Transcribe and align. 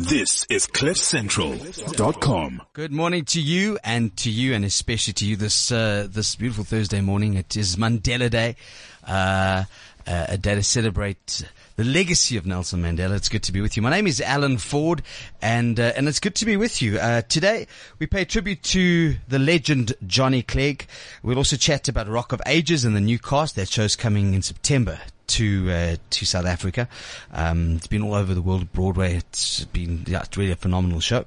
This 0.00 0.46
is 0.48 0.68
CliffCentral.com. 0.68 2.62
Good 2.72 2.92
morning 2.92 3.24
to 3.24 3.40
you 3.40 3.80
and 3.82 4.16
to 4.18 4.30
you 4.30 4.54
and 4.54 4.64
especially 4.64 5.12
to 5.14 5.26
you 5.26 5.34
this, 5.34 5.72
uh, 5.72 6.06
this 6.08 6.36
beautiful 6.36 6.62
Thursday 6.62 7.00
morning. 7.00 7.34
It 7.34 7.56
is 7.56 7.74
Mandela 7.74 8.30
Day, 8.30 8.54
uh, 9.02 9.64
uh, 10.08 10.26
a 10.28 10.38
day 10.38 10.54
to 10.54 10.62
celebrate 10.62 11.44
the 11.76 11.84
legacy 11.84 12.36
of 12.36 12.46
Nelson 12.46 12.82
Mandela. 12.82 13.14
It's 13.14 13.28
good 13.28 13.42
to 13.44 13.52
be 13.52 13.60
with 13.60 13.76
you. 13.76 13.82
My 13.82 13.90
name 13.90 14.06
is 14.06 14.20
Alan 14.20 14.56
Ford 14.56 15.02
and, 15.42 15.78
uh, 15.78 15.92
and 15.96 16.08
it's 16.08 16.18
good 16.18 16.34
to 16.36 16.46
be 16.46 16.56
with 16.56 16.80
you. 16.80 16.98
Uh, 16.98 17.22
today 17.22 17.66
we 17.98 18.06
pay 18.06 18.24
tribute 18.24 18.62
to 18.64 19.16
the 19.28 19.38
legend 19.38 19.94
Johnny 20.06 20.42
Clegg. 20.42 20.86
We'll 21.22 21.36
also 21.36 21.56
chat 21.56 21.88
about 21.88 22.08
Rock 22.08 22.32
of 22.32 22.40
Ages 22.46 22.84
and 22.84 22.96
the 22.96 23.00
new 23.00 23.18
cast. 23.18 23.54
That 23.56 23.68
show's 23.68 23.96
coming 23.96 24.32
in 24.32 24.42
September 24.42 24.98
to 25.28 25.70
uh, 25.70 25.96
to 26.08 26.24
South 26.24 26.46
Africa. 26.46 26.88
Um, 27.32 27.76
it's 27.76 27.86
been 27.86 28.02
all 28.02 28.14
over 28.14 28.32
the 28.32 28.40
world, 28.40 28.72
Broadway. 28.72 29.16
It's 29.16 29.64
been 29.66 30.04
yeah, 30.06 30.22
it's 30.22 30.36
really 30.38 30.52
a 30.52 30.56
phenomenal 30.56 31.00
show. 31.00 31.26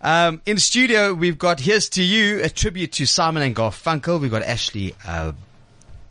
Um, 0.00 0.40
in 0.46 0.58
studio, 0.58 1.12
we've 1.12 1.38
got 1.38 1.58
here's 1.58 1.88
to 1.90 2.02
you 2.04 2.40
a 2.42 2.48
tribute 2.48 2.92
to 2.92 3.06
Simon 3.06 3.42
and 3.42 3.56
Garfunkel. 3.56 4.20
We've 4.20 4.30
got 4.30 4.42
Ashleigh. 4.42 4.94
Uh, 5.04 5.32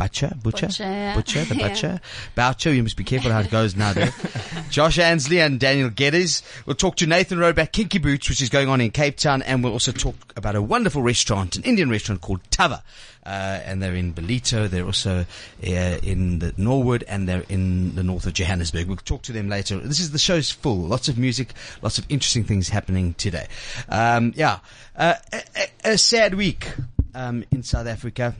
Butcher, 0.01 0.31
Butcher, 0.41 0.67
Butcher, 0.67 0.83
yeah. 0.89 1.15
Butcher, 1.15 1.45
the 1.45 1.55
Yeah. 1.55 1.67
Butcher, 1.67 1.99
Boucher. 2.35 2.73
You 2.73 2.83
must 2.83 2.97
be 2.97 3.03
careful 3.03 3.31
how 3.31 3.39
it 3.41 3.51
goes 3.51 3.75
now. 3.75 3.93
There, 3.93 4.11
Josh 4.69 4.97
Ansley 4.97 5.39
and 5.39 5.59
Daniel 5.59 5.89
Geddes. 5.89 6.41
We'll 6.65 6.75
talk 6.75 6.95
to 6.97 7.07
Nathan 7.07 7.37
Roback, 7.37 7.71
Kinky 7.71 7.99
Boots, 7.99 8.29
which 8.29 8.41
is 8.41 8.49
going 8.49 8.67
on 8.69 8.81
in 8.81 8.91
Cape 8.91 9.17
Town, 9.17 9.41
and 9.43 9.63
we'll 9.63 9.73
also 9.73 9.91
talk 9.91 10.15
about 10.35 10.55
a 10.55 10.61
wonderful 10.61 11.01
restaurant, 11.01 11.55
an 11.55 11.63
Indian 11.63 11.89
restaurant 11.89 12.21
called 12.21 12.41
Thava, 12.49 12.81
uh, 13.25 13.29
and 13.29 13.81
they're 13.83 13.95
in 13.95 14.13
Belito. 14.13 14.67
They're 14.67 14.85
also 14.85 15.19
uh, 15.63 15.69
in 16.03 16.39
the 16.39 16.53
Norwood, 16.57 17.03
and 17.07 17.29
they're 17.29 17.45
in 17.47 17.93
the 17.95 18.03
north 18.03 18.25
of 18.25 18.33
Johannesburg. 18.33 18.87
We'll 18.87 18.97
talk 18.97 19.21
to 19.23 19.31
them 19.31 19.49
later. 19.49 19.77
This 19.79 19.99
is 19.99 20.11
the 20.11 20.19
show's 20.19 20.49
full, 20.49 20.77
lots 20.79 21.09
of 21.09 21.17
music, 21.17 21.53
lots 21.81 21.97
of 21.99 22.05
interesting 22.09 22.43
things 22.43 22.69
happening 22.69 23.13
today. 23.15 23.47
Um, 23.89 24.33
yeah, 24.35 24.59
uh, 24.95 25.15
a, 25.31 25.41
a, 25.85 25.91
a 25.93 25.97
sad 25.97 26.33
week 26.33 26.71
um, 27.13 27.43
in 27.51 27.61
South 27.63 27.87
Africa 27.87 28.35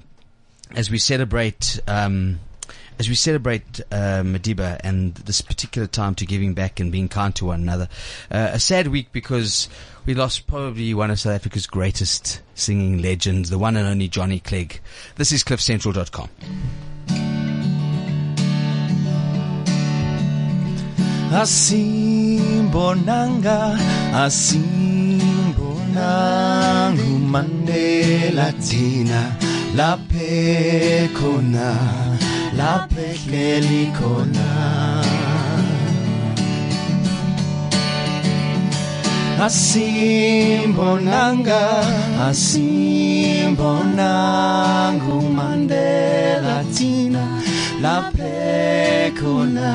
as 0.76 0.90
we 0.90 0.98
celebrate 0.98 1.80
um, 1.88 2.40
as 3.00 3.10
we 3.10 3.16
celebrate 3.16 3.82
uh, 3.92 4.22
Madiba 4.22 4.80
and 4.84 5.16
this 5.16 5.42
particular 5.42 5.88
time 5.88 6.14
to 6.16 6.26
giving 6.26 6.54
back 6.54 6.80
and 6.80 6.92
being 6.92 7.10
kind 7.10 7.34
to 7.36 7.46
one 7.46 7.62
another. 7.62 7.90
Uh, 8.30 8.52
a 8.54 8.60
sad 8.60 8.90
week 8.90 9.12
because 9.12 9.68
we 10.06 10.14
lost 10.14 10.46
probably 10.46 10.94
one 10.94 11.10
of 11.10 11.20
South 11.20 11.34
Africa's 11.34 11.66
greatest 11.66 12.42
singing 12.54 13.02
legends, 13.02 13.50
the 13.50 13.58
one 13.58 13.76
and 13.76 13.88
only 13.88 14.08
Johnny 14.08 14.40
Clegg. 14.40 14.80
This 15.16 15.32
is 15.32 15.44
CliffCentral.com. 15.44 16.30
asimbonanga 21.32 22.78
asimbonanga 24.14 25.72
umandela 27.16 28.52
thina 28.52 29.51
hleli 33.24 33.84
khona 33.98 34.50
asimbonanga 39.48 41.64
laphe 47.82 49.12
khona 49.20 49.72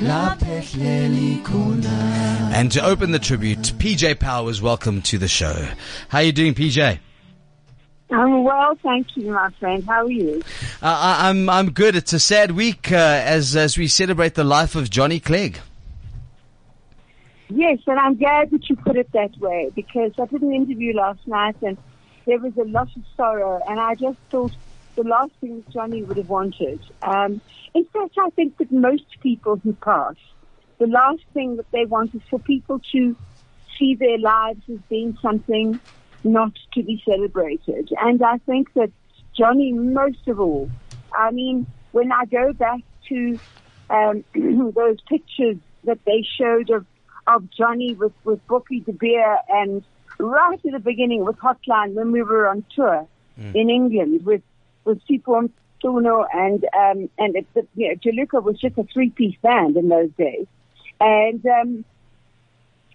laphe 0.00 0.56
hleli 0.70 1.42
khona 1.42 1.96
And 2.52 2.72
to 2.72 2.84
open 2.84 3.12
the 3.12 3.18
tribute, 3.18 3.72
PJ 3.78 4.18
Powers, 4.18 4.60
welcome 4.60 5.00
to 5.02 5.18
the 5.18 5.28
show. 5.28 5.68
How 6.08 6.18
are 6.18 6.24
you 6.24 6.32
doing, 6.32 6.54
PJ? 6.54 6.98
I'm 8.10 8.44
well, 8.44 8.74
thank 8.82 9.16
you, 9.16 9.30
my 9.30 9.50
friend. 9.60 9.84
How 9.84 10.06
are 10.06 10.10
you? 10.10 10.42
Uh, 10.82 10.86
I, 10.86 11.28
I'm 11.28 11.48
I'm 11.48 11.72
good. 11.72 11.94
It's 11.94 12.12
a 12.12 12.20
sad 12.20 12.52
week 12.52 12.90
uh, 12.90 12.96
as 12.96 13.54
as 13.54 13.76
we 13.76 13.86
celebrate 13.86 14.34
the 14.34 14.44
life 14.44 14.74
of 14.74 14.88
Johnny 14.88 15.20
Clegg. 15.20 15.58
Yes, 17.50 17.78
and 17.86 17.98
I'm 17.98 18.16
glad 18.16 18.50
that 18.50 18.68
you 18.68 18.76
put 18.76 18.96
it 18.96 19.10
that 19.12 19.36
way 19.38 19.70
because 19.74 20.12
I 20.18 20.26
did 20.26 20.42
an 20.42 20.54
interview 20.54 20.94
last 20.94 21.26
night 21.26 21.56
and 21.62 21.78
there 22.26 22.38
was 22.38 22.56
a 22.58 22.64
lot 22.64 22.88
of 22.94 23.02
sorrow, 23.16 23.60
and 23.68 23.80
I 23.80 23.94
just 23.94 24.18
thought 24.30 24.52
the 24.96 25.02
last 25.02 25.32
thing 25.40 25.62
that 25.62 25.70
Johnny 25.70 26.02
would 26.02 26.18
have 26.18 26.28
wanted. 26.28 26.80
Um, 27.02 27.40
in 27.74 27.84
fact, 27.86 28.14
I 28.18 28.30
think 28.30 28.58
that 28.58 28.70
most 28.70 29.20
people 29.20 29.56
who 29.56 29.72
pass, 29.74 30.16
the 30.78 30.86
last 30.86 31.22
thing 31.32 31.56
that 31.56 31.70
they 31.70 31.84
want 31.86 32.14
is 32.14 32.20
for 32.28 32.38
people 32.38 32.80
to 32.92 33.16
see 33.78 33.94
their 33.94 34.18
lives 34.18 34.60
as 34.70 34.78
being 34.88 35.16
something 35.22 35.80
not 36.24 36.52
to 36.74 36.82
be 36.82 37.02
celebrated. 37.04 37.90
And 38.00 38.22
I 38.22 38.38
think 38.38 38.72
that 38.74 38.90
Johnny, 39.36 39.72
most 39.72 40.26
of 40.26 40.40
all, 40.40 40.70
I 41.16 41.30
mean, 41.30 41.66
when 41.92 42.12
I 42.12 42.24
go 42.26 42.52
back 42.52 42.80
to 43.08 43.38
um, 43.90 44.24
those 44.74 45.00
pictures 45.08 45.56
that 45.84 45.98
they 46.04 46.26
showed 46.38 46.70
of, 46.70 46.86
of 47.26 47.48
Johnny 47.50 47.94
with, 47.94 48.12
with 48.24 48.46
Bookie 48.46 48.80
De 48.80 48.92
Beer 48.92 49.38
and 49.48 49.82
right 50.18 50.60
at 50.64 50.72
the 50.72 50.80
beginning 50.80 51.24
with 51.24 51.36
Hotline 51.36 51.94
when 51.94 52.10
we 52.12 52.22
were 52.22 52.48
on 52.48 52.64
tour 52.74 53.06
in 53.54 53.70
England 53.70 54.26
with, 54.26 54.42
with 54.84 55.00
Sipho 55.06 55.48
Mchunu 55.82 56.26
and, 56.34 56.64
um, 56.64 57.08
and 57.18 57.36
it, 57.36 57.46
you 57.76 57.88
know, 57.88 57.94
Juluka 57.94 58.42
was 58.42 58.58
just 58.58 58.76
a 58.78 58.84
three-piece 58.92 59.36
band 59.42 59.76
in 59.76 59.88
those 59.88 60.10
days. 60.18 60.46
And, 61.00 61.44
um, 61.46 61.84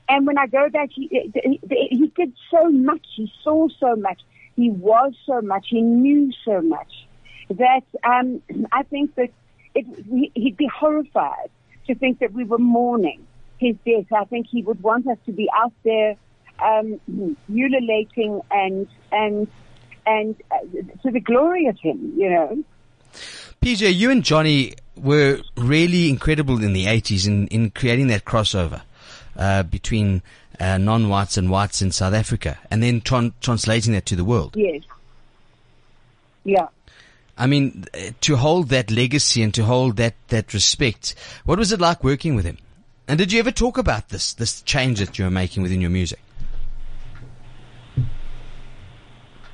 and 0.10 0.28
when 0.28 0.38
I 0.38 0.48
go 0.48 0.70
back, 0.70 0.90
he, 0.94 1.08
he, 1.34 1.90
he 1.90 2.12
did 2.16 2.34
so 2.52 2.70
much. 2.70 3.06
He 3.16 3.32
saw 3.44 3.68
so 3.80 3.96
much. 3.96 4.20
He 4.56 4.70
was 4.70 5.14
so 5.26 5.42
much. 5.42 5.68
He 5.70 5.82
knew 5.82 6.32
so 6.46 6.62
much 6.62 7.08
that 7.50 7.84
um, 8.04 8.42
I 8.72 8.84
think 8.84 9.16
that 9.16 9.30
it, 9.76 9.86
he- 10.10 10.32
he'd 10.36 10.58
be 10.58 10.68
horrified 10.68 11.50
to 11.88 11.96
think 11.96 12.20
that 12.20 12.34
we 12.34 12.44
were 12.44 12.58
mourning 12.60 13.26
his 13.60 13.76
death. 13.86 14.12
I 14.16 14.26
think 14.26 14.48
he 14.48 14.62
would 14.64 14.82
want 14.84 15.08
us 15.08 15.18
to 15.26 15.32
be 15.32 15.50
out 15.56 15.74
there 15.84 16.16
um, 16.64 17.00
ululating 17.50 18.42
and 18.52 18.88
and 19.12 19.48
and 20.06 20.36
uh, 20.52 20.58
to 21.04 21.12
the 21.12 21.20
glory 21.20 21.68
of 21.68 21.78
him. 21.80 22.14
You 22.18 22.30
know. 22.30 22.64
PJ, 23.62 23.96
you 23.96 24.12
and 24.12 24.24
Johnny 24.24 24.74
were 24.98 25.40
really 25.58 26.10
incredible 26.10 26.62
in 26.64 26.74
the 26.74 26.86
80s 26.86 27.28
in, 27.28 27.48
in 27.48 27.70
creating 27.72 28.08
that 28.08 28.26
crossover 28.26 28.82
uh, 29.38 29.64
between 29.64 30.22
uh, 30.60 30.78
non-whites 30.78 31.38
and 31.38 31.50
whites 31.50 31.82
in 31.82 31.92
South 31.92 32.14
Africa, 32.14 32.60
and 32.70 32.82
then 32.82 33.02
tran- 33.02 33.34
translating 33.42 33.94
that 33.94 34.06
to 34.08 34.16
the 34.16 34.26
world. 34.26 34.56
Yes. 34.56 34.82
Yeah. 36.44 36.68
I 37.38 37.48
mean, 37.48 37.86
to 38.22 38.36
hold 38.36 38.70
that 38.70 38.92
legacy 38.92 39.42
and 39.42 39.54
to 39.56 39.64
hold 39.64 39.98
that, 39.98 40.16
that 40.28 40.54
respect, 40.54 41.16
what 41.46 41.58
was 41.58 41.72
it 41.72 41.82
like 41.82 42.04
working 42.04 42.36
with 42.36 42.46
him? 42.46 42.60
And 43.08 43.18
did 43.18 43.32
you 43.32 43.40
ever 43.40 43.52
talk 43.52 43.78
about 43.78 44.10
this, 44.10 44.34
this 44.34 44.62
change 44.62 45.00
that 45.00 45.18
you 45.18 45.26
were 45.26 45.32
making 45.32 45.64
within 45.64 45.82
your 45.82 45.90
music? 45.90 46.20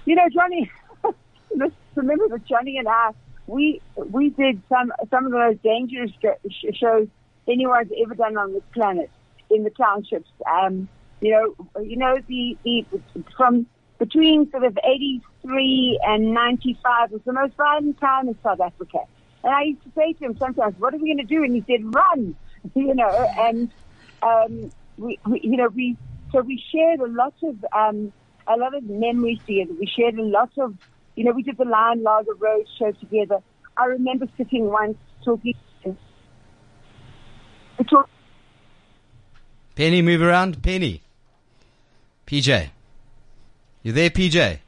You 0.06 0.16
know, 0.16 0.28
Johnny. 0.34 0.70
remember 1.96 2.28
that 2.30 2.46
Johnny 2.46 2.78
and 2.78 2.88
I, 2.88 3.12
we 3.48 3.82
we 3.96 4.30
did 4.30 4.62
some 4.70 4.92
some 5.10 5.26
of 5.26 5.32
the 5.32 5.38
most 5.38 5.62
dangerous 5.64 6.12
sh- 6.22 6.52
sh- 6.52 6.78
shows 6.78 7.08
anyone's 7.48 7.92
ever 8.04 8.16
done 8.16 8.38
on 8.38 8.54
this 8.54 8.64
planet 8.74 9.10
in 9.50 9.64
the 9.64 9.72
townships. 9.72 10.30
Um, 10.52 10.90
you 11.22 11.32
know, 11.32 11.82
you 11.84 11.98
know 11.98 12.18
the 12.28 12.58
the 12.64 12.86
from 13.36 13.68
between 14.00 14.50
sort 14.52 14.64
of 14.64 14.78
eighty 14.86 15.22
three 15.42 16.00
and 16.04 16.34
ninety 16.34 16.80
five 16.84 17.12
was 17.12 17.22
the 17.26 17.34
most 17.34 17.56
violent 17.58 18.00
time 18.00 18.28
in 18.28 18.38
South 18.44 18.62
Africa. 18.62 19.00
And 19.44 19.54
I 19.54 19.64
used 19.64 19.84
to 19.84 19.92
say 19.98 20.14
to 20.14 20.26
him 20.26 20.38
sometimes, 20.38 20.76
"What 20.78 20.94
are 20.94 20.98
we 20.98 21.14
going 21.14 21.26
to 21.26 21.36
do?" 21.36 21.44
And 21.44 21.56
he 21.56 21.64
said, 21.68 21.84
"Run," 21.84 22.36
you 22.76 22.96
know. 22.96 23.28
And 23.38 23.72
um, 24.22 24.72
we, 24.98 25.20
we, 25.26 25.42
you 25.44 25.58
know, 25.58 25.70
we 25.74 25.98
so 26.32 26.42
we 26.42 26.62
shared 26.74 27.00
a 27.00 27.12
lot 27.12 27.34
of 27.44 27.56
um, 27.76 28.14
a 28.48 28.58
lot 28.58 28.76
of 28.76 28.84
memories 28.84 29.40
together. 29.48 29.72
We 29.80 29.88
shared 29.88 30.16
a 30.16 30.24
lot 30.24 30.52
of, 30.58 30.74
you 31.16 31.24
know, 31.24 31.32
we 31.32 31.44
did 31.44 31.58
the 31.58 31.66
Lion 31.66 32.04
Lager 32.04 32.34
Road 32.40 32.66
show 32.78 32.92
together. 33.00 33.40
I 33.78 33.86
remember 33.86 34.26
sitting 34.38 34.66
once 34.66 34.98
talking. 35.24 35.54
We 35.86 35.96
talked 37.86 38.12
Penny, 39.80 40.02
move 40.02 40.22
around. 40.22 40.62
Penny. 40.62 41.02
PJ. 42.28 42.68
You 43.82 43.94
there, 43.94 44.10
PJ? 44.10 44.60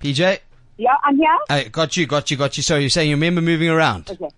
PJ? 0.00 0.38
Yeah, 0.78 0.96
I'm 1.04 1.18
here. 1.18 1.38
I 1.50 1.64
got 1.64 1.94
you, 1.94 2.06
got 2.06 2.30
you, 2.30 2.38
got 2.38 2.56
you. 2.56 2.62
So 2.62 2.76
you're 2.76 2.88
saying 2.88 3.10
you 3.10 3.16
remember 3.16 3.42
moving 3.42 3.68
around? 3.68 4.10
Okay. 4.10 4.30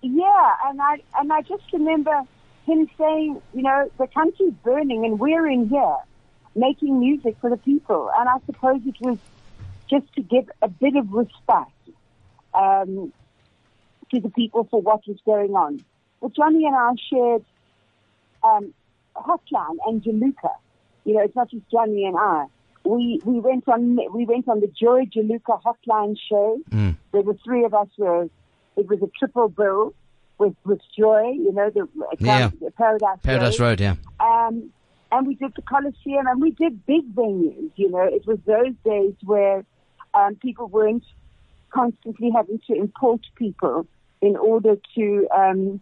Yeah, 0.00 0.50
and 0.64 0.80
I 0.80 1.02
and 1.18 1.30
I 1.30 1.42
just 1.42 1.64
remember 1.74 2.22
him 2.64 2.88
saying, 2.96 3.42
you 3.52 3.62
know, 3.62 3.90
the 3.98 4.06
country's 4.06 4.54
burning 4.62 5.04
and 5.04 5.20
we're 5.20 5.46
in 5.46 5.68
here 5.68 5.96
making 6.56 6.98
music 6.98 7.36
for 7.42 7.50
the 7.50 7.58
people. 7.58 8.10
And 8.18 8.30
I 8.30 8.36
suppose 8.46 8.80
it 8.86 8.96
was 9.02 9.18
just 9.90 10.10
to 10.14 10.22
give 10.22 10.50
a 10.62 10.68
bit 10.68 10.96
of 10.96 11.12
respect 11.12 11.70
um, 12.54 13.12
to 14.10 14.20
the 14.20 14.30
people 14.30 14.64
for 14.70 14.80
what 14.80 15.06
was 15.06 15.18
going 15.26 15.52
on. 15.52 15.84
But 16.22 16.32
Johnny 16.34 16.64
and 16.64 16.74
I 16.74 16.92
shared 17.10 17.44
um, 18.44 18.72
hotline 19.16 19.76
and 19.86 20.02
Juluka. 20.02 20.50
You 21.04 21.14
know, 21.14 21.20
it's 21.22 21.36
not 21.36 21.50
just 21.50 21.68
Johnny 21.70 22.04
and 22.06 22.16
I. 22.18 22.46
We 22.84 23.20
we 23.24 23.40
went 23.40 23.66
on 23.68 23.98
we 24.12 24.24
went 24.26 24.48
on 24.48 24.60
the 24.60 24.68
Joy 24.68 25.04
Juluka 25.06 25.60
hotline 25.62 26.16
show. 26.28 26.60
Mm. 26.70 26.96
There 27.12 27.22
were 27.22 27.36
three 27.44 27.64
of 27.64 27.72
us. 27.74 27.88
Were 27.96 28.28
it 28.76 28.88
was 28.88 29.00
a 29.02 29.10
triple 29.18 29.48
bill 29.48 29.94
with 30.38 30.54
with 30.64 30.80
Joy. 30.96 31.32
You 31.32 31.52
know 31.52 31.70
the, 31.70 31.88
Yeah. 32.20 32.50
the 32.60 32.70
Paradise 32.72 33.18
Paradise 33.22 33.58
Road, 33.60 33.80
yeah. 33.80 33.94
um, 34.20 34.70
and 35.12 35.26
we 35.26 35.34
did 35.34 35.54
the 35.54 35.62
Coliseum, 35.62 36.26
and 36.26 36.40
we 36.42 36.50
did 36.50 36.84
big 36.86 37.14
venues. 37.14 37.70
You 37.76 37.90
know, 37.90 38.02
it 38.02 38.26
was 38.26 38.38
those 38.46 38.74
days 38.84 39.14
where 39.22 39.64
um, 40.12 40.34
people 40.36 40.66
weren't 40.66 41.04
constantly 41.70 42.30
having 42.30 42.60
to 42.66 42.74
import 42.74 43.20
people 43.36 43.86
in 44.20 44.36
order 44.36 44.76
to 44.94 45.28
um, 45.36 45.80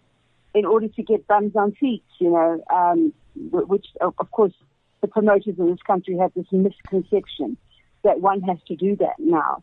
in 0.54 0.64
order 0.64 0.88
to 0.88 1.02
get 1.02 1.26
bums 1.26 1.56
on 1.56 1.76
seats. 1.80 2.04
You 2.18 2.30
know, 2.30 2.64
um, 2.72 3.12
which 3.50 3.86
of 4.00 4.30
course 4.30 4.52
the 5.00 5.08
promoters 5.08 5.58
in 5.58 5.66
this 5.70 5.82
country 5.86 6.16
have 6.18 6.32
this 6.34 6.46
misconception 6.52 7.56
that 8.04 8.20
one 8.20 8.40
has 8.42 8.58
to 8.68 8.76
do 8.76 8.96
that 8.96 9.14
now. 9.18 9.62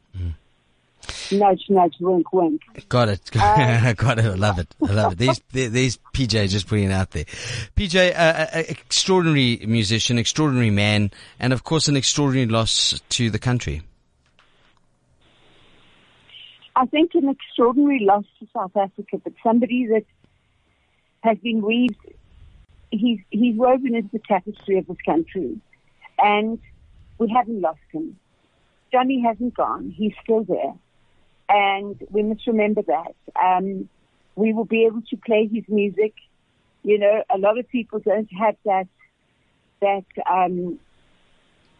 Nudge, 1.31 1.65
nudge, 1.69 1.95
wink, 1.99 2.33
wink. 2.33 2.61
Got 2.89 3.09
it. 3.09 3.21
Uh, 3.35 3.93
Got 3.97 4.19
it. 4.19 4.25
I 4.25 4.33
love 4.33 4.59
it. 4.59 4.75
I 4.81 4.93
love 4.93 5.13
it. 5.13 5.17
These, 5.19 5.41
these 5.71 5.97
PJ 6.13 6.49
just 6.49 6.67
putting 6.67 6.85
it 6.85 6.91
out 6.91 7.11
there. 7.11 7.25
PJ, 7.75 8.11
uh, 8.11 8.15
uh, 8.15 8.47
extraordinary 8.53 9.63
musician, 9.67 10.17
extraordinary 10.17 10.71
man, 10.71 11.11
and 11.39 11.53
of 11.53 11.63
course 11.63 11.87
an 11.87 11.95
extraordinary 11.95 12.47
loss 12.47 12.99
to 13.09 13.29
the 13.29 13.39
country. 13.39 13.83
I 16.75 16.85
think 16.85 17.13
an 17.13 17.29
extraordinary 17.29 17.99
loss 18.01 18.25
to 18.39 18.47
South 18.53 18.75
Africa, 18.75 19.19
but 19.23 19.33
somebody 19.43 19.85
that 19.87 20.05
has 21.21 21.37
been 21.39 21.61
weaved, 21.61 21.97
he's, 22.91 23.19
he's 23.29 23.55
woven 23.55 23.95
into 23.95 24.09
the 24.13 24.21
tapestry 24.27 24.77
of 24.77 24.87
this 24.87 24.97
country. 25.05 25.59
And 26.17 26.59
we 27.17 27.29
haven't 27.29 27.61
lost 27.61 27.79
him. 27.91 28.17
Johnny 28.91 29.21
hasn't 29.21 29.53
gone. 29.55 29.93
He's 29.95 30.13
still 30.23 30.43
there. 30.43 30.73
And 31.47 32.01
we 32.09 32.23
must 32.23 32.45
remember 32.47 32.81
that. 32.83 33.15
Um, 33.41 33.89
we 34.35 34.53
will 34.53 34.65
be 34.65 34.85
able 34.85 35.01
to 35.09 35.17
play 35.17 35.49
his 35.51 35.63
music. 35.67 36.13
You 36.83 36.97
know, 36.99 37.23
a 37.33 37.37
lot 37.37 37.59
of 37.59 37.67
people 37.69 37.99
don't 37.99 38.29
have 38.33 38.55
that, 38.65 38.87
that, 39.81 40.05
um, 40.29 40.79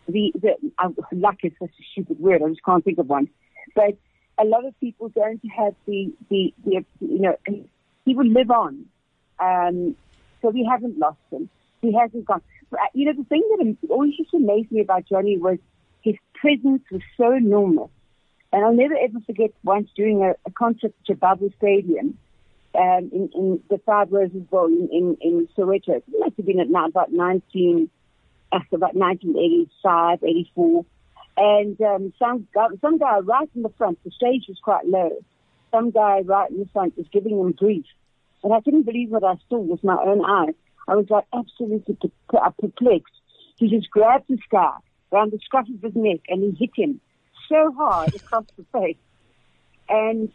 the, 0.08 0.34
the, 0.36 0.56
uh, 0.78 0.90
luck 1.12 1.38
is 1.44 1.54
such 1.60 1.70
a 1.70 1.84
stupid 1.92 2.20
word. 2.20 2.42
I 2.44 2.50
just 2.50 2.64
can't 2.64 2.84
think 2.84 2.98
of 2.98 3.08
one. 3.08 3.30
But 3.76 3.98
a 4.38 4.46
lot 4.46 4.66
of 4.66 4.78
people 4.80 5.10
don't 5.10 5.42
have 5.56 5.76
the, 5.86 6.12
the, 6.30 6.54
the 6.66 6.86
you 7.00 7.20
know, 7.20 7.36
he 8.06 8.16
will 8.16 8.28
live 8.28 8.52
on. 8.52 8.86
Um, 9.40 9.96
so 10.42 10.50
we 10.50 10.68
haven't 10.70 10.98
lost 10.98 11.18
him. 11.32 11.50
He 11.82 11.94
hasn't 11.94 12.26
gone. 12.26 12.42
Uh, 12.72 12.78
You 12.94 13.06
know, 13.06 13.14
the 13.14 13.24
thing 13.24 13.44
that 13.58 13.78
always 13.90 14.14
used 14.18 14.32
to 14.32 14.40
me 14.40 14.82
about 14.82 15.06
Johnny 15.08 15.38
was 15.38 15.58
his 16.02 16.16
presence 16.36 16.84
was 16.92 17.02
so 17.18 17.32
enormous. 17.32 17.90
And 18.52 18.66
I'll 18.66 18.74
never 18.74 18.96
ever 18.96 19.20
forget 19.26 19.52
once 19.64 19.90
doing 19.96 20.24
a, 20.24 20.32
a 20.46 20.52
concert 20.52 20.94
at 21.10 21.16
Jabavu 21.16 21.54
Stadium 21.58 22.18
um, 22.76 23.10
in, 23.14 23.30
in 23.36 23.60
the 23.70 23.78
Five 23.86 24.12
Roses 24.12 24.44
Bowl 24.44 24.68
in, 24.68 24.90
in, 24.92 25.18
in 25.22 25.48
Soweto. 25.58 25.98
It 25.98 26.04
must 26.18 26.38
have 26.38 26.46
been 26.46 26.60
at 26.60 26.70
now 26.70 26.88
about 26.88 27.12
19, 27.12 27.90
after 28.52 28.76
about 28.76 28.96
1985, 28.96 30.24
84. 30.24 30.86
And 31.38 31.82
um, 31.82 32.14
some 32.20 32.48
guy, 32.54 32.68
some 32.82 32.98
guy 32.98 33.20
right 33.20 33.50
in 33.56 33.62
the 33.62 33.70
front, 33.78 34.00
the 34.04 34.12
stage 34.12 34.46
was 34.48 34.58
quite 34.64 34.86
low. 34.88 35.24
Some 35.72 35.92
guy 35.92 36.22
right 36.22 36.50
in 36.50 36.60
the 36.60 36.68
front 36.74 36.98
was 36.98 37.08
giving 37.12 37.40
him 37.40 37.52
grief. 37.52 37.86
And 38.44 38.54
I 38.54 38.62
couldn't 38.62 38.84
believe 38.84 39.10
what 39.10 39.24
I 39.24 39.36
saw 39.50 39.58
with 39.58 39.84
my 39.84 39.98
own 40.02 40.24
eyes. 40.24 40.56
I 40.88 40.96
was 40.96 41.10
like 41.10 41.26
absolutely 41.34 41.98
per- 42.30 42.52
perplexed. 42.60 43.14
He 43.58 43.70
just 43.70 43.90
grabbed 43.92 44.28
this 44.30 44.40
guy 44.50 44.78
around 45.12 45.32
the 45.32 45.40
scruff 45.40 45.68
of 45.70 45.82
his 45.82 45.96
neck 45.96 46.22
and 46.30 46.44
he 46.44 46.66
hit 46.66 46.72
him 46.76 47.02
so 47.50 47.72
hard 47.78 48.16
across 48.16 48.46
the 48.58 48.66
face. 48.72 48.98
And 49.90 50.32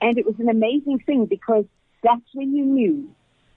and 0.00 0.18
it 0.18 0.26
was 0.26 0.38
an 0.38 0.48
amazing 0.48 0.98
thing 1.00 1.26
because 1.26 1.64
that's 2.02 2.34
when 2.34 2.54
you 2.54 2.64
knew 2.64 3.08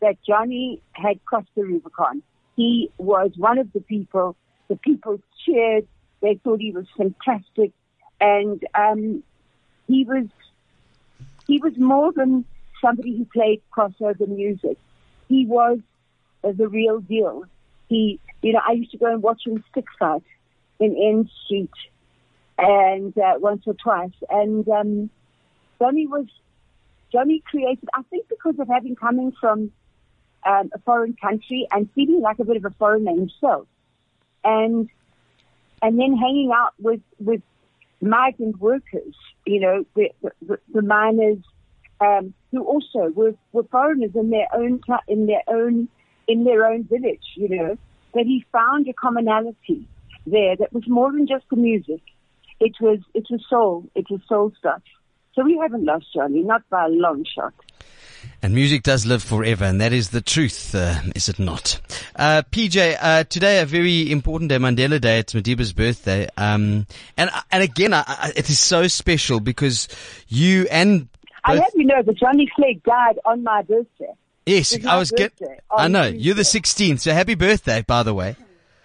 that 0.02 0.18
Johnny 0.26 0.82
had 0.94 1.24
crossed 1.26 1.50
the 1.56 1.64
Rubicon. 1.64 2.24
He 2.56 2.90
was 2.98 3.32
one 3.36 3.58
of 3.58 3.72
the 3.74 3.82
people. 3.82 4.36
The 4.68 4.76
people 4.78 5.20
cheered. 5.46 5.88
They 6.22 6.40
thought 6.44 6.60
he 6.60 6.72
was 6.72 6.86
fantastic, 6.98 7.72
and 8.20 8.64
um, 8.74 9.24
he 9.88 10.04
was 10.04 10.26
he 11.46 11.60
was 11.60 11.74
more 11.78 12.12
than 12.12 12.46
somebody 12.82 13.18
who 13.18 13.26
played 13.26 13.62
crossover 13.76 14.28
music. 14.28 14.78
He 15.28 15.46
was 15.46 15.80
uh, 16.44 16.52
the 16.52 16.68
real 16.68 17.00
deal. 17.00 17.44
He, 17.90 18.20
you 18.42 18.54
know, 18.54 18.62
I 18.68 18.74
used 18.74 18.92
to 18.92 18.98
go 18.98 19.12
and 19.12 19.22
watch 19.22 19.42
him 19.46 19.64
stick 19.72 19.86
fight 20.00 20.24
in 20.80 20.96
N 20.96 21.30
Street, 21.46 21.72
and 22.58 23.18
uh, 23.18 23.36
once 23.38 23.64
or 23.66 23.74
twice. 23.74 24.12
And 24.30 24.68
um, 24.70 25.10
Johnny 25.80 26.08
was 26.08 26.26
Johnny 27.12 27.42
created. 27.46 27.90
I 27.94 28.04
think 28.04 28.28
because 28.30 28.56
of 28.60 28.68
having 28.68 28.96
coming 28.96 29.34
from 29.40 29.72
um, 30.46 30.70
a 30.74 30.80
foreign 30.86 31.16
country 31.16 31.68
and 31.72 31.90
feeling 31.94 32.22
like 32.22 32.40
a 32.40 32.46
bit 32.46 32.58
of 32.58 32.66
a 32.66 32.72
foreigner 32.72 33.12
himself, 33.12 33.68
and 34.44 34.90
and 35.82 36.00
then 36.00 36.18
hanging 36.18 36.52
out 36.54 36.74
with 36.80 37.02
with 37.20 37.42
migrant 38.02 38.60
workers, 38.60 39.16
you 39.46 39.60
know, 39.60 39.86
the, 39.96 40.12
the, 40.42 40.60
the 40.74 40.82
miners 40.82 41.40
um, 42.00 42.34
who 42.52 42.64
also 42.64 43.12
were, 43.14 43.34
were 43.52 43.64
foreigners 43.64 44.12
in 44.16 44.30
their 44.30 44.48
own 44.54 44.82
in 45.08 45.28
their 45.28 45.44
own 45.48 45.88
in 46.28 46.44
their 46.44 46.66
own 46.66 46.84
village, 46.84 47.24
you 47.36 47.50
know, 47.50 47.78
that 48.14 48.26
he 48.26 48.46
found 48.52 48.88
a 48.88 48.94
commonality 48.94 49.88
there 50.26 50.56
that 50.58 50.74
was 50.74 50.84
more 50.88 51.12
than 51.12 51.28
just 51.28 51.46
the 51.50 51.56
music. 51.56 52.02
It 52.60 52.74
was 52.82 53.00
it 53.14 53.26
was 53.30 53.44
soul. 53.50 53.86
It 53.96 54.10
was 54.10 54.22
soul 54.28 54.52
stuff. 54.58 54.82
So 55.34 55.44
we 55.44 55.58
haven't 55.62 55.86
lost 55.86 56.08
Johnny, 56.14 56.42
not 56.42 56.68
by 56.70 56.86
a 56.86 56.90
long 56.90 57.24
shot. 57.24 57.54
And 58.42 58.54
music 58.54 58.84
does 58.84 59.06
live 59.06 59.24
forever, 59.24 59.66
and 59.66 59.80
that 59.82 59.94
is 59.94 60.10
the 60.10 60.22
truth, 60.22 60.74
uh, 60.76 60.96
is 61.16 61.30
it 61.30 61.40
not? 61.40 61.80
Uh, 62.16 62.42
PJ, 62.52 62.98
uh, 63.00 63.24
today 63.24 63.62
a 63.62 63.66
very 63.66 64.12
important 64.12 64.50
day, 64.50 64.58
Mandela 64.58 65.00
Day. 65.00 65.20
It's 65.20 65.34
Madiba's 65.34 65.74
birthday. 65.74 66.28
Um, 66.38 66.88
and, 67.18 67.30
and 67.52 67.64
again, 67.64 67.94
I, 67.94 68.04
I, 68.08 68.34
it 68.36 68.50
is 68.50 68.60
so 68.60 68.88
special 68.88 69.40
because 69.40 69.88
you 70.28 70.68
and 70.72 71.08
I 71.48 71.56
have 71.56 71.72
you 71.76 71.86
know 71.86 72.02
that 72.04 72.18
Johnny 72.18 72.48
Clegg 72.56 72.84
died 72.84 73.20
on 73.26 73.44
my 73.44 73.62
birthday. 73.64 74.14
yes, 74.46 74.78
I 74.86 74.98
was 74.98 75.12
get, 75.12 75.38
birthday 75.38 75.60
I 75.72 75.88
know, 75.88 76.04
Tuesday. 76.12 76.18
you're 76.24 76.36
the 76.36 76.42
16th, 76.44 77.00
so 77.02 77.14
happy 77.14 77.36
birthday, 77.36 77.84
by 77.86 78.04
the 78.04 78.14
way. 78.14 78.36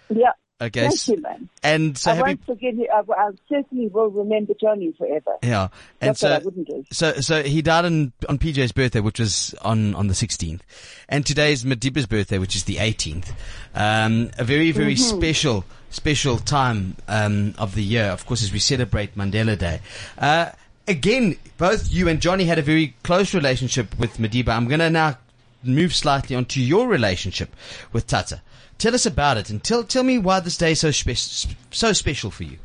Yeah. 0.09 0.31
Okay. 0.61 0.87
Thank 0.87 1.07
you, 1.09 1.21
man. 1.21 1.49
And 1.61 1.97
so 1.97 2.11
I 2.11 2.15
happy, 2.15 2.27
won't 2.27 2.45
forget 2.45 2.75
you. 2.75 2.87
I, 2.93 2.99
I 2.99 3.31
certainly 3.49 3.87
will 3.89 4.09
remember 4.09 4.53
Johnny 4.61 4.93
forever. 4.97 5.31
yeah. 5.41 5.67
And 5.99 6.09
That's 6.09 6.21
what 6.21 6.29
so, 6.29 6.35
I 6.35 6.37
wouldn't 6.37 6.67
do. 6.67 6.85
So, 6.91 7.13
so 7.19 7.43
he 7.43 7.61
died 7.61 7.83
on, 7.83 8.13
on 8.29 8.37
PJ's 8.39 8.71
birthday, 8.71 9.01
which 9.01 9.19
was 9.19 9.53
on, 9.61 9.93
on 9.95 10.07
the 10.07 10.13
16th. 10.13 10.61
And 11.09 11.25
today 11.25 11.51
is 11.51 11.65
Madiba's 11.65 12.05
birthday, 12.05 12.37
which 12.37 12.55
is 12.55 12.63
the 12.63 12.75
18th. 12.77 13.31
Um, 13.75 14.31
a 14.37 14.45
very, 14.45 14.71
very 14.71 14.93
Mm-hmm. 14.95 15.17
special, 15.17 15.65
special 15.89 16.37
time, 16.37 16.95
um, 17.09 17.55
of 17.57 17.75
the 17.75 17.83
year, 17.83 18.05
of 18.05 18.25
course, 18.25 18.41
as 18.41 18.53
we 18.53 18.59
celebrate 18.59 19.17
Mandela 19.17 19.57
Day. 19.57 19.81
Uh, 20.17 20.51
again, 20.87 21.37
both 21.57 21.91
you 21.91 22.07
and 22.07 22.21
Johnny 22.21 22.45
had 22.45 22.59
a 22.59 22.61
very 22.61 22.95
close 23.03 23.33
relationship 23.33 23.97
with 23.97 24.17
Madiba. 24.17 24.49
I'm 24.49 24.67
gonna 24.67 24.89
now 24.89 25.17
move 25.63 25.95
slightly 25.95 26.35
onto 26.35 26.59
your 26.59 26.87
relationship 26.87 27.55
with 27.91 28.07
Tata. 28.07 28.41
Tell 28.77 28.93
us 28.93 29.05
about 29.05 29.37
it 29.37 29.49
and 29.49 29.63
tell, 29.63 29.83
tell 29.83 30.03
me 30.03 30.17
why 30.17 30.39
this 30.39 30.57
day 30.57 30.73
is 30.73 30.79
so, 30.79 30.91
spe- 30.91 31.55
so 31.71 31.93
special 31.93 32.31
for 32.31 32.43
you. 32.43 32.57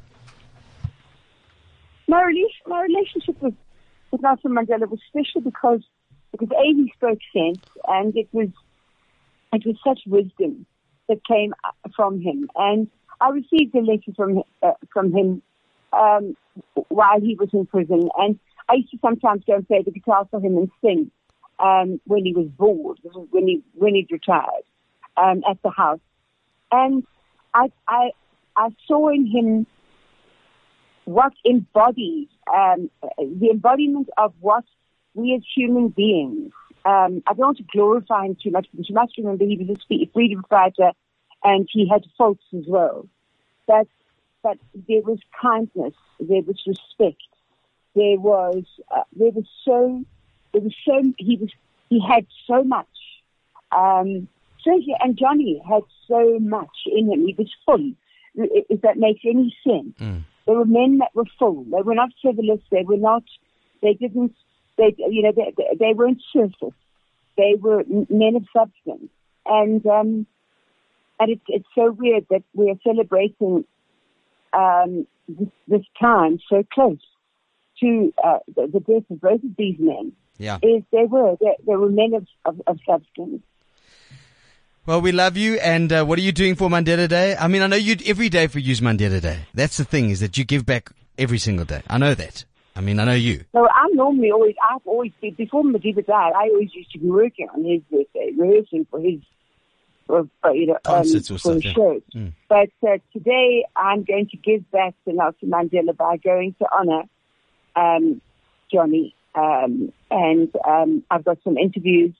My, 2.08 2.24
my 2.66 2.82
relationship 2.82 3.40
with, 3.40 3.54
with 4.10 4.22
Nelson 4.22 4.52
Mandela 4.52 4.88
was 4.88 4.98
special 5.08 5.42
because, 5.42 5.82
because 6.32 6.48
A, 6.50 6.64
he 6.74 6.92
spoke 6.96 7.18
sense 7.32 7.64
and 7.86 8.16
it 8.16 8.28
was, 8.32 8.48
it 9.52 9.64
was 9.64 9.76
such 9.86 10.00
wisdom 10.06 10.66
that 11.08 11.24
came 11.26 11.54
uh, 11.62 11.88
from 11.94 12.20
him. 12.20 12.50
And 12.56 12.88
I 13.20 13.28
received 13.30 13.74
a 13.74 13.80
letter 13.80 14.12
from, 14.16 14.42
uh, 14.62 14.72
from 14.92 15.12
him, 15.12 15.42
um, 15.92 16.36
while 16.88 17.20
he 17.20 17.34
was 17.34 17.48
in 17.52 17.66
prison. 17.66 18.08
And 18.16 18.38
I 18.68 18.74
used 18.74 18.90
to 18.90 18.98
sometimes 19.00 19.42
go 19.46 19.54
and 19.54 19.66
play 19.66 19.82
the 19.82 19.90
guitar 19.90 20.26
for 20.30 20.40
him 20.40 20.56
and 20.56 20.70
sing, 20.82 21.10
um, 21.58 22.00
when 22.04 22.24
he 22.24 22.32
was 22.32 22.46
bored, 22.46 22.98
when 23.30 23.48
he, 23.48 23.62
when 23.74 23.94
he'd 23.94 24.10
retired, 24.10 24.64
um, 25.16 25.42
at 25.48 25.60
the 25.62 25.70
house. 25.70 26.00
And 26.70 27.06
I, 27.54 27.72
I, 27.86 28.10
I 28.56 28.68
saw 28.86 29.08
in 29.08 29.26
him 29.26 29.66
what 31.04 31.32
embodies 31.44 32.28
um, 32.54 32.90
the 33.16 33.48
embodiment 33.50 34.10
of 34.18 34.34
what 34.40 34.64
we 35.14 35.34
as 35.34 35.42
human 35.56 35.88
beings. 35.88 36.52
Um, 36.84 37.22
I 37.26 37.32
don't 37.32 37.38
want 37.38 37.56
to 37.58 37.64
glorify 37.72 38.26
him 38.26 38.36
too 38.40 38.50
much 38.50 38.68
because 38.70 38.88
you 38.88 38.94
must 38.94 39.16
remember 39.16 39.44
he 39.44 39.56
was 39.56 39.78
a 39.90 40.10
freedom 40.12 40.44
fighter 40.48 40.92
and 41.42 41.68
he 41.70 41.88
had 41.88 42.04
faults 42.16 42.44
as 42.56 42.64
well. 42.66 43.06
But 43.66 43.86
but 44.42 44.58
there 44.88 45.02
was 45.02 45.18
kindness, 45.40 45.94
there 46.20 46.42
was 46.42 46.60
respect, 46.66 47.22
there 47.94 48.18
was 48.18 48.64
uh, 48.94 49.02
there 49.16 49.30
was 49.30 49.44
so 49.64 50.04
there 50.52 50.62
was 50.62 50.74
so 50.84 51.02
he 51.18 51.36
was 51.36 51.50
he 51.88 52.00
had 52.06 52.26
so 52.46 52.62
much. 52.64 52.86
Um, 53.76 54.28
strangely, 54.60 54.94
and 55.00 55.16
Johnny 55.18 55.60
had 55.68 55.82
so 56.06 56.38
much 56.40 56.76
in 56.86 57.10
him. 57.12 57.26
He 57.26 57.34
was 57.36 57.50
full. 57.66 57.92
If 58.34 58.80
that 58.82 58.96
makes 58.98 59.20
any 59.24 59.54
sense. 59.66 59.94
They 60.46 60.54
were 60.54 60.64
men 60.64 60.98
that 60.98 61.14
were 61.14 61.24
full. 61.38 61.64
They 61.64 61.82
were 61.82 61.94
not 61.94 62.10
frivolous. 62.22 62.60
They 62.70 62.82
were 62.84 62.96
not. 62.96 63.24
They 63.82 63.94
didn't. 63.94 64.34
They, 64.76 64.94
you 64.98 65.22
know, 65.22 65.32
they, 65.32 65.52
they- 65.56 65.76
they 65.78 65.92
weren't 65.94 66.22
surface. 66.32 66.74
They 67.36 67.54
were 67.58 67.84
men 68.08 68.36
of 68.36 68.44
substance. 68.56 69.10
And 69.44 69.84
um, 69.86 70.26
and 71.20 71.30
it's 71.30 71.44
it's 71.48 71.68
so 71.74 71.90
weird 71.90 72.26
that 72.30 72.44
we 72.54 72.70
are 72.70 72.78
celebrating 72.84 73.64
um, 74.52 75.06
this, 75.28 75.48
this 75.66 75.82
time 76.00 76.38
so 76.48 76.64
close 76.72 76.98
to 77.80 78.12
uh, 78.22 78.38
the, 78.54 78.66
the 78.72 78.80
death 78.80 79.10
of 79.10 79.20
both 79.20 79.42
of 79.42 79.56
these 79.56 79.76
men. 79.78 80.12
Yeah. 80.38 80.58
Is 80.62 80.82
they 80.92 81.04
were 81.04 81.36
they, 81.40 81.56
they 81.66 81.74
were 81.74 81.88
men 81.88 82.14
of, 82.14 82.26
of, 82.44 82.62
of 82.66 82.78
substance. 82.86 83.42
Well, 84.86 85.00
we 85.00 85.12
love 85.12 85.36
you. 85.36 85.58
And 85.58 85.92
uh, 85.92 86.04
what 86.04 86.18
are 86.18 86.22
you 86.22 86.32
doing 86.32 86.54
for 86.54 86.68
Mandela 86.68 87.08
Day? 87.08 87.36
I 87.36 87.48
mean, 87.48 87.60
I 87.60 87.66
know 87.66 87.76
you 87.76 87.96
every 88.06 88.28
day 88.28 88.46
for 88.46 88.58
use 88.58 88.80
Mandela 88.80 89.20
Day. 89.20 89.40
That's 89.52 89.76
the 89.76 89.84
thing 89.84 90.10
is 90.10 90.20
that 90.20 90.38
you 90.38 90.44
give 90.44 90.64
back 90.64 90.90
every 91.18 91.38
single 91.38 91.66
day. 91.66 91.82
I 91.88 91.98
know 91.98 92.14
that. 92.14 92.44
I 92.74 92.80
mean, 92.80 93.00
I 93.00 93.04
know 93.04 93.12
you. 93.12 93.44
So 93.52 93.68
I'm 93.68 93.96
normally 93.96 94.30
always, 94.30 94.54
I've 94.70 94.86
always 94.86 95.12
been, 95.20 95.34
before 95.34 95.64
Madiba 95.64 96.06
died, 96.06 96.32
I 96.34 96.48
always 96.48 96.72
used 96.72 96.92
to 96.92 96.98
be 97.00 97.10
working 97.10 97.48
on 97.52 97.64
his 97.64 97.82
birthday, 97.90 98.30
rehearsing 98.38 98.86
for 98.88 99.00
his, 99.00 99.18
for, 100.08 100.28
for, 100.42 100.52
you 100.52 100.66
know, 100.66 100.78
um, 100.86 101.04
for 101.04 101.38
shows. 101.60 102.02
Mm. 102.14 102.32
But 102.48 102.70
uh, 102.82 102.98
today 103.12 103.64
I'm 103.76 104.02
going 104.02 104.26
to 104.30 104.36
give 104.38 104.68
back 104.72 104.94
to 105.04 105.12
Nelson 105.12 105.50
Mandela 105.50 105.96
by 105.96 106.16
going 106.16 106.56
to 106.58 106.66
honor 106.76 107.02
um, 107.76 108.20
Johnny. 108.72 109.14
Um, 109.34 109.92
and 110.10 110.52
um, 110.66 111.04
I've 111.10 111.24
got 111.24 111.38
some 111.44 111.56
interviews. 111.56 112.14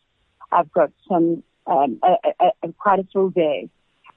I've 0.52 0.70
got 0.70 0.92
some, 1.08 1.42
um, 1.66 1.98
a, 2.04 2.14
a, 2.38 2.68
a, 2.68 2.72
quite 2.74 3.00
a 3.00 3.04
full 3.12 3.30
day 3.30 3.68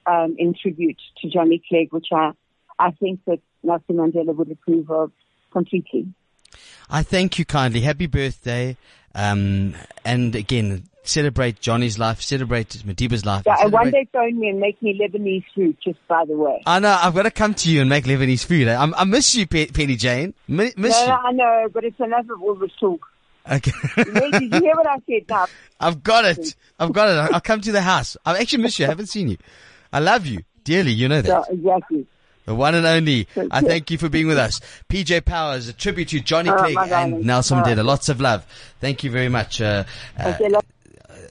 um, 0.06 0.36
in 0.38 0.54
tribute 0.54 1.00
to 1.20 1.28
Johnny 1.28 1.60
Clegg, 1.68 1.92
which 1.92 2.08
I, 2.12 2.32
I 2.78 2.92
think 2.92 3.20
that 3.26 3.40
Nelson 3.62 3.96
Mandela 3.96 4.36
would 4.36 4.50
approve 4.50 4.90
of 4.90 5.10
completely. 5.50 6.06
I 6.88 7.02
thank 7.02 7.38
you 7.38 7.44
kindly. 7.44 7.80
Happy 7.80 8.06
birthday. 8.06 8.76
Um, 9.14 9.74
and 10.04 10.34
again, 10.34 10.84
celebrate 11.04 11.60
Johnny's 11.60 11.98
life, 11.98 12.20
celebrate 12.22 12.68
Madiba's 12.86 13.24
life. 13.26 13.42
Yeah, 13.46 13.56
and 13.60 13.72
one 13.72 13.90
day 13.90 14.06
phone 14.12 14.38
me 14.38 14.48
and 14.48 14.60
make 14.60 14.80
me 14.82 14.98
Lebanese 15.00 15.44
food, 15.54 15.76
just 15.82 15.98
by 16.08 16.24
the 16.26 16.36
way. 16.36 16.62
I 16.66 16.78
know, 16.78 16.96
I've 17.00 17.14
got 17.14 17.22
to 17.24 17.30
come 17.30 17.54
to 17.54 17.70
you 17.70 17.80
and 17.80 17.90
make 17.90 18.04
Lebanese 18.04 18.44
food. 18.44 18.68
I, 18.68 18.84
I 18.96 19.04
miss 19.04 19.34
you, 19.34 19.46
Pe- 19.46 19.66
Penny 19.66 19.96
Jane. 19.96 20.34
Mi- 20.48 20.72
miss 20.76 20.92
No, 20.94 21.02
you. 21.02 21.08
no, 21.08 21.14
I 21.16 21.32
know, 21.32 21.68
but 21.72 21.84
it's 21.84 21.98
enough 22.00 22.26
of 22.30 22.42
all 22.42 22.54
this 22.54 22.70
talk. 22.78 23.06
Okay. 23.50 23.72
Did 23.96 24.52
you 24.54 24.60
hear 24.60 24.74
what 24.76 24.86
I 24.86 24.96
said 25.08 25.28
now? 25.28 25.46
I've 25.80 26.02
got 26.02 26.24
it. 26.24 26.54
I've 26.78 26.92
got 26.92 27.08
it. 27.08 27.32
I'll- 27.34 27.40
come 27.40 27.60
to 27.62 27.72
the 27.72 27.82
house. 27.82 28.16
I 28.24 28.38
actually 28.38 28.62
miss 28.62 28.78
you. 28.78 28.86
I 28.86 28.88
haven't 28.90 29.06
seen 29.08 29.28
you. 29.28 29.36
I 29.92 29.98
love 29.98 30.26
you 30.26 30.42
dearly. 30.64 30.92
You 30.92 31.08
know 31.08 31.20
that. 31.22 31.46
Yeah, 31.50 31.54
exactly. 31.54 32.06
The 32.44 32.54
one 32.56 32.74
and 32.74 32.86
only. 32.86 33.28
I 33.52 33.60
thank 33.60 33.90
you 33.92 33.98
for 33.98 34.08
being 34.08 34.26
with 34.26 34.38
us. 34.38 34.60
PJ 34.88 35.24
Powers, 35.24 35.68
a 35.68 35.72
tribute 35.72 36.08
to 36.08 36.20
Johnny 36.20 36.50
right, 36.50 36.74
Clegg 36.74 36.90
and. 36.90 37.24
Nelson 37.24 37.58
All 37.58 37.64
right. 37.64 37.76
Mandela. 37.76 37.84
Lots 37.84 38.08
of 38.08 38.20
love. 38.20 38.44
Thank 38.80 39.04
you 39.04 39.10
very 39.12 39.28
much, 39.28 39.60
uh, 39.60 39.84
uh, 40.18 40.34
Okay, 40.34 40.48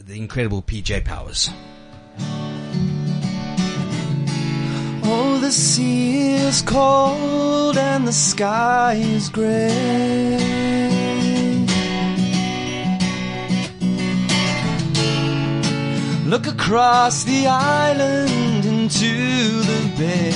the 0.06 0.18
incredible 0.18 0.62
PJ 0.62 1.04
Powers. 1.06 1.50
Oh, 5.04 5.40
the 5.42 5.52
sea 5.52 6.34
is 6.34 6.62
cold 6.62 7.78
and 7.78 8.08
the 8.08 8.14
sky 8.14 8.94
is 8.96 9.30
gray. 9.30 10.38
Look 16.26 16.48
across 16.48 17.24
the 17.26 17.48
island 17.48 18.66
into 18.66 19.62
the 19.62 19.92
bay. 19.98 20.32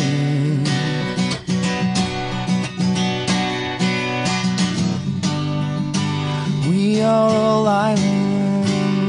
We 6.70 7.02
are 7.02 7.30
all 7.30 7.68
islands 7.68 8.25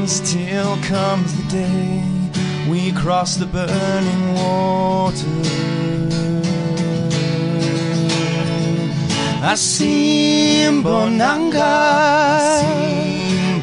till 0.07 0.77
comes 0.83 1.35
the 1.35 1.43
day 1.51 2.01
we 2.69 2.93
cross 2.93 3.35
the 3.35 3.45
burning 3.45 4.33
water. 4.35 5.27
Asimbonanga, 9.51 11.73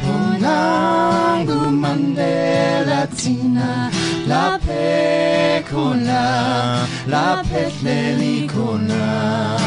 Asimbonangu 0.05 1.59
Mandela 1.83 3.07
Tina, 3.17 3.89
La 4.27 4.59
Pekona, 4.59 6.85
La 7.07 7.41
Petlelikona. 7.41 9.64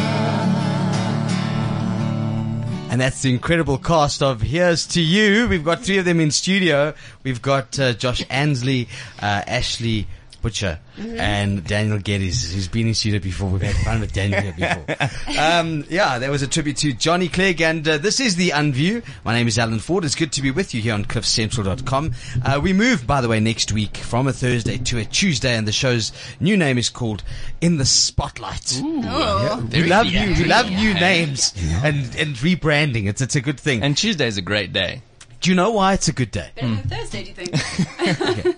And 2.99 3.05
that's 3.05 3.23
the 3.23 3.31
incredible 3.31 3.78
cast 3.78 4.25
of 4.25 4.43
Here's 4.43 4.85
to 4.88 5.00
You. 5.00 5.47
We've 5.47 5.64
got 5.64 5.85
three 5.85 5.99
of 5.99 6.05
them 6.05 6.19
in 6.19 6.33
studio. 6.33 6.95
We've 7.23 7.40
got 7.40 7.78
uh, 7.78 7.93
Josh 7.93 8.25
Ansley, 8.28 8.88
uh, 9.21 9.43
Ashleigh 9.47 10.07
Butcher, 10.40 10.78
and 10.97 11.64
Daniel 11.64 11.99
Geddes, 11.99 12.52
who's 12.54 12.68
been 12.68 12.87
in 12.87 12.95
studio 12.95 13.18
before. 13.21 13.49
We've 13.50 13.62
had 13.62 13.75
fun 13.85 14.00
with 14.00 14.12
Daniel 14.12 14.40
here 14.40 14.54
before. 14.57 15.09
Um, 15.38 15.85
yeah, 15.88 16.18
that 16.18 16.30
was 16.30 16.42
a 16.42 16.47
tribute 16.49 16.76
to 16.78 16.92
Johnny 16.92 17.28
Clegg, 17.28 17.61
and 17.61 17.87
uh, 17.87 17.99
this 17.99 18.18
is 18.18 18.37
The 18.37 18.50
Unview. 18.50 19.04
My 19.25 19.35
name 19.35 19.47
is 19.47 19.59
Alan 19.59 19.78
Ford. 19.78 20.04
It's 20.04 20.14
good 20.14 20.33
to 20.33 20.42
be 20.42 20.50
with 20.50 20.75
you 20.75 20.80
here 20.80 20.95
on 20.95 21.04
cliffcentral.com. 21.04 22.12
Uh, 22.45 22.61
we 22.62 22.73
move, 22.73 23.07
by 23.07 23.21
the 23.21 23.28
way, 23.28 23.38
next 23.40 23.71
week 23.73 23.97
from 23.99 24.26
a 24.26 24.33
Thursday 24.33 24.78
to 24.78 24.99
a 24.99 25.04
Tuesday, 25.04 25.54
and 25.57 25.66
the 25.66 25.73
show's 25.73 26.12
new 26.40 26.57
name 26.57 26.76
is 26.78 26.88
called 26.88 27.23
In 27.61 27.76
the 27.76 27.85
Spotlight. 27.85 28.80
Oh, 28.83 29.68
We 29.73 29.85
love 29.85 30.07
new, 30.07 30.35
we 30.35 30.45
love 30.45 30.68
new 30.71 30.95
names 30.95 31.52
and, 31.85 31.97
and 32.16 32.35
rebranding. 32.37 33.07
It's, 33.09 33.21
it's 33.21 33.37
a 33.37 33.40
good 33.40 33.61
thing. 33.61 33.83
And 33.83 33.97
Tuesday's 33.97 34.37
a 34.38 34.42
great 34.42 34.73
day. 34.73 35.02
Do 35.40 35.50
you 35.50 35.57
know 35.57 35.71
why 35.71 35.92
it's 35.95 36.09
a 36.09 36.12
good 36.12 36.33
day? 36.33 36.50
Better 36.57 36.66
than 36.66 36.88
Thursday, 36.88 37.23
do 37.23 37.28
you 37.42 37.47
think? 37.47 38.57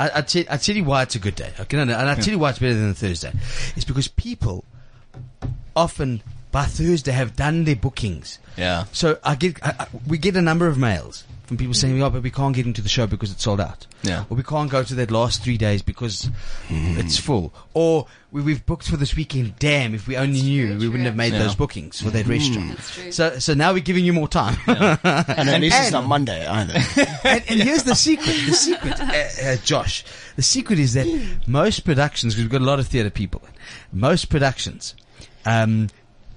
I, 0.00 0.10
I, 0.18 0.22
tell, 0.22 0.44
I 0.48 0.56
tell 0.56 0.74
you 0.76 0.84
why 0.84 1.02
it's 1.02 1.14
a 1.14 1.18
good 1.18 1.34
day. 1.34 1.52
Okay, 1.60 1.76
no, 1.76 1.84
no, 1.84 1.94
and 1.94 2.08
I 2.08 2.14
tell 2.14 2.32
you 2.32 2.38
why 2.38 2.50
it's 2.50 2.58
better 2.58 2.72
than 2.74 2.94
Thursday. 2.94 3.32
It's 3.76 3.84
because 3.84 4.08
people 4.08 4.64
often 5.76 6.22
by 6.50 6.64
Thursday 6.64 7.12
have 7.12 7.36
done 7.36 7.64
their 7.64 7.76
bookings. 7.76 8.38
Yeah. 8.56 8.84
So 8.92 9.18
I 9.22 9.34
get, 9.34 9.62
I, 9.62 9.74
I, 9.80 9.86
we 10.08 10.16
get 10.16 10.36
a 10.36 10.42
number 10.42 10.66
of 10.66 10.78
mails 10.78 11.24
from 11.50 11.56
people 11.56 11.74
saying, 11.74 12.00
"Oh, 12.00 12.08
but 12.10 12.22
we 12.22 12.30
can't 12.30 12.54
get 12.54 12.64
into 12.64 12.80
the 12.80 12.88
show 12.88 13.08
because 13.08 13.32
it's 13.32 13.42
sold 13.42 13.60
out." 13.60 13.84
Yeah. 14.04 14.24
Or 14.30 14.36
we 14.36 14.44
can't 14.44 14.70
go 14.70 14.84
to 14.84 14.94
that 14.94 15.10
last 15.10 15.42
three 15.42 15.58
days 15.58 15.82
because 15.82 16.30
it's 16.70 17.18
full. 17.18 17.52
Or 17.74 18.06
we, 18.30 18.40
we've 18.40 18.64
booked 18.64 18.88
for 18.88 18.96
this 18.96 19.16
weekend. 19.16 19.58
Damn, 19.58 19.92
if 19.92 20.06
we 20.06 20.16
only 20.16 20.42
knew, 20.42 20.78
we 20.78 20.86
wouldn't 20.86 21.06
have 21.06 21.16
made 21.16 21.32
Yeah. 21.32 21.40
those 21.40 21.56
bookings 21.56 22.00
for 22.00 22.10
that 22.10 22.28
restaurant. 22.28 22.68
That's 22.76 22.94
true. 22.94 23.10
So, 23.10 23.38
so 23.40 23.54
now 23.54 23.72
we're 23.72 23.80
giving 23.80 24.04
you 24.04 24.12
more 24.12 24.28
time. 24.28 24.56
And 25.02 25.50
at 25.50 25.60
least 25.60 25.76
it's 25.76 25.90
not 25.90 26.06
Monday 26.06 26.46
either. 26.46 26.74
and, 27.24 27.42
and 27.48 27.60
here's 27.60 27.82
the 27.82 27.96
secret. 27.96 28.28
The 28.46 28.52
secret, 28.52 29.00
uh, 29.00 29.48
uh, 29.50 29.56
Josh. 29.64 30.04
The 30.36 30.42
secret 30.42 30.78
is 30.78 30.94
that 30.94 31.08
most 31.48 31.80
productions, 31.80 32.34
because 32.34 32.44
we've 32.44 32.52
got 32.52 32.60
a 32.60 32.64
lot 32.64 32.78
of 32.78 32.86
theatre 32.86 33.10
people, 33.10 33.42
most 33.92 34.26
productions, 34.30 34.94
um, 35.44 35.88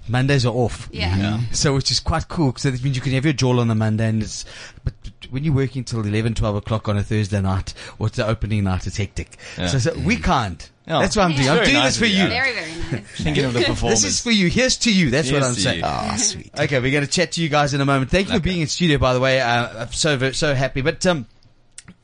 Mondays 0.08 0.46
are 0.46 0.54
off. 0.54 0.90
Yeah. 0.92 1.16
Yeah. 1.18 1.40
So 1.52 1.76
which 1.76 1.92
is 1.92 2.00
quite 2.00 2.28
cool. 2.28 2.54
So 2.58 2.70
that 2.72 2.84
means 2.84 2.96
you 2.96 3.02
can 3.02 3.14
have 3.14 3.24
your 3.24 3.34
jaw 3.34 3.60
on 3.60 3.68
the 3.68 3.76
Monday, 3.76 4.08
and 4.10 4.22
it's. 4.22 4.46
But 4.84 4.94
when 5.30 5.44
you're 5.44 5.54
working 5.54 5.84
till 5.84 6.02
11, 6.06 6.34
12 6.36 6.56
o'clock 6.58 6.90
on 6.90 6.98
a 6.98 7.04
Thursday 7.04 7.42
night, 7.42 7.74
or 8.00 8.08
it's 8.08 8.18
the 8.18 8.28
opening 8.28 8.66
night, 8.66 8.86
it's 8.86 8.98
hectic. 8.98 9.38
Yeah. 9.58 9.68
So, 9.68 9.80
so 9.80 9.94
we 10.00 10.18
can't. 10.18 10.70
Yeah. 10.86 11.00
That's 11.00 11.16
what 11.16 11.24
I'm 11.24 11.32
doing. 11.34 11.50
I'm 11.50 11.64
doing 11.64 11.74
nice 11.76 11.94
this 11.94 11.98
for 12.00 12.06
you, 12.06 12.24
you. 12.24 12.30
Very, 12.30 12.54
very 12.54 12.72
nice. 12.72 13.08
Thinking 13.18 13.46
of 13.46 13.54
the 13.54 13.62
performance. 13.64 14.02
This 14.04 14.16
is 14.16 14.20
for 14.22 14.32
you. 14.32 14.50
Here's 14.50 14.78
to 14.80 14.94
you. 14.94 15.10
That's 15.12 15.32
what 15.32 15.42
I'm 15.42 15.54
saying. 15.54 15.80
you. 15.80 15.86
Ah, 15.86 16.16
sweet. 16.18 16.52
Okay, 16.60 16.80
we're 16.80 16.92
going 16.92 17.06
to 17.06 17.10
chat 17.10 17.32
to 17.34 17.42
you 17.42 17.48
guys 17.48 17.74
in 17.74 17.80
a 17.80 17.86
moment. 17.86 18.12
Thank 18.12 18.28
you 18.28 18.36
for 18.36 18.42
being 18.42 18.60
in 18.62 18.68
studio, 18.68 18.98
by 18.98 19.14
the 19.14 19.22
way. 19.22 19.40
Uh, 19.40 19.84
I'm 19.84 19.92
so 19.94 20.18
very- 20.18 20.34
so 20.34 20.54
happy. 20.54 20.82
But 20.82 21.06
um, 21.06 21.26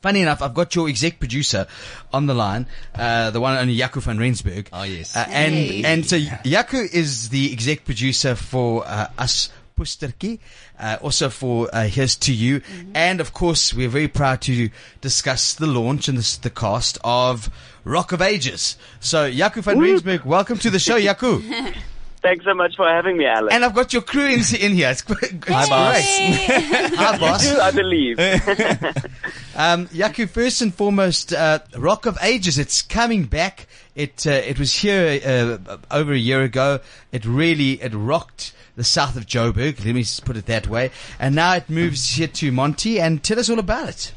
funny 0.02 0.20
enough, 0.22 0.42
I've 0.42 0.54
got 0.54 0.74
your 0.74 0.88
exec 0.88 1.18
producer 1.18 1.66
on 2.12 2.26
the 2.26 2.34
line, 2.34 2.66
uh, 2.94 3.30
the 3.30 3.40
one 3.40 3.52
and 3.52 3.62
only 3.62 3.76
Jaco 3.76 4.00
van 4.02 4.18
Rensburg. 4.18 4.68
Oh, 4.72 4.82
yes. 4.82 5.16
Uh, 5.16 5.26
and 5.28 5.54
Hey. 5.54 5.82
and 5.84 6.06
so 6.06 6.18
Jaco 6.18 6.82
is 6.92 7.28
the 7.30 7.52
exec 7.52 7.84
producer 7.84 8.34
for 8.34 8.84
uh, 8.86 9.08
us. 9.18 9.50
Pusterki, 9.78 10.38
uh, 10.78 10.98
also 11.00 11.30
for 11.30 11.66
uh, 11.74 11.84
Here's 11.84 12.14
to 12.16 12.34
You. 12.34 12.60
And 12.92 13.18
of 13.18 13.32
course, 13.32 13.72
we're 13.72 13.88
very 13.88 14.08
proud 14.08 14.42
to 14.42 14.68
discuss 15.00 15.54
the 15.54 15.66
launch 15.66 16.06
and 16.06 16.18
the, 16.18 16.38
the 16.42 16.50
cast 16.50 16.98
of 17.02 17.48
Rock 17.84 18.12
of 18.12 18.20
Ages. 18.20 18.76
So, 19.00 19.30
Jaco 19.30 19.62
van 19.62 19.78
Rensburg, 19.78 20.26
welcome 20.26 20.58
to 20.58 20.68
the 20.68 20.78
show, 20.78 21.00
Jaco. 21.00 21.40
Thanks 22.22 22.44
so 22.44 22.54
much 22.54 22.76
for 22.76 22.86
having 22.86 23.16
me, 23.16 23.24
Alex. 23.26 23.54
And 23.54 23.64
I've 23.64 23.74
got 23.74 23.92
your 23.92 24.02
crew 24.02 24.26
in, 24.26 24.40
in 24.60 24.72
here. 24.74 24.90
It's, 24.90 25.02
it's 25.08 25.48
Hi, 25.48 25.66
boss. 25.66 26.96
Hi, 26.96 27.18
boss. 27.18 27.58
I 27.58 27.70
believe. 27.70 28.18
Um, 29.56 29.88
Jaco, 29.88 30.26
first 30.26 30.62
and 30.62 30.74
foremost, 30.74 31.34
uh, 31.34 31.58
Rock 31.76 32.06
of 32.06 32.16
Ages. 32.22 32.56
It's 32.56 32.80
coming 32.80 33.24
back. 33.24 33.66
It 33.94 34.26
uh, 34.26 34.30
it 34.30 34.58
was 34.58 34.72
here 34.72 35.20
uh, 35.22 35.76
over 35.90 36.12
a 36.12 36.18
year 36.18 36.42
ago. 36.42 36.78
It 37.12 37.26
really 37.26 37.72
it 37.72 37.92
rocked 37.92 38.54
the 38.76 38.84
south 38.84 39.16
of 39.16 39.26
Joburg. 39.26 39.84
Let 39.84 39.94
me 39.94 40.00
just 40.00 40.24
put 40.24 40.38
it 40.38 40.46
that 40.46 40.68
way. 40.68 40.92
And 41.18 41.34
now 41.34 41.56
it 41.56 41.68
moves 41.68 42.14
here 42.14 42.28
to 42.28 42.52
Monty. 42.52 43.00
And 43.00 43.22
tell 43.22 43.38
us 43.38 43.50
all 43.50 43.58
about 43.58 43.88
it. 43.90 44.12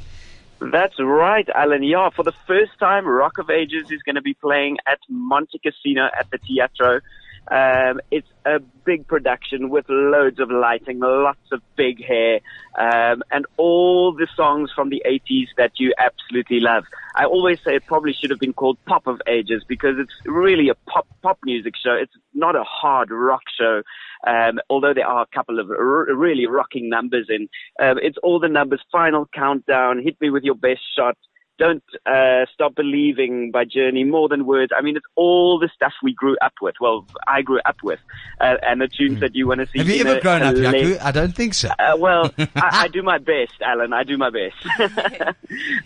That's 0.72 0.96
right, 1.00 1.48
Alan. 1.54 1.84
Yeah, 1.84 2.10
for 2.16 2.24
the 2.24 2.34
first 2.48 2.80
time, 2.80 3.06
Rock 3.06 3.38
of 3.38 3.50
Ages 3.50 3.92
is 3.92 4.02
going 4.04 4.16
to 4.16 4.22
be 4.22 4.36
playing 4.36 4.78
at 4.88 5.00
Monte 5.10 5.60
Casino 5.60 6.08
at 6.18 6.30
the 6.32 6.38
Teatro. 6.38 7.02
Um, 7.50 8.00
it's 8.10 8.28
a 8.46 8.60
big 8.86 9.08
production 9.08 9.70
with 9.70 9.86
loads 9.90 10.40
of 10.40 10.50
lighting, 10.50 11.00
lots 11.00 11.52
of 11.52 11.62
big 11.76 12.04
hair, 12.04 12.40
um, 12.78 13.24
and 13.32 13.46
all 13.58 14.14
the 14.14 14.28
songs 14.36 14.72
from 14.74 14.90
the 14.90 15.04
80s 15.06 15.48
that 15.58 15.72
you 15.78 15.94
absolutely 15.98 16.60
love. 16.60 16.86
I 17.16 17.26
always 17.26 17.60
say 17.64 17.76
it 17.76 17.86
probably 17.86 18.14
should 18.14 18.30
have 18.32 18.40
been 18.40 18.54
called 18.54 18.78
Pop 18.86 19.08
of 19.08 19.22
Ages 19.28 19.64
because 19.68 19.96
it's 20.00 20.14
really 20.26 20.70
a 20.70 20.76
pop 20.90 21.08
pop 21.22 21.40
music 21.44 21.74
show. 21.82 21.94
It's 21.94 22.14
not 22.34 22.56
a 22.56 22.64
hard 22.64 23.12
rock 23.12 23.44
show, 23.58 23.84
um, 24.26 24.60
although 24.70 24.94
there 24.94 25.08
are 25.08 25.24
a 25.24 25.36
couple 25.36 25.60
of 25.60 25.70
r- 25.70 26.14
really 26.16 26.48
rocking 26.48 26.90
numbers 26.90 27.28
in. 27.30 27.50
Um, 27.80 28.00
it's 28.02 28.18
all 28.24 28.40
the 28.40 28.50
numbers: 28.50 28.82
Final 28.92 29.28
Countdown, 29.34 30.02
Hit 30.02 30.20
Me 30.22 30.30
with 30.30 30.44
Your 30.44 30.56
Best 30.56 30.82
Shot. 30.98 31.18
Don't 31.64 31.84
uh, 32.06 32.46
Stop 32.54 32.76
Believing 32.76 33.50
by 33.50 33.64
Journey, 33.64 34.04
More 34.04 34.28
Than 34.28 34.46
Words. 34.46 34.74
I 34.78 34.82
mean, 34.82 34.98
it's 34.98 35.06
all 35.16 35.60
the 35.60 35.70
stuff 35.74 35.94
we 36.04 36.12
grew 36.12 36.36
up 36.42 36.52
with. 36.62 36.76
Well, 36.82 37.06
I 37.26 37.42
grew 37.42 37.62
up 37.64 37.78
with, 37.82 38.02
uh, 38.42 38.56
and 38.64 38.82
the 38.82 38.90
tunes 38.90 39.22
that 39.22 39.34
you 39.34 39.48
want 39.48 39.62
to 39.62 39.68
see. 39.68 39.80
Have 39.80 39.88
you 39.88 40.02
ever 40.02 40.20
grown 40.20 40.42
up, 40.42 40.56
Jaco? 40.56 41.02
I 41.02 41.12
don't 41.12 41.34
think 41.34 41.54
so. 41.54 41.70
uh, 41.80 41.96
well, 41.98 42.30
I, 42.38 42.48
I 42.58 42.88
do 42.90 43.02
my 43.02 43.18
best, 43.18 43.54
Alan. 43.62 43.94
I 43.94 44.04
do 44.04 44.18
my 44.18 44.30
best. 44.30 44.58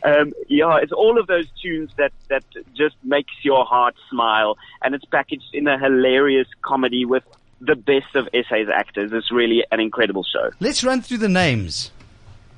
um, 0.03 0.33
yeah, 0.47 0.77
it's 0.81 0.91
all 0.91 1.19
of 1.19 1.27
those 1.27 1.45
tunes 1.61 1.91
that 1.97 2.11
that 2.29 2.43
just 2.75 2.95
makes 3.03 3.33
your 3.43 3.63
heart 3.63 3.93
smile, 4.09 4.57
and 4.81 4.95
it's 4.95 5.05
packaged 5.05 5.53
in 5.53 5.67
a 5.67 5.77
hilarious 5.77 6.47
comedy 6.63 7.05
with 7.05 7.23
the 7.61 7.75
best 7.75 8.15
of 8.15 8.27
SA's 8.33 8.67
actors. 8.73 9.11
It's 9.13 9.31
really 9.31 9.63
an 9.71 9.79
incredible 9.79 10.23
show. 10.23 10.49
Let's 10.59 10.83
run 10.83 11.03
through 11.03 11.19
the 11.19 11.29
names. 11.29 11.91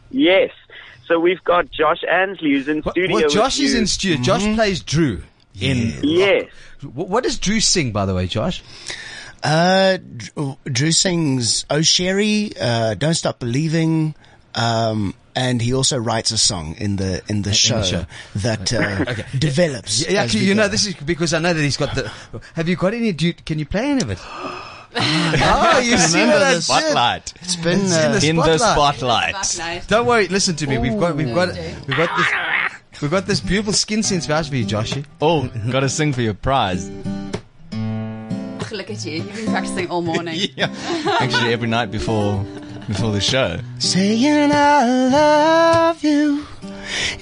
Yes. 0.10 0.52
So 1.10 1.20
we've 1.20 1.44
got 1.44 1.70
Josh 1.72 2.04
Ansley 2.10 2.52
who's 2.52 2.68
in 2.70 2.82
Well, 2.86 2.94
studio. 2.94 3.16
well, 3.16 3.24
with 3.26 3.34
Josh 3.34 3.60
is 3.60 3.74
you. 3.74 3.80
in 3.80 3.88
studio. 3.88 4.24
Josh 4.24 4.44
plays 4.56 4.80
Drew. 4.82 5.24
In 5.60 5.94
Yes. 6.04 6.46
Wh- 6.82 7.10
what 7.10 7.24
does 7.24 7.38
Drew 7.40 7.60
sing, 7.60 7.92
by 7.92 8.06
the 8.06 8.14
way, 8.16 8.28
Josh? 8.28 8.64
Uh, 9.44 9.98
Drew, 9.98 10.58
Drew 10.66 10.92
sings 10.92 11.66
"Oh 11.70 11.82
Sherry," 11.82 12.52
uh, 12.62 12.94
"Don't 12.94 13.14
Stop 13.16 13.40
Believing," 13.40 14.14
um, 14.54 15.16
and 15.36 15.62
he 15.62 15.74
also 15.74 15.98
writes 15.98 16.32
a 16.32 16.38
song 16.38 16.76
in 16.78 16.98
the 16.98 17.22
in 17.28 17.42
the 17.42 17.54
show, 17.54 17.82
show. 17.82 18.06
that 18.36 18.72
uh, 18.74 19.16
develops. 19.40 20.08
Yeah, 20.08 20.22
actually, 20.24 20.42
we 20.42 20.48
you 20.48 20.54
know, 20.56 20.68
this 20.68 20.86
is 20.86 20.94
because 20.96 21.34
I 21.34 21.40
know 21.40 21.54
that 21.54 21.62
he's 21.62 21.78
got 21.78 21.96
the. 21.96 22.12
Have 22.56 22.70
you 22.70 22.76
got 22.76 22.94
any? 22.94 23.12
Do 23.14 23.28
you, 23.28 23.34
can 23.34 23.58
you 23.60 23.66
play 23.66 23.90
any 23.92 24.02
of 24.02 24.10
it? 24.12 24.20
oh, 24.96 25.80
you 25.84 25.98
see 25.98 26.20
remember 26.20 26.40
what 26.40 26.48
the 26.50 26.54
did? 26.56 26.64
Spotlight. 26.64 27.34
It's 27.42 27.56
been 27.58 27.80
It's 27.82 27.96
in 27.96 28.12
uh, 28.12 28.20
the 28.20 28.30
In 28.30 28.36
the 28.38 28.58
spotlight. 28.58 29.46
spotlight. 29.46 29.88
Don't 29.88 30.06
worry, 30.08 30.28
listen 30.28 30.56
to 30.58 30.68
me. 30.68 30.78
We've 30.80 31.00
got, 31.00 31.16
we've 31.16 31.34
got, 31.34 31.50
we've 31.88 31.98
got 31.98 32.18
this, 32.18 33.02
we've 33.02 33.12
got 33.12 33.26
this 33.28 33.40
beautiful 33.40 33.74
skin 33.74 34.02
sense 34.04 34.26
voucher 34.26 34.50
for 34.50 34.56
you, 34.56 34.66
Joshy. 34.66 35.06
Oh, 35.22 35.48
gotta 35.72 35.90
sing 35.90 36.12
for 36.14 36.22
your 36.22 36.34
prize. 36.34 36.90
Look 38.72 38.90
at 38.92 39.04
you. 39.06 39.14
You've 39.24 39.36
been 39.36 39.46
practicing 39.48 39.90
all 39.90 40.02
morning. 40.02 40.40
Yeah. 40.56 40.74
Actually, 41.20 41.54
every 41.54 41.68
night 41.68 41.92
before 41.92 42.46
before 42.90 43.12
the 43.12 43.22
show. 43.22 43.60
saying 43.78 44.52
I 44.52 44.84
love 45.10 46.04
you 46.04 46.44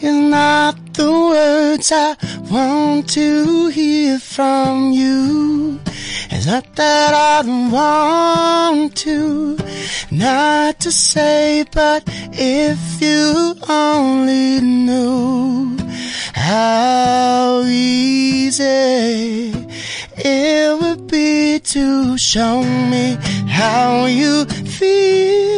is 0.01 0.13
not 0.13 0.75
the 0.93 1.11
words 1.11 1.91
I 1.91 2.15
want 2.49 3.09
to 3.09 3.67
hear 3.67 4.17
from 4.17 4.93
you. 4.93 5.79
It's 6.31 6.45
not 6.47 6.73
that 6.77 7.13
I 7.13 7.45
don't 7.45 7.71
want 7.71 8.95
to, 8.97 9.57
not 10.09 10.79
to 10.79 10.91
say, 10.91 11.65
but 11.73 12.03
if 12.31 13.01
you 13.01 13.55
only 13.67 14.61
knew 14.61 15.77
how 16.33 17.63
easy 17.65 18.63
it 20.15 20.81
would 20.81 21.07
be 21.07 21.59
to 21.59 22.17
show 22.17 22.61
me 22.63 23.17
how 23.47 24.05
you 24.05 24.45
feel 24.45 25.56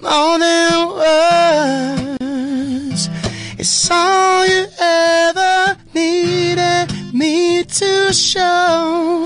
more 0.00 0.38
than 0.38 0.88
words. 2.18 3.08
It's 3.58 3.90
all 3.90 4.46
you 4.46 4.66
ever 4.78 5.76
needed 5.94 6.86
me 7.12 7.64
to 7.64 8.12
show. 8.12 9.24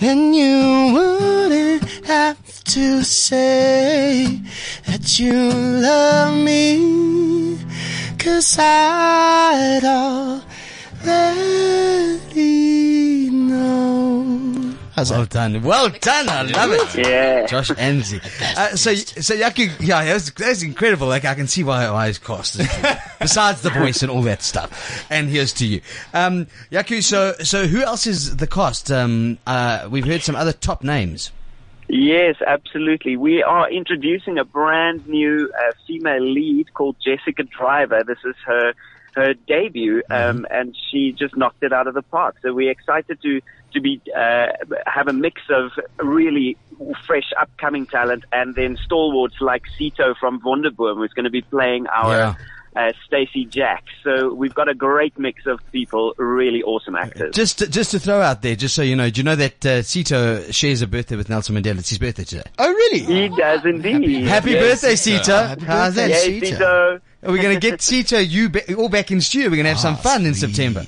Then 0.00 0.34
you 0.34 0.92
wouldn't 0.94 1.82
have 2.06 2.38
to 2.74 3.02
say 3.02 4.40
that 4.86 5.18
you 5.18 5.32
love 5.32 6.36
me. 6.36 7.58
Cause 8.18 8.56
I'd 8.58 9.84
already 9.84 10.53
know. 15.10 15.16
How's 15.16 15.28
Well 15.62 15.88
that? 15.88 16.00
done, 16.00 16.28
well 16.28 16.46
done. 16.48 16.54
I 16.54 16.64
love 16.66 16.96
it. 16.96 17.06
Yeah. 17.06 17.46
Josh 17.46 17.70
Ansley. 17.76 18.20
Uh, 18.56 18.76
so, 18.76 18.94
so 18.94 19.34
Jaco, 19.36 19.70
yeah, 19.80 20.04
that's, 20.04 20.30
that's 20.32 20.62
incredible. 20.62 21.06
Like, 21.06 21.24
I 21.24 21.34
can 21.34 21.46
see 21.46 21.64
why, 21.64 21.90
why 21.90 22.08
he's 22.08 22.18
cast. 22.18 22.58
Besides 23.18 23.62
the 23.62 23.70
voice 23.70 24.02
and 24.02 24.10
all 24.10 24.22
that 24.22 24.42
stuff. 24.42 25.06
And 25.10 25.28
here's 25.28 25.52
to 25.54 25.66
you. 25.66 25.80
Um, 26.12 26.46
Jaco, 26.70 27.02
so, 27.02 27.32
so 27.42 27.66
who 27.66 27.82
else 27.82 28.06
is 28.06 28.36
the 28.36 28.46
cast? 28.46 28.90
Um, 28.90 29.38
uh, 29.46 29.88
we've 29.90 30.06
heard 30.06 30.22
some 30.22 30.36
other 30.36 30.52
top 30.52 30.82
names. 30.82 31.32
Yes, 31.86 32.36
absolutely. 32.46 33.16
We 33.18 33.42
are 33.42 33.70
introducing 33.70 34.38
a 34.38 34.44
brand 34.44 35.06
new 35.06 35.52
uh, 35.54 35.72
female 35.86 36.22
lead 36.22 36.72
called 36.72 36.96
Jessica 37.04 37.42
Driver. 37.42 38.02
This 38.06 38.18
is 38.24 38.34
her 38.46 38.72
her 39.14 39.34
debut, 39.34 40.02
um, 40.10 40.46
and 40.50 40.76
she 40.90 41.12
just 41.12 41.36
knocked 41.36 41.62
it 41.62 41.72
out 41.72 41.86
of 41.86 41.94
the 41.94 42.02
park. 42.02 42.36
So 42.42 42.52
we're 42.52 42.70
excited 42.70 43.20
to 43.22 43.40
to 43.72 43.80
be 43.80 44.00
uh, 44.16 44.46
have 44.86 45.08
a 45.08 45.12
mix 45.12 45.42
of 45.50 45.72
really 45.98 46.56
fresh 47.06 47.30
upcoming 47.40 47.86
talent 47.86 48.24
and 48.32 48.54
then 48.54 48.76
stalwarts 48.76 49.40
like 49.40 49.62
Cito 49.76 50.14
from 50.18 50.40
Wonderboom, 50.40 50.96
who's 50.96 51.12
going 51.12 51.24
to 51.24 51.30
be 51.30 51.42
playing 51.42 51.86
our. 51.88 52.16
Yeah. 52.16 52.34
Uh, 52.76 52.90
Stacee 53.08 53.48
Jaxx. 53.48 53.82
So 54.02 54.34
we've 54.34 54.52
got 54.52 54.68
a 54.68 54.74
great 54.74 55.16
mix 55.16 55.46
of 55.46 55.60
people, 55.70 56.12
really 56.18 56.60
awesome 56.64 56.96
actors. 56.96 57.32
Just, 57.32 57.60
to, 57.60 57.68
just 57.68 57.92
to 57.92 58.00
throw 58.00 58.20
out 58.20 58.42
there, 58.42 58.56
just 58.56 58.74
so 58.74 58.82
you 58.82 58.96
know, 58.96 59.10
do 59.10 59.20
you 59.20 59.24
know 59.24 59.36
that 59.36 59.64
uh, 59.64 59.82
Cito 59.82 60.50
shares 60.50 60.82
a 60.82 60.88
birthday 60.88 61.14
with 61.14 61.28
Nelson 61.28 61.54
Mandela? 61.54 61.78
It's 61.78 61.90
his 61.90 61.98
birthday 61.98 62.24
today. 62.24 62.42
Oh, 62.58 62.68
really? 62.68 62.98
He 62.98 63.28
does 63.28 63.64
indeed. 63.64 64.24
Happy 64.26 64.50
Yes. 64.50 64.80
birthday, 64.82 64.94
Cito! 64.96 65.46
Happy 65.46 65.64
How's 65.64 65.94
that? 65.94 66.08
Yes, 66.10 66.24
Cito. 66.24 67.00
Cito. 67.24 67.32
We're 67.32 67.42
going 67.42 67.60
to 67.60 67.70
get 67.70 67.80
Cito 67.82 68.18
you 68.18 68.48
ba- 68.48 68.74
all 68.74 68.88
back 68.88 69.10
in 69.10 69.20
studio. 69.20 69.48
We're 69.48 69.56
going 69.56 69.64
to 69.64 69.70
have 69.70 69.80
some 69.80 69.96
fun 69.96 70.26
in 70.26 70.34
September. 70.34 70.86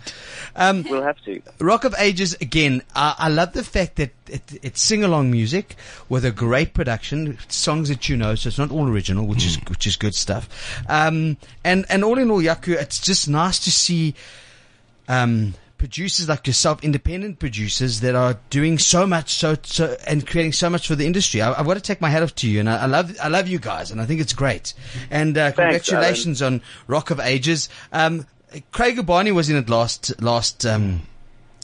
Um, 0.58 0.84
We'll 0.88 1.02
have 1.02 1.20
to. 1.24 1.42
Rock 1.60 1.84
of 1.84 1.94
Ages 1.98 2.34
again. 2.40 2.82
I, 2.94 3.14
I 3.18 3.28
love 3.28 3.52
the 3.52 3.62
fact 3.62 3.96
that 3.96 4.10
it, 4.26 4.42
it's 4.62 4.80
sing 4.80 5.04
along 5.04 5.30
music 5.30 5.76
with 6.08 6.24
a 6.24 6.30
great 6.30 6.72
production, 6.72 7.38
songs 7.48 7.90
that 7.90 8.08
you 8.08 8.16
know, 8.16 8.34
so 8.34 8.48
it's 8.48 8.56
not 8.58 8.70
all 8.70 8.88
original, 8.88 9.26
which 9.26 9.44
is 9.44 9.56
which 9.68 9.86
is 9.86 9.96
good 9.96 10.14
stuff. 10.14 10.48
Um, 10.88 11.36
and 11.62 11.84
and 11.90 12.02
all 12.04 12.18
in 12.18 12.30
all, 12.30 12.40
Jaco, 12.40 12.68
it's 12.68 12.98
just 13.00 13.28
nice 13.28 13.58
to 13.64 13.70
see 13.70 14.14
um, 15.08 15.52
producers 15.78 16.28
like 16.28 16.46
yourself, 16.46 16.82
independent 16.82 17.38
producers 17.38 18.00
that 18.00 18.14
are 18.14 18.38
doing 18.50 18.78
so 18.78 19.06
much, 19.06 19.30
so 19.34 19.56
so 19.62 19.96
and 20.06 20.26
creating 20.26 20.52
so 20.52 20.70
much 20.70 20.88
for 20.88 20.94
the 20.94 21.06
industry. 21.06 21.42
I, 21.42 21.58
I've 21.58 21.66
got 21.66 21.74
to 21.74 21.80
take 21.80 22.00
my 22.00 22.10
hat 22.10 22.22
off 22.22 22.34
to 22.36 22.48
you, 22.48 22.60
and 22.60 22.68
I, 22.68 22.82
I 22.82 22.86
love 22.86 23.16
I 23.22 23.28
love 23.28 23.48
you 23.48 23.58
guys, 23.58 23.90
and 23.90 24.00
I 24.00 24.06
think 24.06 24.20
it's 24.20 24.32
great. 24.32 24.74
And 25.10 25.36
uh, 25.36 25.52
Thanks, 25.52 25.56
congratulations 25.88 26.42
on 26.42 26.62
Rock 26.86 27.10
of 27.10 27.20
Ages. 27.20 27.68
Um, 27.92 28.26
Craig 28.72 28.96
Urbani 28.96 29.32
was 29.34 29.50
in 29.50 29.56
it 29.56 29.68
last 29.68 30.20
last 30.22 30.64
um, 30.64 31.02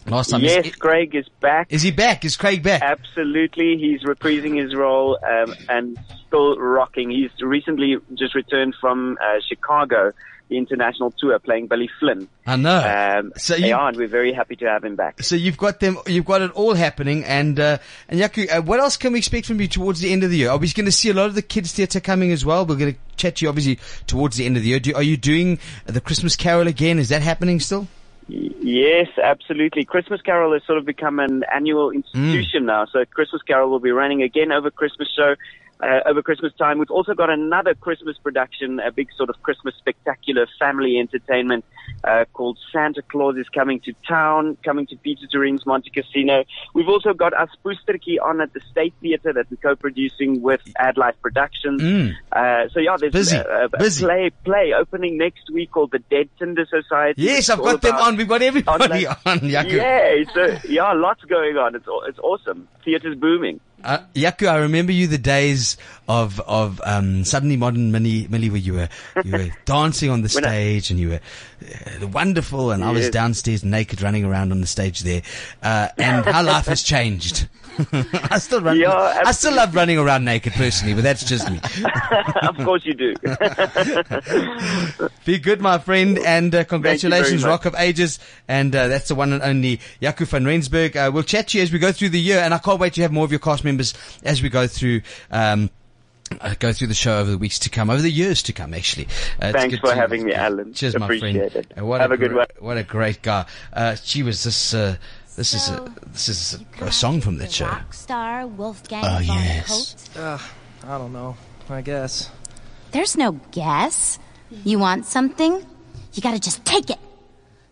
last 0.06 0.30
time. 0.30 0.42
Yes, 0.42 0.66
Is, 0.66 0.76
Craig 0.76 1.14
is 1.14 1.28
back. 1.40 1.68
is 1.70 1.82
he 1.82 1.90
back? 1.90 2.24
Is 2.24 2.36
Craig 2.36 2.62
back? 2.62 2.82
Absolutely, 2.82 3.76
he's 3.78 4.02
reprising 4.02 4.60
his 4.62 4.74
role 4.74 5.18
um, 5.24 5.54
and 5.68 5.98
still 6.26 6.58
rocking. 6.58 7.10
He's 7.10 7.30
recently 7.40 7.96
just 8.14 8.34
returned 8.34 8.74
from 8.80 9.18
uh, 9.22 9.40
Chicago, 9.48 10.12
the 10.48 10.58
international 10.58 11.10
tour, 11.18 11.38
playing 11.38 11.66
Billy 11.66 11.88
Flynn. 11.98 12.28
I 12.46 12.56
know. 12.56 12.78
Um, 13.18 13.32
So 13.36 13.56
you- 13.56 13.68
yeah, 13.68 13.88
and 13.88 13.96
we're 13.96 14.06
very 14.08 14.32
happy 14.32 14.56
to 14.56 14.66
have 14.66 14.84
him 14.84 14.96
back. 14.96 15.22
So 15.22 15.34
you've 15.36 15.56
got 15.56 15.80
them, 15.80 15.96
you've 16.06 16.24
got 16.26 16.42
it 16.42 16.50
all 16.52 16.74
happening, 16.74 17.24
and 17.24 17.58
uh, 17.58 17.78
and 18.08 18.20
Jaco, 18.20 18.58
uh, 18.58 18.62
what 18.62 18.80
else 18.80 18.96
can 18.96 19.12
we 19.12 19.18
expect 19.18 19.46
from 19.46 19.60
you 19.60 19.68
towards 19.68 20.00
the 20.00 20.12
end 20.12 20.24
of 20.24 20.30
the 20.30 20.36
year? 20.38 20.50
Are 20.50 20.58
we 20.58 20.68
going 20.72 20.86
to 20.86 20.92
see 20.92 21.10
a 21.10 21.14
lot 21.14 21.26
of 21.26 21.34
the 21.34 21.42
kids 21.42 21.72
theatre 21.72 22.00
coming 22.00 22.32
as 22.32 22.44
well? 22.44 22.66
We're 22.66 22.76
going 22.76 22.94
to 22.94 22.98
chat 23.16 23.36
to 23.36 23.44
you 23.44 23.48
obviously 23.48 23.78
towards 24.06 24.36
the 24.36 24.44
end 24.46 24.56
of 24.56 24.62
the 24.62 24.68
year. 24.68 24.80
Do, 24.80 24.94
are 24.94 25.02
you 25.02 25.16
doing 25.16 25.58
the 25.86 26.00
Christmas 26.00 26.36
Carol 26.36 26.66
again? 26.68 26.98
Is 26.98 27.08
that 27.10 27.22
happening 27.22 27.58
still? 27.60 27.86
Yes, 28.28 29.08
absolutely. 29.22 29.84
Christmas 29.84 30.20
Carol 30.22 30.52
has 30.52 30.62
sort 30.64 30.78
of 30.78 30.86
become 30.86 31.18
an 31.18 31.44
annual 31.54 31.90
institution 31.90 32.66
now. 32.66 32.86
So 32.86 33.04
Christmas 33.04 33.42
Carol 33.42 33.68
will 33.70 33.80
be 33.80 33.90
running 33.90 34.22
again 34.22 34.52
over 34.52 34.70
Christmas 34.70 35.08
show. 35.14 35.34
Uh, 35.82 35.98
over 36.06 36.22
Christmas 36.22 36.52
time. 36.54 36.78
We've 36.78 36.92
also 36.92 37.12
got 37.12 37.28
another 37.28 37.74
Christmas 37.74 38.16
production, 38.16 38.78
a 38.78 38.92
big 38.92 39.08
sort 39.16 39.30
of 39.30 39.42
Christmas 39.42 39.74
spectacular 39.74 40.46
family 40.56 40.96
entertainment 40.96 41.64
uh, 42.04 42.24
called 42.32 42.56
Santa 42.72 43.02
Claus 43.02 43.36
is 43.36 43.48
Coming 43.48 43.80
to 43.80 43.92
Town, 44.06 44.56
coming 44.64 44.86
to 44.86 44.96
Peter 44.96 45.26
Turing's 45.26 45.66
Monte 45.66 45.90
Casino. 45.90 46.44
We've 46.72 46.88
also 46.88 47.12
got 47.14 47.32
As 47.34 47.48
Poestertjie 47.64 48.22
on 48.22 48.40
at 48.40 48.52
the 48.52 48.60
State 48.70 48.94
Theatre 49.00 49.32
that 49.32 49.50
we're 49.50 49.56
co-producing 49.56 50.40
with 50.40 50.60
Ad 50.78 50.96
Life 50.96 51.16
Productions. 51.20 51.82
Mm. 51.82 52.14
Uh, 52.30 52.68
so 52.68 52.78
yeah, 52.78 52.96
there's 52.98 53.12
Busy, 53.12 53.36
a, 53.36 53.64
a, 53.64 53.68
busy. 53.68 54.04
play 54.04 54.30
play 54.44 54.72
opening 54.72 55.18
next 55.18 55.50
week 55.50 55.70
called 55.72 55.90
the 55.90 55.98
Dead 55.98 56.28
Tinder 56.38 56.64
Society. 56.64 57.22
Yes, 57.22 57.50
I've 57.50 57.58
got 57.58 57.82
them 57.82 57.96
on. 57.96 58.16
We've 58.16 58.28
got 58.28 58.42
everybody 58.42 59.06
on. 59.06 59.16
Jaco. 59.24 59.72
Yeah, 59.72 60.24
so 60.32 60.58
yeah, 60.68 60.92
lots 60.92 61.24
going 61.24 61.56
on. 61.56 61.74
It's 61.74 61.86
it's 62.06 62.18
awesome. 62.20 62.68
Theatre's 62.84 63.16
booming. 63.16 63.60
Uh, 63.84 63.98
Jaco, 64.14 64.48
I 64.48 64.56
remember 64.58 64.92
you 64.92 65.06
the 65.06 65.18
days 65.18 65.76
of 66.08 66.38
of 66.40 66.80
um, 66.84 67.24
suddenly 67.24 67.56
modern 67.56 67.90
Millie, 67.92 68.26
Millie, 68.28 68.48
where 68.50 68.58
you 68.60 68.74
were 68.74 68.88
you 69.24 69.32
were 69.32 69.48
dancing 69.64 70.10
on 70.10 70.22
the 70.22 70.28
When 70.34 70.44
I- 70.44 70.48
stage 70.48 70.90
and 70.90 71.00
you 71.00 71.08
were 71.10 71.20
uh, 72.02 72.06
wonderful, 72.08 72.70
and 72.70 72.84
I 72.84 72.90
was 72.92 73.10
downstairs 73.10 73.64
naked 73.64 74.00
running 74.02 74.24
around 74.24 74.52
on 74.52 74.60
the 74.60 74.66
stage 74.66 75.00
there, 75.00 75.22
uh, 75.62 75.88
and 75.98 76.24
how 76.24 76.42
life 76.42 76.66
has 76.66 76.82
changed. 76.82 77.48
I 77.78 78.38
still 78.38 78.60
run. 78.60 78.78
Yeah, 78.78 79.22
I 79.24 79.32
still 79.32 79.54
love 79.54 79.74
running 79.74 79.98
around 79.98 80.24
naked 80.24 80.52
personally, 80.54 80.94
but 80.94 81.02
that's 81.02 81.24
just 81.24 81.50
me. 81.50 81.60
of 82.42 82.56
course 82.58 82.84
you 82.84 82.94
do. 82.94 83.14
Be 85.24 85.38
good, 85.38 85.60
my 85.60 85.78
friend, 85.78 86.18
and 86.18 86.54
uh, 86.54 86.64
congratulations. 86.64 87.44
Rock 87.44 87.64
of 87.64 87.74
Ages, 87.76 88.18
and 88.48 88.74
uh, 88.74 88.88
that's 88.88 89.08
the 89.08 89.14
one 89.14 89.32
and 89.32 89.42
only 89.42 89.78
Jaco 90.00 90.26
van 90.26 90.44
Rensburg. 90.44 90.96
Uh, 90.96 91.10
we'll 91.12 91.22
chat 91.22 91.48
to 91.48 91.58
you 91.58 91.62
as 91.62 91.72
we 91.72 91.78
go 91.78 91.92
through 91.92 92.10
the 92.10 92.20
year, 92.20 92.40
and 92.40 92.52
I 92.52 92.58
can't 92.58 92.80
wait 92.80 92.94
to 92.94 93.02
have 93.02 93.12
more 93.12 93.24
of 93.24 93.30
your 93.30 93.40
cast 93.40 93.64
members 93.64 93.94
as 94.22 94.42
we 94.42 94.48
go 94.48 94.66
through. 94.66 95.02
Um, 95.30 95.70
uh, 96.40 96.54
go 96.58 96.72
through 96.72 96.86
the 96.86 96.94
show 96.94 97.18
over 97.18 97.30
the 97.30 97.36
weeks 97.38 97.58
to 97.58 97.68
come, 97.68 97.90
over 97.90 98.00
the 98.00 98.10
years 98.10 98.42
to 98.44 98.54
come, 98.54 98.72
actually. 98.72 99.06
Uh, 99.40 99.52
Thanks 99.52 99.78
for 99.78 99.94
having 99.94 100.24
me, 100.24 100.32
Alan. 100.32 100.72
Cheers, 100.72 100.98
my 100.98 101.18
friend. 101.18 101.36
it. 101.36 101.72
Uh, 101.78 101.84
what 101.84 102.00
Have 102.00 102.12
a 102.12 102.16
good 102.16 102.30
gr- 102.30 102.38
one. 102.38 102.46
What 102.58 102.78
a 102.78 102.84
great 102.84 103.20
guy. 103.20 103.44
Uh, 103.72 103.96
she 103.96 104.22
was 104.22 104.42
this. 104.44 104.72
Uh, 105.32 105.36
this 105.36 105.54
is 105.54 105.68
a 105.70 105.92
this 106.12 106.28
is 106.28 106.60
a, 106.80 106.84
a 106.84 106.92
song 106.92 107.20
from 107.20 107.38
that 107.38 107.50
show. 107.50 107.66
Rockstar 107.66 108.48
Wolfgang 108.50 109.02
Oh, 109.04 109.16
von 109.16 109.24
yes. 109.24 109.68
Coates. 110.14 110.44
I 110.84 110.98
don't 110.98 111.12
know. 111.12 111.36
I 111.70 111.80
guess. 111.80 112.30
There's 112.90 113.16
no 113.16 113.32
guess. 113.50 114.18
You 114.64 114.78
want 114.78 115.06
something? 115.06 115.64
You 116.12 116.20
gotta 116.22 116.38
just 116.38 116.62
take 116.66 116.90
it. 116.90 116.98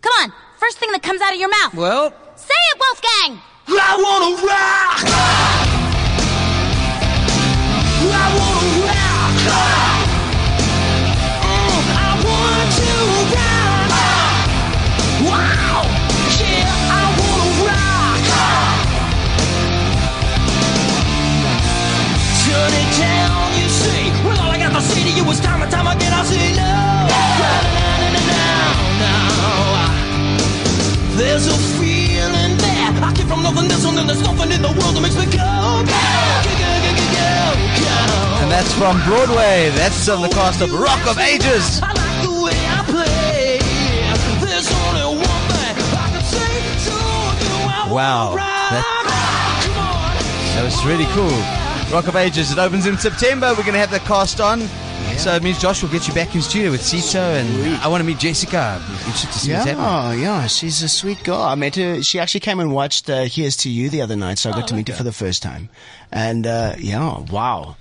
Come 0.01 0.13
on, 0.23 0.33
first 0.59 0.79
thing 0.79 0.91
that 0.93 1.03
comes 1.03 1.21
out 1.21 1.35
of 1.35 1.39
your 1.41 1.51
mouth. 1.51 1.75
Well, 1.75 2.15
Say 2.37 2.55
it, 2.73 2.79
Wolfgang! 2.81 3.39
I 3.69 3.97
wanna 4.01 4.37
rock. 4.41 5.05
I 8.13 8.27
wanna 8.39 8.80
rock. 8.80 8.80
All 25.11 25.19
I 25.19 25.19
got 25.19 25.19
to 25.19 25.19
say 25.19 25.19
to 25.19 25.25
you 25.25 25.31
is 25.31 25.41
time 25.41 25.63
and 25.63 25.71
time 25.71 25.87
again 25.87 26.13
I 26.13 26.23
say 26.25 26.53
no. 26.55 26.71
No, 27.11 27.23
no, 27.41 28.11
no, 28.15 28.35
no, 29.01 29.15
no. 31.11 31.17
There's 31.17 31.47
a 31.47 31.57
feeling 31.79 32.57
there. 32.59 33.03
I 33.03 33.13
came 33.15 33.27
from 33.27 33.43
nothing, 33.43 33.69
there's 33.69 33.83
something, 33.83 34.07
there's 34.07 34.23
nothing 34.23 34.53
in 34.53 34.63
the 34.63 34.69
world 34.69 34.95
that 34.97 35.01
makes 35.03 35.17
me 35.17 35.27
go. 35.27 35.41
And 38.41 38.51
that's 38.51 38.73
from 38.75 39.01
Broadway. 39.05 39.71
That's 39.75 40.09
on 40.09 40.23
the 40.23 40.29
cast 40.29 40.61
of 40.61 40.73
Rock 40.73 41.07
of 41.07 41.19
Ages. 41.19 41.81
I 41.83 41.93
like 41.93 42.23
the 42.25 42.33
way 42.43 42.59
I 42.67 42.83
play. 42.87 43.59
There's 44.47 44.71
only 44.73 45.19
one 45.19 45.45
thing 45.53 45.77
I 45.95 46.09
can 46.11 46.25
say 46.25 46.55
to 46.87 46.95
you. 47.45 47.59
I 47.69 47.89
Wow. 47.93 48.35
That- 48.35 48.85
rock. 49.07 49.65
Come 49.65 49.77
on. 49.77 50.17
That 50.57 50.65
was 50.65 50.85
really 50.85 51.07
cool. 51.13 51.39
Rock 51.93 52.07
of 52.09 52.17
Ages. 52.17 52.51
It 52.53 52.59
opens 52.59 52.87
in 52.87 52.97
September. 52.99 53.49
We're 53.51 53.63
going 53.63 53.75
to 53.75 53.79
have 53.81 53.91
the 53.91 54.01
cast 54.01 54.41
on. 54.41 54.69
So 55.21 55.35
it 55.35 55.43
means 55.43 55.61
Josh 55.61 55.83
will 55.83 55.91
get 55.91 56.09
you 56.09 56.15
back 56.15 56.35
in 56.35 56.41
studio 56.41 56.71
with 56.71 56.81
Cito, 56.81 57.21
and 57.21 57.77
I 57.83 57.89
want 57.89 58.01
to 58.01 58.07
meet 58.07 58.17
Jessica. 58.17 58.81
I'm 58.81 58.91
interested 58.91 59.27
to 59.27 59.39
see 59.39 59.53
what's 59.53 59.67
happening. 59.67 60.23
Yeah, 60.23 60.41
yeah, 60.41 60.47
she's 60.47 60.83
a 60.83 60.89
sweet 60.89 61.23
girl. 61.25 61.43
I 61.43 61.55
met 61.57 61.77
her. 61.77 62.03
She 62.03 62.19
actually 62.19 62.41
came 62.41 62.59
and 62.59 62.73
watched 62.73 63.11
uh, 63.11 63.25
Here's 63.25 63.55
to 63.59 63.71
You 63.71 63.91
the 63.91 64.01
other 64.01 64.17
night, 64.17 64.39
so 64.39 64.49
I 64.49 64.55
got 64.55 64.69
to 64.69 64.75
meet 64.75 64.89
her 64.89 64.95
for 64.95 65.03
the 65.03 65.13
first 65.13 65.43
time. 65.43 65.69
And 66.11 66.47
uh, 66.47 66.77
yeah, 66.79 67.21
wow, 67.31 67.77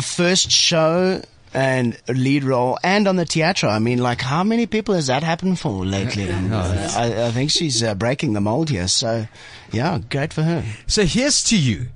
first 0.00 0.52
show 0.52 1.22
and 1.52 2.00
lead 2.08 2.44
role, 2.44 2.78
and 2.84 3.08
on 3.08 3.16
the 3.16 3.24
teatro. 3.24 3.68
I 3.68 3.80
mean, 3.80 3.98
like, 3.98 4.20
how 4.20 4.44
many 4.44 4.66
people 4.66 4.94
has 4.94 5.08
that 5.08 5.24
happened 5.24 5.58
for 5.58 5.84
lately? 5.84 6.30
I, 6.32 7.26
I 7.26 7.30
think 7.32 7.50
she's 7.50 7.82
uh, 7.82 7.96
breaking 7.96 8.34
the 8.34 8.40
mold 8.40 8.70
here. 8.70 8.86
So, 8.86 9.26
yeah, 9.72 9.98
great 10.08 10.32
for 10.32 10.44
her. 10.44 10.64
So 10.86 11.04
here's 11.06 11.42
to 11.44 11.58
you 11.58 11.88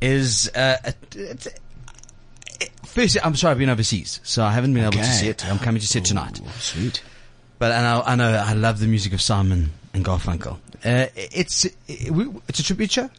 is 0.00 0.50
uh, 0.56 0.76
a, 0.84 0.94
it's 1.14 1.46
a, 1.46 1.50
first. 2.88 3.16
I'm 3.24 3.34
sorry, 3.36 3.52
I've 3.52 3.58
been 3.58 3.68
overseas, 3.68 4.20
so 4.22 4.42
I 4.44 4.52
haven't 4.52 4.74
been 4.74 4.84
able 4.84 4.92
to 4.92 5.04
see 5.04 5.28
it. 5.28 5.46
I'm 5.46 5.58
coming 5.58 5.80
to 5.80 5.86
see 5.86 5.98
it 5.98 6.04
tonight. 6.04 6.40
Oh, 6.44 6.50
sweet. 6.58 7.02
But 7.58 7.72
I 7.72 7.82
know, 7.82 8.02
I 8.06 8.14
know, 8.16 8.30
I 8.30 8.52
love 8.52 8.78
the 8.78 8.86
music 8.86 9.12
of 9.12 9.20
Simon 9.20 9.72
and 9.92 10.04
Garfunkel. 10.04 10.58
Uh, 10.84 11.06
it's 11.16 11.64
it, 11.64 11.74
it's 11.88 12.60
a 12.60 12.62
tribute 12.62 12.92
show. 12.92 13.10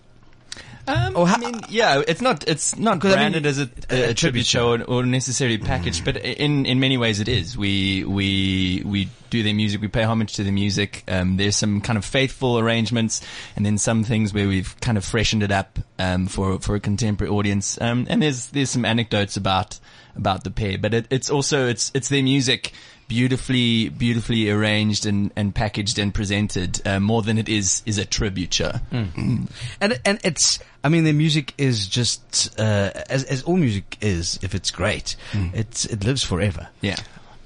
Um, 0.88 1.16
Or 1.16 1.28
I 1.28 1.38
mean, 1.38 1.60
yeah, 1.70 2.02
it's 2.08 2.22
not 2.22 2.48
it's 2.48 2.76
not 2.78 3.00
'Cause 3.00 3.12
I 3.14 3.16
mean, 3.16 3.32
branded 3.32 3.46
as 3.46 3.60
a, 3.60 3.70
a, 3.92 4.10
a 4.10 4.14
tribute 4.14 4.46
show 4.46 4.74
or, 4.74 4.84
or 4.84 5.06
necessarily 5.06 5.58
packaged, 5.58 6.04
but 6.04 6.18
in 6.18 6.66
in 6.66 6.80
many 6.80 6.98
ways 6.98 7.20
it 7.20 7.28
is. 7.28 7.58
We 7.58 8.04
we 8.06 8.82
we 8.86 9.10
do 9.30 9.44
their 9.44 9.54
music, 9.54 9.82
we 9.82 9.88
pay 9.88 10.04
homage 10.04 10.34
to 10.34 10.44
the 10.44 10.52
music. 10.52 11.04
Um, 11.08 11.38
there's 11.38 11.56
some 11.56 11.82
kind 11.82 11.98
of 11.98 12.06
faithful 12.06 12.58
arrangements, 12.58 13.22
and 13.56 13.66
then 13.66 13.78
some 13.78 14.04
things 14.04 14.34
where 14.34 14.48
we've 14.48 14.76
kind 14.82 14.98
of 14.98 15.06
freshened 15.06 15.44
it 15.44 15.52
up 15.52 15.78
um, 16.00 16.26
for 16.28 16.60
for 16.60 16.76
a 16.76 16.80
contemporary 16.80 17.32
audience. 17.32 17.80
Um, 17.80 18.08
and 18.10 18.22
there's 18.24 18.48
there's 18.48 18.72
some 18.72 18.86
anecdotes 18.86 19.38
about 19.38 19.80
about 20.16 20.44
the 20.44 20.52
pair, 20.52 20.78
but 20.80 20.94
it, 20.94 21.06
it's 21.12 21.30
also 21.30 21.68
it's 21.68 21.92
it's 21.94 22.10
their 22.10 22.24
music 22.24 22.74
beautifully 23.10 23.90
beautifully 23.90 24.50
arranged 24.50 25.06
and, 25.06 25.32
and 25.36 25.54
packaged 25.54 26.00
and 26.00 26.14
presented 26.14 26.80
uh, 26.88 27.02
more 27.02 27.22
than 27.22 27.38
it 27.38 27.50
is 27.50 27.84
is 27.86 27.98
a 27.98 28.06
tribute 28.06 28.54
show. 28.54 28.72
And 28.92 29.50
and 29.82 30.20
it's 30.24 30.60
I 30.82 30.88
mean 30.88 31.04
the 31.04 31.12
music 31.12 31.54
is 31.58 31.88
just 31.88 32.58
uh, 32.58 32.92
as 33.10 33.26
as 33.26 33.44
all 33.44 33.58
music 33.58 33.98
is 34.00 34.40
if 34.42 34.56
it's 34.56 34.72
great, 34.72 35.18
it's 35.54 35.84
it 35.84 36.06
lives 36.06 36.24
forever. 36.24 36.70
Yeah. 36.80 36.96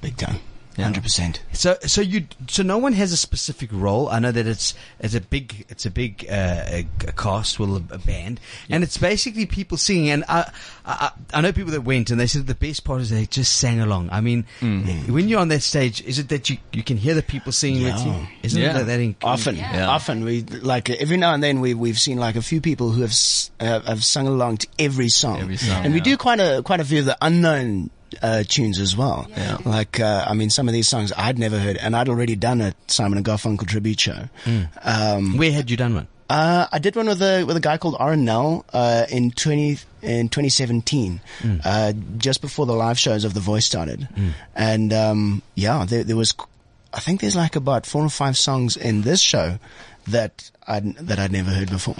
Big 0.01 0.17
time. 0.17 0.39
Yeah. 0.77 0.91
100%. 0.91 1.39
So, 1.53 1.75
so 1.81 2.01
you, 2.01 2.25
so 2.47 2.63
no 2.63 2.77
one 2.77 2.93
has 2.93 3.11
a 3.11 3.17
specific 3.17 3.69
role. 3.71 4.09
I 4.09 4.19
know 4.19 4.31
that 4.31 4.47
it's 4.47 4.73
it's 4.99 5.13
a 5.13 5.21
big 5.21 5.65
it's 5.69 5.85
a 5.85 5.91
big 5.91 6.25
uh, 6.29 6.63
a, 6.67 6.87
a 7.07 7.11
cast, 7.11 7.59
well, 7.59 7.75
a, 7.75 7.83
a 7.93 7.97
band, 7.99 8.39
and 8.69 8.83
it's 8.83 8.97
basically 8.97 9.45
people 9.45 9.77
singing. 9.77 10.09
And 10.09 10.23
I, 10.27 10.51
I 10.85 11.11
I 11.33 11.41
know 11.41 11.51
people 11.51 11.71
that 11.73 11.81
went 11.81 12.09
and 12.09 12.19
they 12.19 12.25
said 12.27 12.47
the 12.47 12.55
best 12.55 12.83
part 12.83 13.01
is 13.01 13.09
they 13.11 13.25
just 13.27 13.55
sang 13.59 13.79
along. 13.81 14.09
I 14.11 14.21
mean, 14.21 14.45
when 14.61 15.27
you're 15.29 15.39
on 15.41 15.49
that 15.49 15.61
stage, 15.61 16.01
is 16.01 16.17
it 16.19 16.29
that 16.29 16.49
you 16.49 16.57
you 16.71 16.81
can 16.83 16.97
hear 16.97 17.13
the 17.13 17.21
people 17.23 17.51
singing 17.51 17.83
with 17.83 17.99
you? 18.03 18.11
Yeah. 18.11 18.25
Isn't 18.43 18.61
Yeah. 18.61 18.73
that, 18.73 18.85
that 18.87 18.99
inc- 18.99 19.15
Often, 19.23 19.59
often 19.59 20.23
we 20.23 20.41
like 20.43 20.89
every 20.89 21.17
now 21.17 21.33
and 21.33 21.43
then 21.43 21.59
we 21.61 21.73
we've 21.73 21.99
seen 21.99 22.17
like 22.17 22.35
a 22.35 22.41
few 22.41 22.61
people 22.61 22.89
who 22.91 23.01
have 23.01 23.13
uh, 23.59 23.81
have 23.81 24.03
sung 24.03 24.27
along 24.27 24.57
to 24.57 24.67
every 24.79 25.09
song, 25.09 25.39
Every 25.39 25.57
song, 25.57 25.85
and 25.85 25.93
we 25.93 25.99
do 26.01 26.17
quite 26.17 26.39
a 26.39 26.61
quite 26.63 26.79
a 26.79 26.85
few 26.85 26.99
of 26.99 27.05
the 27.05 27.17
unknown 27.21 27.89
uh, 28.21 28.43
tunes 28.47 28.79
as 28.79 28.95
well. 28.95 29.27
Yeah. 29.31 29.57
Like 29.65 29.99
uh, 29.99 30.25
I 30.27 30.33
mean, 30.33 30.49
some 30.49 30.67
of 30.67 30.73
these 30.73 30.87
songs 30.87 31.11
I'd 31.17 31.39
never 31.39 31.57
heard, 31.59 31.77
and 31.77 31.95
I'd 31.95 32.09
already 32.09 32.35
done 32.35 32.61
a 32.61 32.73
Simon 32.87 33.17
and 33.17 33.25
Garfunkel 33.25 33.67
tribute 33.67 33.99
show. 33.99 34.29
Um, 34.83 35.37
Where 35.37 35.51
had 35.51 35.69
you 35.69 35.77
done 35.77 35.95
one? 35.95 36.07
uh, 36.29 36.67
I 36.71 36.79
did 36.79 36.95
one 36.95 37.05
with 37.07 37.21
a 37.21 37.43
with 37.43 37.57
a 37.57 37.59
guy 37.59 37.77
called 37.77 37.97
Aaron 37.99 38.25
Nell 38.25 38.65
uh, 38.73 39.05
in 39.09 39.31
twenty 39.31 39.77
in 40.01 40.29
2017, 40.29 41.21
uh, 41.63 41.93
just 42.17 42.41
before 42.41 42.65
the 42.65 42.73
live 42.73 42.97
shows 42.99 43.23
of 43.23 43.33
The 43.33 43.39
Voice 43.39 43.65
started, 43.65 44.07
and 44.55 44.91
um, 44.91 45.41
yeah, 45.55 45.85
there, 45.85 46.03
there 46.03 46.17
was, 46.17 46.33
I 46.93 46.99
think 46.99 47.21
there's 47.21 47.37
like 47.37 47.55
about 47.55 47.85
four 47.85 48.03
or 48.03 48.09
five 48.09 48.35
songs 48.37 48.75
in 48.75 49.03
this 49.03 49.21
show 49.21 49.59
that 50.07 50.51
I 50.67 50.79
that 50.81 51.19
I'd 51.19 51.31
never 51.31 51.51
heard 51.51 51.69
before, 51.69 51.95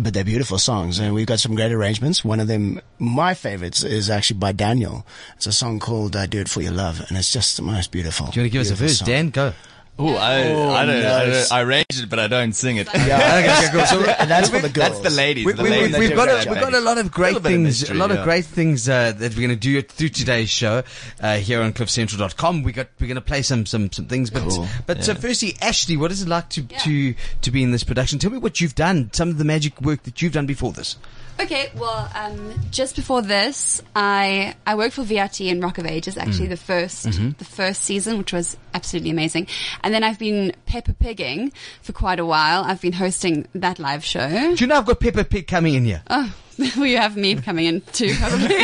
but 0.00 0.14
they're 0.14 0.24
beautiful 0.24 0.58
songs, 0.58 0.98
and 0.98 1.14
we've 1.14 1.26
got 1.26 1.40
some 1.40 1.54
great 1.54 1.72
arrangements. 1.72 2.24
One 2.24 2.40
of 2.40 2.48
them, 2.48 2.80
my 2.98 3.34
favorites, 3.34 3.82
is 3.84 4.10
actually 4.10 4.38
by 4.38 4.52
Daniel. 4.52 5.06
It's 5.36 5.46
a 5.46 5.52
song 5.52 5.78
called 5.80 6.16
uh, 6.16 6.26
"Do 6.26 6.40
It 6.40 6.48
for 6.48 6.62
Your 6.62 6.72
Love," 6.72 7.04
and 7.08 7.18
it's 7.18 7.32
just 7.32 7.56
the 7.56 7.62
most 7.62 7.90
beautiful. 7.90 8.26
Do 8.26 8.40
you 8.40 8.44
want 8.44 8.52
to 8.52 8.58
give 8.58 8.60
us 8.62 8.70
a 8.70 8.74
verse, 8.74 8.98
song. 8.98 9.06
Dan? 9.06 9.30
Go. 9.30 9.52
Ooh, 10.00 10.08
I, 10.16 10.44
Oh, 10.48 10.70
I, 10.70 10.86
don't, 10.86 10.96
I 10.96 11.26
nice. 11.26 11.48
don't. 11.50 11.58
I 11.58 11.62
arranged 11.62 12.02
it, 12.02 12.08
but 12.08 12.18
I 12.18 12.26
don't 12.26 12.54
sing 12.54 12.78
it. 12.78 12.88
Yeah. 12.94 13.38
Okay, 13.44 13.66
okay, 13.68 13.68
cool. 13.76 13.86
So 13.86 14.10
and 14.10 14.30
that's 14.30 14.48
for 14.48 14.58
the 14.58 14.68
girls. 14.70 15.00
That's 15.00 15.00
the 15.00 15.10
ladies. 15.10 15.44
We, 15.44 15.52
the 15.52 15.62
we, 15.62 15.70
ladies 15.70 15.98
we, 15.98 16.08
we've 16.08 16.16
got 16.16 16.28
a, 16.28 16.50
we've 16.50 16.58
got 16.60 16.72
a 16.74 16.80
lot 16.80 16.98
of 16.98 17.12
great 17.12 17.34
Little 17.34 17.40
bit 17.42 17.48
of 17.52 17.52
things, 17.56 17.80
mystery, 17.82 17.96
a 17.96 18.00
lot 18.00 18.10
of 18.10 18.24
great 18.24 18.44
things 18.46 18.88
uh, 18.88 19.12
that 19.12 19.36
we're 19.36 19.46
going 19.46 19.50
to 19.50 19.56
do 19.56 19.80
through 19.82 20.08
today's 20.08 20.48
show 20.50 20.82
uh, 21.20 21.36
here 21.36 21.60
on 21.60 21.72
CliffCentral.com. 21.74 22.62
We 22.62 22.72
got 22.72 22.88
we're 23.00 23.06
going 23.06 23.14
to 23.16 23.20
play 23.20 23.42
some 23.42 23.66
some 23.66 23.92
some 23.92 24.06
things, 24.06 24.30
but 24.30 24.42
Cool. 24.48 24.66
but 24.86 25.04
so 25.04 25.14
firstly, 25.14 25.52
Ashleigh, 25.60 25.98
what 25.98 26.10
is 26.10 26.22
it 26.22 26.28
like 26.28 26.48
to 26.50 26.62
to 26.62 27.14
to 27.42 27.50
be 27.50 27.62
in 27.62 27.70
this 27.70 27.84
production? 27.84 28.18
Tell 28.18 28.30
me 28.30 28.38
what 28.38 28.60
you've 28.60 28.74
done, 28.74 29.10
some 29.12 29.28
of 29.28 29.38
the 29.38 29.44
magic 29.44 29.80
work 29.82 30.02
that 30.04 30.22
you've 30.22 30.32
done 30.32 30.46
before 30.46 30.72
this. 30.72 30.96
Okay, 31.40 31.70
well, 31.76 32.10
um, 32.14 32.52
just 32.70 32.94
before 32.94 33.22
this, 33.22 33.82
I 33.96 34.54
I 34.66 34.74
worked 34.74 34.94
for 34.94 35.02
VRT 35.02 35.48
in 35.48 35.60
Rock 35.62 35.78
of 35.78 35.86
Ages, 35.86 36.18
actually 36.18 36.48
the 36.48 36.56
1st 36.56 37.38
the 37.38 37.44
first 37.44 37.82
season, 37.82 38.18
which 38.18 38.34
was 38.34 38.56
absolutely 38.74 39.10
amazing. 39.10 39.48
And 39.82 39.91
then 39.92 40.04
I've 40.04 40.18
been 40.18 40.52
Peppa 40.66 40.94
Pigging 40.94 41.52
for 41.82 41.92
quite 41.92 42.18
a 42.18 42.26
while. 42.26 42.64
I've 42.64 42.80
been 42.80 42.92
hosting 42.92 43.46
that 43.54 43.78
live 43.78 44.04
show. 44.04 44.28
Do 44.28 44.56
you 44.56 44.66
know 44.66 44.76
I've 44.76 44.86
got 44.86 45.00
Peppa 45.00 45.24
Pig 45.24 45.46
coming 45.46 45.74
in 45.74 45.84
here? 45.84 46.02
Oh, 46.08 46.34
well, 46.76 46.86
you 46.86 46.96
have 46.98 47.16
me 47.16 47.34
coming 47.36 47.66
in 47.66 47.80
too, 47.92 48.14
probably. 48.18 48.48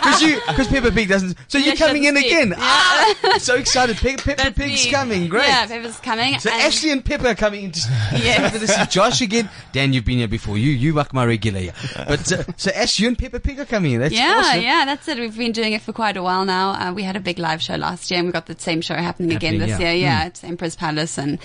Because 0.00 0.22
you, 0.22 0.40
because 0.48 0.68
Peppa 0.68 0.90
Pig 0.92 1.08
doesn't. 1.08 1.36
So 1.48 1.58
you're 1.58 1.76
coming 1.76 2.04
in 2.04 2.16
speak. 2.16 2.32
again. 2.32 2.54
Ah, 2.56 3.36
so 3.38 3.54
excited! 3.56 3.96
Pe- 3.96 4.16
Peppa 4.16 4.34
That's 4.44 4.58
Pig's 4.58 4.84
me. 4.86 4.90
coming. 4.90 5.28
Great. 5.28 5.46
Yeah, 5.48 5.66
Peppa's 5.66 5.98
coming. 6.00 6.38
So 6.38 6.50
and- 6.50 6.62
Ashley 6.62 6.90
and 6.90 7.04
Pippa 7.04 7.28
are 7.30 7.34
coming 7.34 7.64
in. 7.64 7.72
To, 7.72 7.80
Yes. 8.12 8.52
this 8.58 8.70
is 8.76 8.86
Josh 8.88 9.20
again. 9.20 9.48
Dan, 9.72 9.92
you've 9.92 10.04
been 10.04 10.18
here 10.18 10.28
before. 10.28 10.56
You, 10.58 10.70
you 10.70 10.92
like 10.92 11.12
my 11.12 11.24
regular. 11.24 11.60
Yeah. 11.60 11.72
But 12.08 12.32
uh, 12.32 12.44
so 12.56 12.70
Ash, 12.72 12.98
you 12.98 13.08
and 13.08 13.18
Pippa 13.18 13.40
Pig 13.40 13.58
are 13.60 13.64
coming 13.66 13.92
in. 13.92 14.00
That's 14.00 14.14
yeah, 14.14 14.42
awesome. 14.44 14.62
yeah, 14.62 14.84
that's 14.86 15.06
it. 15.08 15.18
We've 15.18 15.36
been 15.36 15.52
doing 15.52 15.72
it 15.72 15.82
for 15.82 15.92
quite 15.92 16.16
a 16.16 16.22
while 16.22 16.44
now. 16.44 16.70
Uh, 16.70 16.92
we 16.94 17.02
had 17.02 17.16
a 17.16 17.20
big 17.20 17.38
live 17.38 17.62
show 17.62 17.76
last 17.76 18.10
year, 18.10 18.18
and 18.18 18.26
we 18.28 18.32
got 18.32 18.46
the 18.46 18.58
same 18.58 18.80
show 18.80 18.94
happening, 18.94 19.36
again 19.36 19.54
Happening, 19.54 19.68
this 19.76 19.80
yeah. 19.80 19.92
year. 19.92 20.02
Yeah, 20.02 20.26
it's 20.26 20.42
Emperor's 20.44 20.76
Palace 20.76 21.18
and 21.18 21.38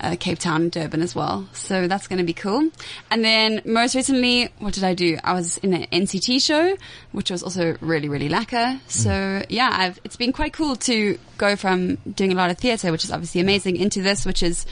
uh, 0.00 0.16
Cape 0.18 0.38
Town, 0.38 0.62
and 0.62 0.70
Durban 0.72 1.02
as 1.02 1.14
well. 1.14 1.48
So 1.52 1.86
that's 1.88 2.06
going 2.08 2.18
to 2.18 2.24
be 2.24 2.32
cool. 2.32 2.70
And 3.10 3.24
then 3.24 3.62
most 3.64 3.94
recently, 3.94 4.48
what 4.58 4.74
did 4.74 4.84
I 4.84 4.94
do? 4.94 5.18
I 5.24 5.32
was 5.32 5.58
in 5.58 5.74
an 5.74 5.86
NCT 5.92 6.40
show, 6.42 6.76
which 7.12 7.30
was 7.30 7.42
also 7.42 7.76
really, 7.80 8.08
really 8.08 8.28
lacquer. 8.28 8.80
So 8.88 9.10
Mm. 9.10 9.46
yeah, 9.48 9.70
I've, 9.72 10.00
it's 10.04 10.16
been 10.16 10.32
quite 10.32 10.52
cool 10.52 10.76
to 10.76 11.18
go 11.38 11.56
from 11.56 11.96
doing 12.14 12.32
a 12.32 12.34
lot 12.34 12.50
of 12.50 12.58
theatre, 12.58 12.90
which 12.92 13.04
is 13.04 13.10
obviously 13.12 13.40
amazing, 13.40 13.76
into 13.76 14.02
this, 14.02 14.24
which 14.26 14.42
is 14.42 14.66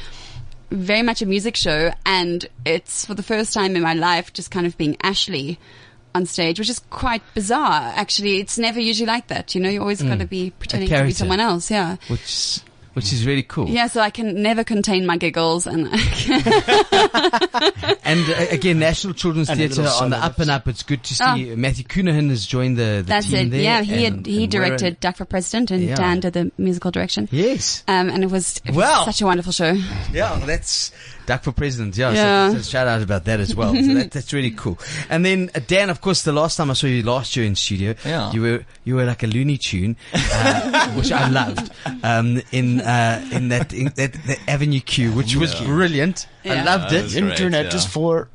very 0.70 1.02
much 1.02 1.22
a 1.22 1.26
music 1.26 1.54
show, 1.56 1.92
and 2.04 2.46
it's 2.64 3.04
for 3.04 3.14
the 3.14 3.22
first 3.22 3.52
time 3.52 3.76
in 3.76 3.82
my 3.82 3.94
life 3.94 4.32
just 4.32 4.50
kind 4.50 4.66
of 4.66 4.76
being 4.76 4.94
Ashleigh 5.04 5.56
on 6.14 6.26
stage, 6.26 6.58
which 6.58 6.70
is 6.70 6.78
quite 6.90 7.22
bizarre. 7.34 7.92
Actually, 7.94 8.38
it's 8.38 8.56
never 8.58 8.80
usually 8.80 9.06
like 9.06 9.26
that. 9.28 9.54
You 9.54 9.60
know, 9.60 9.68
you 9.68 9.80
always 9.80 10.00
got 10.02 10.18
to 10.20 10.26
be 10.26 10.50
pretending 10.50 10.88
to 10.88 11.04
be 11.04 11.10
someone 11.12 11.40
else. 11.40 11.70
Yeah. 11.70 11.96
Which, 12.08 12.60
which 12.94 13.12
is 13.12 13.26
really 13.26 13.42
cool. 13.42 13.68
Yeah, 13.68 13.86
so 13.88 14.00
I 14.00 14.10
can 14.10 14.42
never 14.42 14.64
contain 14.64 15.04
my 15.06 15.16
giggles, 15.18 15.66
and 15.66 15.88
And 18.06 18.20
uh, 18.30 18.46
again, 18.50 18.78
National 18.78 19.14
Children's 19.14 19.48
And 19.48 19.58
Theatre 19.58 19.82
on 20.00 20.10
the 20.10 20.16
up 20.16 20.38
and 20.38 20.50
up. 20.50 20.68
It's 20.68 20.82
good 20.82 21.02
to 21.04 21.14
see 21.14 21.52
Oh. 21.52 21.56
Matthew 21.56 21.84
Cunahan 21.84 22.28
has 22.30 22.46
joined 22.46 22.76
the, 22.76 22.96
the 22.98 23.02
that's 23.06 23.28
team 23.28 23.46
it. 23.48 23.50
there. 23.50 23.60
Yeah, 23.62 23.82
he 23.82 24.04
and- 24.06 24.16
had, 24.18 24.26
he 24.26 24.42
and 24.44 24.52
directed 24.52 25.00
Duck 25.00 25.16
for 25.16 25.24
President, 25.24 25.70
and 25.70 25.82
Yeah. 25.82 25.94
Dan 25.96 26.20
did 26.20 26.32
the 26.34 26.52
musical 26.58 26.90
direction. 26.90 27.28
Yes. 27.30 27.82
Um, 27.88 28.10
and 28.10 28.22
it 28.22 28.30
was, 28.30 28.58
it 28.64 28.70
was 28.74 28.76
Wow. 28.84 29.04
such 29.04 29.22
a 29.22 29.26
wonderful 29.26 29.52
show. 29.52 29.72
Yeah, 30.12 30.38
that's 30.44 30.92
Duck 31.26 31.42
for 31.44 31.52
President. 31.52 31.96
Yeah, 31.96 32.12
Yeah. 32.12 32.50
So, 32.50 32.56
so 32.58 32.62
shout 32.62 32.86
out 32.86 33.02
about 33.02 33.24
that 33.24 33.40
as 33.40 33.54
well. 33.54 33.74
so 33.74 33.94
that, 33.94 34.10
that's 34.10 34.32
really 34.32 34.50
cool. 34.62 34.78
And 35.08 35.24
then 35.24 35.50
uh, 35.54 35.60
Dan, 35.66 35.90
of 35.90 36.00
course, 36.00 36.22
the 36.22 36.32
last 36.32 36.56
time 36.56 36.70
I 36.70 36.74
saw 36.74 36.86
you 36.86 37.02
last 37.02 37.36
year 37.36 37.46
in 37.46 37.54
studio, 37.54 37.94
Yeah. 38.04 38.32
you 38.32 38.42
were 38.42 38.64
you 38.84 38.94
were 38.96 39.04
like 39.04 39.22
a 39.22 39.26
Looney 39.26 39.56
Tune, 39.58 39.96
uh, 40.12 40.90
which 40.96 41.10
I 41.12 41.28
loved. 41.28 41.70
Um, 42.02 42.42
in 42.52 42.80
uh, 42.80 43.26
in 43.32 43.48
that 43.48 43.72
in 43.72 43.86
that, 43.96 44.12
that 44.12 44.38
Avenue 44.48 44.80
Q, 44.80 45.12
which 45.12 45.36
was 45.36 45.54
brilliant. 45.54 46.26
I 46.44 46.62
loved 46.62 46.90
That 46.90 46.94
it. 46.94 47.02
was 47.04 47.12
great, 47.14 47.30
Internet 47.30 47.66
yeah. 47.66 47.74
is 47.76 47.86
for 47.86 48.28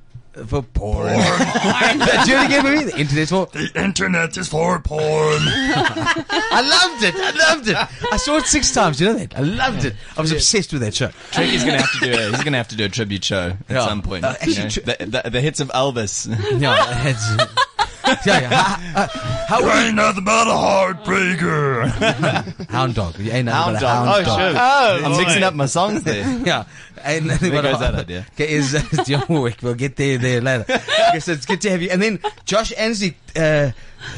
For 0.48 0.62
porn. 0.62 1.08
Do 1.08 1.14
it 1.14 2.46
again 2.46 2.64
with 2.64 2.74
me. 2.78 2.84
The 2.92 2.98
internet's 3.00 3.32
for. 3.32 3.46
The 3.48 3.72
internet 3.76 4.38
is 4.38 4.48
for 4.48 4.80
porn. 4.80 5.02
I 5.12 6.62
loved 6.62 7.04
it. 7.04 7.16
I 7.16 7.32
loved 7.54 7.68
it. 7.68 7.78
I 8.12 8.18
saw 8.18 8.38
it 8.38 8.46
six 8.46 8.72
times. 8.74 9.00
You 9.02 9.08
know 9.08 9.14
that? 9.14 9.38
I 9.38 9.42
loved 9.42 9.86
it. 9.86 9.96
I 10.18 10.22
was 10.22 10.32
obsessed 10.32 10.72
with 10.74 10.82
that 10.82 10.94
show. 10.96 11.08
Trekie's 11.32 11.64
gonna 11.64 11.82
have 11.82 11.92
to 11.92 12.00
do 12.00 12.12
a, 12.20 12.30
he's 12.32 12.44
gonna 12.44 12.58
have 12.58 12.68
to 12.70 12.76
do 12.76 12.86
a 12.86 12.90
tribute 12.90 13.24
show 13.24 13.50
at 13.50 13.58
Yeah. 13.70 13.86
some 13.88 14.02
point. 14.02 14.24
Uh, 14.26 14.36
you 14.46 14.56
know? 14.56 14.70
tri- 14.70 14.84
the, 14.84 15.22
the, 15.24 15.30
the 15.30 15.42
hits 15.42 15.60
of 15.60 15.70
Elvis. 15.70 16.28
Yeah, 16.60 17.08
it's, 17.08 17.54
yeah, 18.26 18.42
yeah. 18.42 18.50
How, 18.50 19.08
how, 19.48 19.60
You 19.60 19.72
ain't 19.88 19.96
nothing 19.96 20.24
but 20.24 20.48
a 20.48 20.52
heartbreaker. 20.52 22.70
hound 22.70 22.96
dog. 22.96 23.18
You 23.20 23.32
ain't 23.32 23.46
nothing 23.46 23.64
Hound 23.64 23.74
but 23.74 23.78
a 23.78 23.86
dog. 23.86 24.08
hound 24.08 24.10
Oh, 24.10 24.24
dog. 24.26 24.40
sure. 24.40 24.62
Oh, 24.62 25.06
I'm 25.12 25.18
mixing 25.26 25.44
up 25.44 25.54
my 25.54 25.66
songs 25.66 26.04
there. 26.04 26.26
Yeah. 26.46 26.64
And 27.04 27.30
then 27.30 27.38
There 27.40 27.54
what 27.54 27.64
goes 27.64 27.76
I- 27.76 27.92
that 27.92 27.96
idea. 28.02 28.26
Okay, 28.34 28.52
is, 28.52 28.74
is 28.74 28.82
Dionne 28.84 29.30
Warwick. 29.30 29.58
We'll 29.62 29.74
get 29.76 29.96
there 29.96 30.18
there 30.18 30.42
later. 30.42 30.66
okay, 30.70 31.20
so 31.20 31.32
it's 31.32 31.46
good 31.46 31.62
to 31.62 31.70
have 31.70 31.82
you. 31.82 31.90
And 31.92 32.02
then 32.02 32.20
Josh 32.46 32.74
Ansley, 32.78 33.16
uh, 33.36 33.72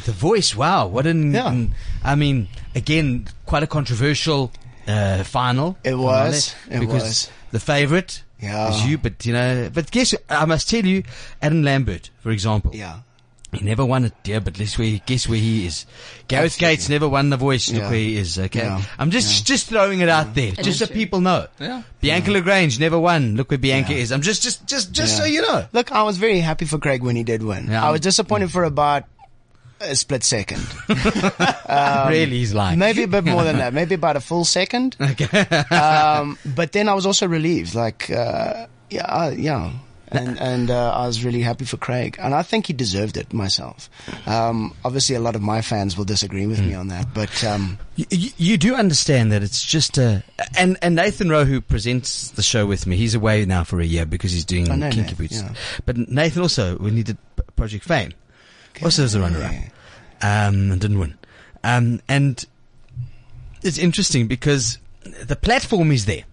the 0.06 0.12
voice. 0.12 0.56
Wow, 0.56 0.88
what 0.88 1.06
an! 1.06 1.34
Yeah. 1.34 1.51
an- 1.51 1.75
I 2.04 2.15
mean, 2.15 2.47
again, 2.73 3.27
quite 3.45 3.62
a 3.63 3.67
controversial 3.67 4.51
uh, 4.88 5.23
final. 5.23 5.77
It 5.84 5.95
was. 5.95 6.56
It 6.69 6.80
because 6.80 7.04
was. 7.04 7.32
the 7.51 7.60
favorite 7.60 8.23
Yeah. 8.39 8.69
was 8.69 8.84
you. 8.86 8.97
But 8.97 9.25
you 9.27 9.34
know, 9.34 9.69
but 9.71 9.91
guess 9.91 10.15
I 10.30 10.45
must 10.45 10.67
tell 10.69 10.86
you, 10.86 11.04
Adam 11.41 11.62
Lambert, 11.63 12.10
for 12.21 12.32
example. 12.32 12.71
yeah. 12.73 12.99
He 13.54 13.66
never 13.66 13.84
won 13.86 14.06
it, 14.06 14.14
dear, 14.24 14.40
but 14.40 14.54
guess 14.54 14.78
where, 14.78 15.00
guess 15.06 15.28
where 15.28 15.38
he 15.38 15.66
is. 15.66 15.86
Gareth 16.30 16.54
Absolutely. 16.54 16.76
Gates 16.76 16.90
never 16.90 17.10
won 17.10 17.30
the 17.30 17.38
voice. 17.38 17.70
Look 17.70 17.82
Yeah. 17.82 17.90
where 17.90 18.00
he 18.00 18.16
is, 18.16 18.40
okay? 18.40 18.60
Yeah. 18.62 18.82
I'm 18.98 19.12
just, 19.12 19.46
just 19.46 19.68
throwing 19.68 20.00
it 20.00 20.08
out 20.08 20.34
there, 20.36 20.54
just 20.54 20.80
so 20.80 20.88
people 20.88 21.20
know. 21.20 21.48
Yeah. 21.60 21.82
Bianca 22.00 22.32
Le 22.32 22.42
Grange 22.42 22.80
never 22.80 22.98
won. 22.98 23.36
Look 23.36 23.52
where 23.52 23.58
Bianca 23.58 23.92
is. 23.94 24.12
I'm 24.14 24.22
just, 24.22 24.42
just, 24.42 24.66
just, 24.68 24.94
just 24.94 25.18
so 25.18 25.26
you 25.26 25.42
know. 25.42 25.66
Look, 25.74 25.92
I 25.92 26.04
was 26.04 26.18
very 26.18 26.40
happy 26.40 26.64
for 26.66 26.78
Craig 26.78 27.04
when 27.04 27.18
he 27.18 27.24
did 27.24 27.44
win. 27.44 27.68
Yeah. 27.70 27.86
I 27.86 27.92
was 27.92 28.00
disappointed 28.00 28.52
for 28.52 28.64
about 28.64 29.04
a 29.82 29.96
split 29.96 30.24
second. 30.24 30.66
really, 32.08 32.38
he's 32.38 32.54
like. 32.54 32.78
Maybe 32.78 33.04
a 33.04 33.08
bit 33.08 33.26
more 33.26 33.44
than 33.44 33.58
that. 33.58 33.74
Maybe 33.74 33.96
about 33.96 34.16
a 34.16 34.22
full 34.22 34.46
second. 34.46 34.96
um, 35.72 36.38
but 36.46 36.72
then 36.72 36.88
I 36.88 36.94
was 36.94 37.06
also 37.06 37.28
relieved. 37.28 37.76
Like, 37.76 38.10
uh, 38.10 38.68
yeah, 38.90 39.06
uh, 39.06 39.34
yeah. 39.36 39.72
And, 40.12 40.39
and 40.39 40.69
uh, 40.69 40.91
I 40.91 41.08
was 41.08 41.24
really 41.24 41.41
happy 41.41 41.65
for 41.65 41.78
Craig. 41.78 42.17
And 42.19 42.34
I 42.34 42.41
think 42.41 42.67
he 42.67 42.74
deserved 42.74 43.15
it 43.17 43.32
myself. 43.34 43.89
Um, 44.28 44.76
obviously, 44.84 45.15
a 45.15 45.19
lot 45.19 45.36
of 45.36 45.41
my 45.41 45.62
fans 45.62 45.97
will 45.97 46.06
disagree 46.06 46.45
with 46.47 46.60
me 46.60 46.74
on 46.74 46.89
that. 46.89 47.13
But 47.13 47.43
um, 47.43 47.80
You, 47.95 48.30
you, 48.38 48.58
do 48.58 48.76
understand 48.76 49.32
that 49.32 49.41
it's 49.41 49.63
just 49.63 49.97
a, 49.97 50.24
and, 50.58 50.78
and 50.82 50.95
Nathan 50.95 51.30
Ro, 51.30 51.45
who 51.45 51.62
presents 51.62 52.32
the 52.32 52.43
show 52.43 52.65
with 52.65 52.86
me, 52.86 52.97
he's 52.97 53.15
away 53.15 53.45
now 53.45 53.63
for 53.63 53.80
a 53.80 53.86
year 53.86 54.06
because 54.06 54.32
he's 54.32 54.45
doing 54.45 54.65
know 54.65 54.89
Kinky 54.89 55.15
Boots. 55.15 55.41
yeah. 55.41 55.54
But 55.86 55.97
Nathan 55.97 56.41
also, 56.41 56.78
when 56.78 56.97
he 56.97 57.04
did 57.04 57.17
Project 57.56 57.86
Fame, 57.86 58.12
also 58.84 59.04
was 59.04 59.15
a 59.15 59.21
runner 59.21 59.43
up. 59.43 59.52
Um, 60.24 60.71
and 60.71 60.82
didn't 60.82 61.00
win. 61.00 61.17
Um, 61.63 62.02
and 62.08 62.45
it's 63.63 63.78
interesting 63.78 64.28
because 64.28 64.78
the 65.24 65.36
platform 65.36 65.91
is 65.91 66.06
there. 66.06 66.24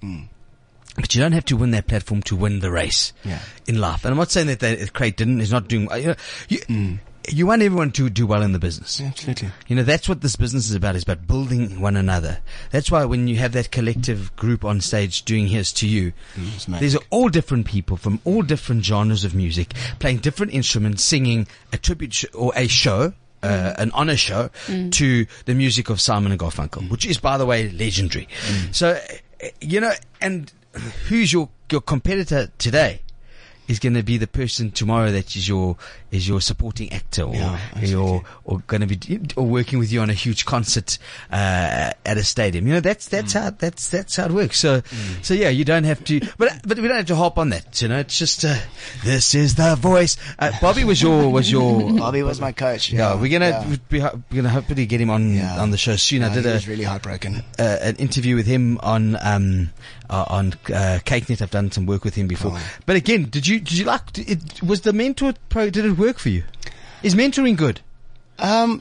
But 1.00 1.14
you 1.14 1.20
don't 1.20 1.32
have 1.32 1.44
to 1.46 1.56
win 1.56 1.70
that 1.72 1.86
platform 1.86 2.22
to 2.22 2.36
win 2.36 2.60
the 2.60 2.70
race 2.70 3.12
Yeah. 3.24 3.40
in 3.66 3.80
life. 3.80 4.04
And 4.04 4.12
I'm 4.12 4.18
not 4.18 4.30
saying 4.30 4.48
that, 4.48 4.60
that 4.60 4.92
Craig 4.92 5.16
didn't, 5.16 5.38
he's 5.40 5.52
not 5.52 5.68
doing, 5.68 5.90
uh, 5.90 5.94
you 5.94 6.06
know, 6.08 6.14
you, 6.48 6.58
mm. 6.58 6.98
you 7.28 7.46
want 7.46 7.62
everyone 7.62 7.92
to 7.92 8.10
do 8.10 8.26
well 8.26 8.42
in 8.42 8.52
the 8.52 8.58
business. 8.58 9.00
absolutely. 9.00 9.50
You 9.68 9.76
know, 9.76 9.82
that's 9.84 10.08
what 10.08 10.22
this 10.22 10.34
business 10.36 10.68
is 10.68 10.74
about, 10.74 10.96
is 10.96 11.04
about 11.04 11.26
building 11.26 11.80
one 11.80 11.96
another. 11.96 12.40
That's 12.70 12.90
why 12.90 13.04
when 13.04 13.28
you 13.28 13.36
have 13.36 13.52
that 13.52 13.70
collective 13.70 14.34
group 14.36 14.64
on 14.64 14.80
stage 14.80 15.22
doing 15.22 15.46
Here's 15.46 15.72
to 15.74 15.86
You, 15.88 16.12
mm, 16.34 16.54
it's 16.56 16.66
these 16.80 16.96
are 16.96 17.02
all 17.10 17.28
different 17.28 17.66
people 17.66 17.96
from 17.96 18.20
all 18.24 18.42
different 18.42 18.84
genres 18.84 19.24
of 19.24 19.34
music, 19.34 19.74
playing 20.00 20.18
different 20.18 20.52
instruments, 20.52 21.04
singing 21.04 21.46
a 21.72 21.78
tribute 21.78 22.12
sh- 22.14 22.24
or 22.34 22.52
a 22.56 22.66
show, 22.66 23.12
uh, 23.42 23.46
mm. 23.46 23.78
an 23.78 23.90
honor 23.92 24.16
show 24.16 24.50
to 24.66 25.26
the 25.44 25.54
music 25.54 25.90
of 25.90 26.00
Simon 26.00 26.32
and 26.32 26.40
Garfunkel, 26.40 26.90
which 26.90 27.06
is, 27.06 27.18
by 27.18 27.38
the 27.38 27.46
way, 27.46 27.70
legendary. 27.70 28.26
So, 28.72 28.98
uh, 29.44 29.46
you 29.60 29.80
know, 29.80 29.92
and 30.20 30.52
who's 31.08 31.32
your, 31.32 31.48
your 31.70 31.80
competitor 31.80 32.50
today? 32.58 33.00
Is 33.66 33.78
going 33.80 33.92
to 33.92 34.02
be 34.02 34.16
the 34.16 34.26
person 34.26 34.70
tomorrow 34.70 35.12
that 35.12 35.36
is 35.36 35.46
your 35.46 35.76
is 36.10 36.26
your 36.26 36.40
supporting 36.40 36.90
actor, 36.90 37.24
or 37.24 37.34
Yeah, 37.34 37.58
your 37.82 38.24
or 38.44 38.60
going 38.66 38.80
to 38.80 38.86
be 38.86 39.20
or 39.36 39.44
working 39.44 39.78
with 39.78 39.92
you 39.92 40.00
on 40.00 40.08
a 40.08 40.14
huge 40.14 40.46
concert 40.46 40.96
uh, 41.30 41.92
at 42.06 42.16
a 42.16 42.24
stadium. 42.24 42.66
You 42.66 42.72
know 42.72 42.80
that's 42.80 43.08
that's 43.08 43.34
how 43.34 43.50
that's 43.50 43.90
that's 43.90 44.16
how 44.16 44.24
it 44.24 44.32
works. 44.32 44.58
So 44.58 44.80
so 45.20 45.34
yeah, 45.34 45.50
you 45.50 45.66
don't 45.66 45.84
have 45.84 46.02
to, 46.04 46.18
but 46.38 46.62
but 46.66 46.78
we 46.78 46.88
don't 46.88 46.96
have 46.96 47.06
to 47.08 47.16
hop 47.16 47.36
on 47.36 47.50
that. 47.50 47.82
You 47.82 47.88
know, 47.88 47.98
it's 47.98 48.18
just 48.18 48.42
uh, 48.42 48.56
this 49.04 49.34
is 49.34 49.56
the 49.56 49.76
voice. 49.76 50.16
Uh, 50.38 50.50
Bobby 50.62 50.84
was 50.84 51.02
your 51.02 51.28
was 51.28 51.52
your 51.52 51.92
Bobby 51.98 52.22
was 52.22 52.40
my 52.40 52.52
coach. 52.52 52.90
yeah. 52.90 53.12
Yeah, 53.12 53.20
we're 53.20 53.30
gonna 53.38 53.50
yeah. 53.50 53.76
be, 53.90 54.00
we're 54.00 54.22
gonna 54.34 54.48
hopefully 54.48 54.86
get 54.86 54.98
him 54.98 55.10
on 55.10 55.38
on 55.38 55.72
the 55.72 55.76
show 55.76 55.96
soon. 55.96 56.22
I 56.22 56.32
did 56.32 56.46
a 56.46 56.54
was 56.54 56.68
really 56.68 56.84
heartbroken. 56.84 57.42
uh, 57.58 57.76
an 57.82 57.96
interview 57.96 58.34
with 58.34 58.46
him 58.46 58.78
on 58.82 59.18
um 59.20 59.72
uh, 60.10 60.24
on 60.28 60.52
uh, 60.66 60.98
CakeNet. 61.04 61.42
I've 61.42 61.50
done 61.50 61.70
some 61.70 61.86
work 61.86 62.04
with 62.04 62.14
him 62.14 62.28
before. 62.28 62.52
Oh. 62.54 62.70
But 62.86 62.96
again, 62.96 63.24
did 63.24 63.46
you 63.46 63.60
did 63.60 63.72
you 63.72 63.84
like 63.84 64.18
it? 64.18 64.62
Was 64.62 64.82
the 64.82 64.92
mentor 64.92 65.34
pro? 65.48 65.70
Did 65.70 65.84
it 65.84 65.92
work 65.98 66.18
for 66.18 66.28
you? 66.28 66.44
Is 67.02 67.14
mentoring 67.14 67.56
good? 67.56 67.80
Um, 68.38 68.80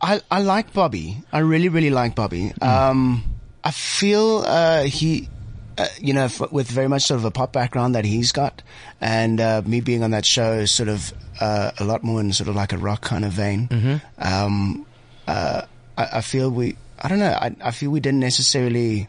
I 0.00 0.20
I 0.30 0.40
like 0.40 0.72
Bobby. 0.72 1.22
I 1.32 1.40
really 1.40 1.68
really 1.68 1.90
like 1.90 2.14
Bobby. 2.14 2.52
Um, 2.60 3.24
I 3.64 3.70
feel 3.70 4.44
uh, 4.46 4.84
he 4.84 5.28
uh, 5.78 5.86
you 6.00 6.12
know, 6.12 6.24
f- 6.24 6.50
with 6.50 6.68
very 6.68 6.88
much 6.88 7.02
sort 7.02 7.18
of 7.18 7.24
a 7.24 7.30
pop 7.30 7.52
background 7.52 7.94
that 7.94 8.04
he's 8.04 8.32
got, 8.32 8.62
and 9.00 9.40
uh, 9.40 9.62
me 9.64 9.80
being 9.80 10.02
on 10.02 10.10
that 10.10 10.26
show 10.26 10.54
is 10.54 10.72
sort 10.72 10.88
of 10.88 11.12
uh, 11.40 11.70
a 11.78 11.84
lot 11.84 12.02
more 12.02 12.20
in 12.20 12.32
sort 12.32 12.48
of 12.48 12.56
like 12.56 12.72
a 12.72 12.78
rock 12.78 13.00
kind 13.02 13.24
of 13.24 13.32
vein. 13.32 13.68
Mm-hmm. 13.68 13.96
Um, 14.18 14.86
uh, 15.28 15.62
I, 15.96 16.08
I 16.14 16.20
feel 16.20 16.50
we, 16.50 16.76
I 17.00 17.08
don't 17.08 17.20
know, 17.20 17.30
I, 17.30 17.54
I 17.62 17.70
feel 17.70 17.90
we 17.90 18.00
didn't 18.00 18.20
necessarily. 18.20 19.08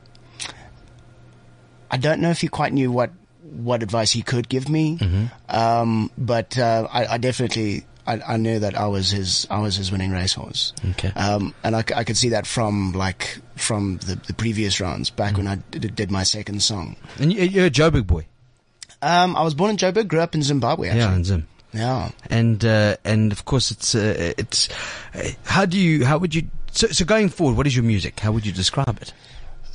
I 1.91 1.97
don't 1.97 2.19
know 2.21 2.30
if 2.32 2.41
he 2.41 2.47
quite 2.47 2.73
knew 2.73 2.91
what 2.91 3.12
what 3.41 3.82
advice 3.82 4.12
he 4.12 4.21
could 4.21 4.47
give 4.49 4.69
me, 4.69 4.97
Mm-hmm. 4.97 5.25
um, 5.56 6.12
but 6.17 6.58
uh, 6.58 6.88
I, 6.91 7.06
I 7.13 7.17
definitely. 7.17 7.86
I, 8.08 8.21
I 8.28 8.38
knew 8.38 8.58
that 8.60 8.75
I 8.75 8.88
was 8.88 9.12
his. 9.12 9.45
I 9.52 9.60
was 9.60 9.75
his 9.75 9.91
winning 9.91 10.10
racehorse. 10.12 10.73
Okay. 10.91 11.10
Um, 11.15 11.54
and 11.63 11.75
I 11.75 11.84
could 11.84 12.17
see 12.17 12.30
that 12.30 12.47
from 12.47 12.93
like 12.93 13.38
from 13.56 13.97
the, 13.97 14.15
the 14.15 14.34
previous 14.34 14.80
rounds 14.82 15.12
back 15.12 15.38
when 15.38 15.45
I 15.47 15.56
did, 15.69 15.95
did 15.95 16.10
my 16.10 16.23
second 16.23 16.63
song. 16.63 16.95
And 17.19 17.32
you, 17.32 17.43
you're 17.43 17.65
a 17.67 17.69
Joburg 17.69 18.08
boy. 18.08 18.25
Um, 19.04 19.36
I 19.36 19.43
was 19.43 19.54
born 19.54 19.71
in 19.71 19.78
Joburg, 19.78 20.08
grew 20.08 20.21
up 20.21 20.34
in 20.34 20.41
Zimbabwe. 20.41 20.88
Yeah, 20.88 21.13
in 21.13 21.23
Zim. 21.23 21.47
Yeah. 21.71 22.10
And 22.32 22.65
uh, 22.65 22.97
and 23.06 23.32
of 23.32 23.45
course 23.45 23.69
it's 23.69 23.93
uh, 23.93 24.34
it's 24.39 24.69
uh, 25.13 25.30
how 25.45 25.65
do 25.65 25.78
you 25.78 26.04
how 26.04 26.17
would 26.17 26.34
you 26.34 26.49
so, 26.71 26.88
so 26.88 27.06
going 27.06 27.30
forward 27.30 27.58
what 27.58 27.67
is 27.67 27.75
your 27.75 27.86
music 27.86 28.19
how 28.19 28.32
would 28.32 28.43
you 28.45 28.52
describe 28.52 28.97
it 29.02 29.13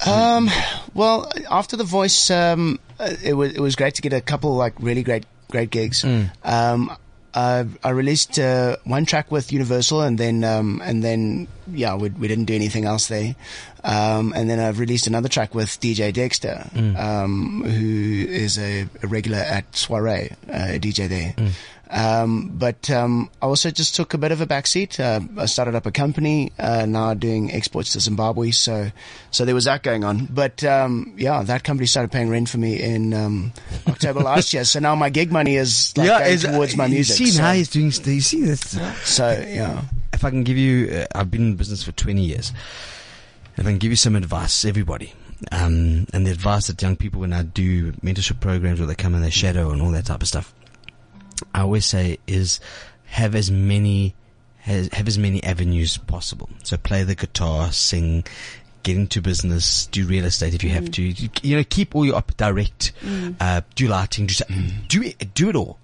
Um, 0.07 0.51
well, 0.95 1.31
after 1.51 1.77
the 1.77 1.85
voice, 1.85 2.31
um, 2.31 2.79
uh, 2.99 3.11
it 3.23 3.35
was 3.35 3.53
it 3.53 3.61
was 3.61 3.77
great 3.77 3.95
to 3.97 4.03
get 4.03 4.13
a 4.13 4.21
couple 4.21 4.55
like 4.57 4.75
really 4.79 5.03
great 5.03 5.25
great 5.51 5.71
gigs. 5.71 6.03
Mm. 6.03 6.31
Um, 6.45 6.97
I, 7.37 7.67
I 7.83 7.91
released 7.91 8.39
uh, 8.39 8.77
one 8.85 9.07
track 9.07 9.33
with 9.33 9.53
Universal, 9.53 10.03
and 10.03 10.17
then 10.19 10.45
um, 10.45 10.81
and 10.85 11.03
then 11.03 11.49
yeah, 11.73 11.97
we, 11.97 12.11
we 12.11 12.29
didn't 12.29 12.45
do 12.45 12.55
anything 12.55 12.85
else 12.85 13.09
there. 13.09 13.35
Um, 13.83 14.33
and 14.37 14.49
then 14.49 14.61
I've 14.61 14.79
released 14.79 15.07
another 15.09 15.29
track 15.29 15.55
with 15.55 15.69
DJ 15.81 16.13
Dexter, 16.13 16.65
Mm. 16.75 16.97
um, 16.99 17.63
who 17.65 18.25
is 18.33 18.57
a, 18.59 18.87
a 19.03 19.07
regular 19.09 19.39
at 19.39 19.65
Soiree, 19.77 20.31
uh, 20.49 20.77
a 20.77 20.79
DJ 20.79 21.09
there. 21.09 21.35
Mm. 21.37 21.51
Um, 21.91 22.51
but 22.55 22.91
um, 22.91 23.31
I 23.43 23.47
also 23.47 23.71
just 23.71 23.95
took 23.95 24.15
a 24.15 24.19
bit 24.19 24.33
of 24.33 24.41
a 24.41 24.47
backseat. 24.47 24.99
Uh, 24.99 25.21
I 25.41 25.47
started 25.47 25.75
up 25.75 25.87
a 25.87 25.93
company 25.93 26.53
uh, 26.59 26.87
now 26.87 27.15
doing 27.15 27.53
exports 27.53 27.93
to 27.93 28.01
Zimbabwe, 28.01 28.51
so 28.51 28.91
so 29.31 29.45
there 29.45 29.55
was 29.55 29.65
that 29.67 29.83
going 29.83 30.03
on. 30.03 30.27
But 30.27 30.65
um, 30.65 31.13
yeah, 31.17 31.43
that 31.43 31.63
company 31.63 31.87
started 31.87 32.11
paying 32.11 32.31
rent 32.31 32.49
for 32.49 32.59
me 32.59 32.81
in 32.81 33.13
um, 33.13 33.53
October 33.87 34.21
last 34.25 34.53
year. 34.55 34.65
So 34.65 34.81
now 34.81 34.95
my 34.95 35.11
gig 35.11 35.31
money 35.31 35.57
is 35.57 35.97
like 35.97 36.09
going 36.09 36.33
is- 36.33 36.43
towards 36.43 36.77
my 36.77 36.87
you 36.87 36.95
music. 36.95 37.17
see 37.17 37.27
so, 37.27 37.43
now 37.43 37.53
he's 37.53 37.69
doing 37.69 37.87
you 37.87 38.21
see 38.21 38.43
this 38.43 38.79
so 39.05 39.31
yeah, 39.47 39.83
if 40.13 40.25
I 40.25 40.31
can 40.31 40.43
give 40.45 40.57
you 40.57 40.89
uh, 40.91 41.07
I've 41.15 41.31
been 41.31 41.43
in 41.43 41.57
business 41.57 41.83
for 41.83 41.93
20 41.93 42.23
years 42.23 42.53
if 43.57 43.61
I 43.67 43.71
can 43.71 43.79
give 43.79 43.91
you 43.91 43.97
some 43.97 44.17
advice 44.17 44.65
everybody 44.65 45.13
um, 45.53 46.07
and 46.13 46.27
the 46.27 46.31
advice 46.31 46.67
that 46.69 46.81
young 46.81 46.97
people 46.97 47.21
when 47.21 47.33
I 47.33 47.43
do 47.43 47.93
mentorship 47.95 48.41
programs 48.41 48.81
where 48.81 48.87
they 48.87 48.95
come 48.95 49.15
and 49.15 49.23
they 49.23 49.31
shadow 49.31 49.71
and 49.71 49.83
all 49.83 49.91
that 49.93 50.07
type 50.07 50.23
of 50.23 50.29
stuff 50.29 50.55
I 51.53 51.61
always 51.63 51.85
say 51.87 52.19
is 52.27 52.61
have 53.07 53.35
as 53.35 53.51
many 53.51 54.15
has, 54.59 54.89
have 54.93 55.07
as 55.09 55.19
many 55.19 55.43
avenues 55.45 55.99
possible. 55.99 56.49
So 56.63 56.77
play 56.77 57.03
the 57.05 57.15
guitar, 57.15 57.71
sing, 57.73 58.25
get 58.83 58.97
into 58.97 59.21
business, 59.21 59.87
do 59.87 60.07
real 60.07 60.25
estate 60.25 60.55
if 60.55 60.65
you 60.65 60.71
have 60.71 60.91
to. 60.93 61.03
You, 61.03 61.29
you 61.43 61.57
know, 61.57 61.65
keep 61.69 61.95
all 61.95 62.05
your 62.07 62.17
up 62.17 62.35
direct, 62.37 62.93
uh, 63.41 63.61
do 63.75 63.89
lighting, 63.89 64.27
do, 64.27 64.35
do 64.89 65.03
it, 65.03 65.35
do 65.35 65.49
it 65.51 65.57
all. 65.57 65.79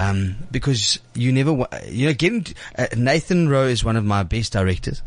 Um, 0.00 0.36
because 0.50 0.98
you 1.14 1.30
never, 1.32 1.52
wa- 1.52 1.68
you 1.88 2.06
know, 2.06 2.12
getting, 2.14 2.44
uh, 2.76 2.86
Nathan 2.96 3.48
Ro 3.48 3.64
is 3.66 3.84
one 3.84 3.96
of 3.96 4.04
my 4.04 4.22
best 4.24 4.52
directors. 4.52 5.00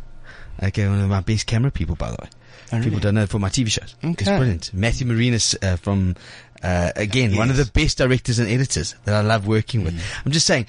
Okay, 0.62 0.88
one 0.88 1.02
of 1.02 1.10
my 1.10 1.20
best 1.22 1.48
camera 1.48 1.70
people, 1.72 1.96
by 1.96 2.12
the 2.12 2.18
way. 2.22 2.30
Oh, 2.72 2.78
really? 2.78 2.84
People 2.86 3.00
don't 3.02 3.16
know 3.16 3.28
for 3.28 3.40
my 3.40 3.50
TV 3.50 3.70
shows. 3.70 3.96
It's 4.02 4.22
Okay. 4.22 4.38
brilliant. 4.38 4.74
Matthew 4.74 5.06
Marinas 5.08 5.56
uh, 5.62 5.76
from, 5.76 6.16
uh, 6.64 6.92
again, 6.96 7.36
one 7.36 7.50
of 7.50 7.58
the 7.58 7.66
best 7.66 7.98
directors 7.98 8.40
and 8.40 8.50
editors 8.50 8.96
that 9.06 9.14
I 9.16 9.22
love 9.22 9.46
working 9.48 9.84
with. 9.84 9.94
I'm 10.26 10.32
just 10.32 10.46
saying, 10.46 10.66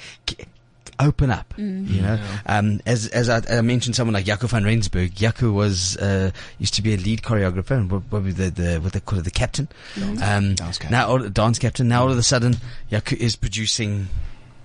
open 1.01 1.31
up. 1.31 1.53
You 1.57 2.03
know, 2.03 2.21
um, 2.47 2.81
as 2.87 3.09
as 3.09 3.29
I, 3.29 3.43
I 3.51 3.61
mentioned, 3.63 3.97
someone 3.97 4.15
like 4.15 4.25
Jaco 4.27 4.49
van 4.49 4.65
Rensburg. 4.65 5.15
Jaco 5.15 5.53
was 5.53 5.97
uh, 5.97 6.31
used 6.59 6.75
to 6.75 6.83
be 6.83 6.95
a 6.95 6.97
lead 6.97 7.23
choreographer 7.23 7.73
and 7.73 7.91
what, 7.91 8.03
what 8.11 8.25
the, 8.25 8.51
the 8.51 8.79
what 8.81 8.93
they 8.93 9.01
call 9.01 9.19
it, 9.19 9.23
the 9.23 9.31
captain. 9.31 9.69
Um, 9.97 10.55
Dance 10.55 10.79
captain. 10.79 10.91
now 10.91 11.07
all, 11.09 11.19
dance 11.29 11.59
captain. 11.59 11.89
Now 11.89 12.03
all 12.03 12.13
of 12.13 12.19
a 12.19 12.23
sudden, 12.23 12.57
Jaco 12.91 13.17
is 13.17 13.37
producing 13.37 14.09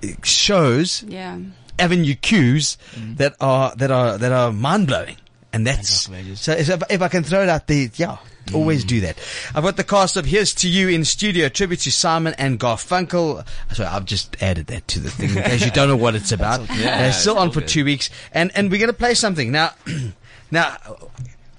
uh, 0.03 0.07
shows 0.23 1.03
Yeah. 1.07 1.39
avenue 1.77 2.15
cues 2.15 2.77
that 3.17 3.35
are 3.41 3.75
that 3.75 3.91
are 3.91 4.17
that 4.17 4.31
are 4.31 4.51
mind 4.51 4.87
blowing, 4.87 5.17
and 5.53 5.65
that's 5.65 6.07
Rock 6.09 6.19
of 6.19 6.25
Ages. 6.25 6.41
so. 6.41 6.51
If, 6.53 6.69
if 6.91 7.01
I 7.01 7.07
can 7.07 7.23
throw 7.23 7.41
it 7.43 7.49
out 7.49 7.67
there, 7.67 7.89
yeah, 7.95 8.17
always 8.53 8.83
do 8.83 9.01
that. 9.01 9.17
I've 9.55 9.63
got 9.63 9.77
the 9.77 9.83
cast 9.83 10.17
of 10.17 10.25
Here's 10.25 10.53
to 10.55 10.69
You 10.69 10.89
in 10.89 11.05
studio, 11.05 11.49
tribute 11.49 11.79
to 11.81 11.91
Simon 11.91 12.33
and 12.37 12.59
Garfunkel. 12.59 13.45
Sorry, 13.73 13.87
I've 13.89 14.05
just 14.05 14.41
added 14.41 14.67
that 14.67 14.87
to 14.89 14.99
the 14.99 15.09
thing 15.09 15.35
in 15.37 15.43
case 15.43 15.63
you 15.65 15.71
don't 15.71 15.87
know 15.87 15.97
what 15.97 16.15
it's 16.15 16.31
about. 16.39 16.61
Yeah, 16.69 16.99
They're 17.01 17.13
still 17.13 17.37
on 17.37 17.51
for 17.51 17.59
good. 17.61 17.69
two 17.69 17.85
weeks, 17.85 18.09
and 18.33 18.51
and 18.55 18.69
we're 18.71 18.79
gonna 18.79 18.93
play 18.93 19.13
something 19.13 19.51
now. 19.51 19.71
now. 20.51 20.77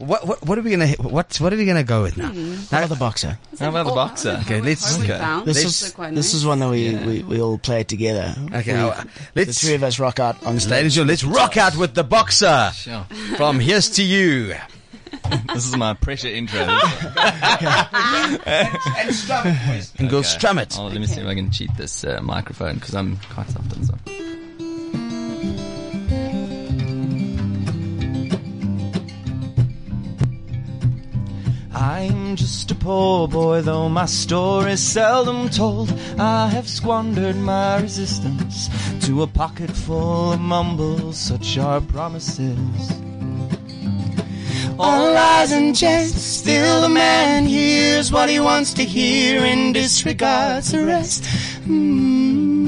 What, 0.00 0.26
what 0.26 0.42
what 0.46 0.58
are 0.58 0.62
we 0.62 0.70
gonna 0.70 0.88
what 0.98 1.36
what 1.40 1.52
are 1.52 1.56
we 1.56 1.66
gonna 1.66 1.84
go 1.84 2.02
with 2.02 2.16
now? 2.16 2.32
How 2.70 2.78
about 2.78 2.88
the 2.88 2.96
boxer? 2.96 3.38
How 3.58 3.68
about 3.68 3.84
the 3.86 3.92
boxer? 3.92 4.40
Okay, 4.44 4.60
let's- 4.62 4.98
Okay. 4.98 5.42
This 5.44 5.62
is 5.62 5.92
this 6.12 6.32
is 6.32 6.46
one 6.46 6.58
that 6.60 6.70
we, 6.70 6.96
we, 6.96 7.22
we 7.22 7.40
all 7.40 7.58
play 7.58 7.84
together. 7.84 8.34
Okay, 8.54 8.72
We- 8.72 8.80
uh, 8.90 9.04
let's- 9.36 9.60
three 9.60 9.74
of 9.74 9.82
us 9.82 9.98
rock 9.98 10.18
out 10.18 10.42
on 10.46 10.58
stage. 10.58 10.70
Ladies 10.70 10.96
and 10.98 11.06
let's 11.08 11.22
rock 11.22 11.56
out 11.58 11.76
with 11.76 11.92
the 11.94 12.02
boxer 12.04 12.70
Sure. 12.74 13.04
from 13.36 13.60
Here's 13.68 13.90
to 13.90 14.02
You. 14.02 14.54
This 15.52 15.66
is 15.66 15.76
my 15.76 15.92
pressure 15.94 16.28
intro. 16.28 16.60
And 18.46 19.14
strum 19.14 19.46
it. 19.46 19.92
And 19.98 20.08
go 20.10 20.22
strum 20.22 20.58
it. 20.58 20.76
Oh, 20.78 20.86
let 20.86 20.98
me 21.00 21.06
see 21.06 21.20
if 21.20 21.26
I 21.26 21.34
can 21.34 21.50
cheat 21.50 21.70
this 21.76 22.04
uh, 22.04 22.20
microphone 22.22 22.76
because 22.76 22.94
I'm 22.94 23.16
quite 23.34 23.48
soft 23.50 23.76
and 23.76 23.86
so. 23.86 23.94
I'm 31.72 32.34
just 32.34 32.70
a 32.72 32.74
poor 32.74 33.28
boy, 33.28 33.62
though 33.62 33.88
my 33.88 34.06
story's 34.06 34.80
seldom 34.80 35.48
told. 35.48 35.92
I 36.18 36.48
have 36.48 36.68
squandered 36.68 37.36
my 37.36 37.80
resistance 37.80 38.68
to 39.06 39.22
a 39.22 39.26
pocket 39.26 39.70
full 39.70 40.32
of 40.32 40.40
mumbles, 40.40 41.16
such 41.16 41.58
are 41.58 41.80
promises. 41.80 42.92
All 44.78 45.12
lies 45.12 45.52
and 45.52 45.76
jest, 45.76 46.38
still 46.38 46.80
the 46.80 46.88
man 46.88 47.44
hears 47.44 48.10
what 48.10 48.30
he 48.30 48.40
wants 48.40 48.72
to 48.74 48.84
hear 48.84 49.44
and 49.44 49.74
disregards 49.74 50.72
the 50.72 50.84
rest. 50.84 51.24
Mm, 51.66 52.59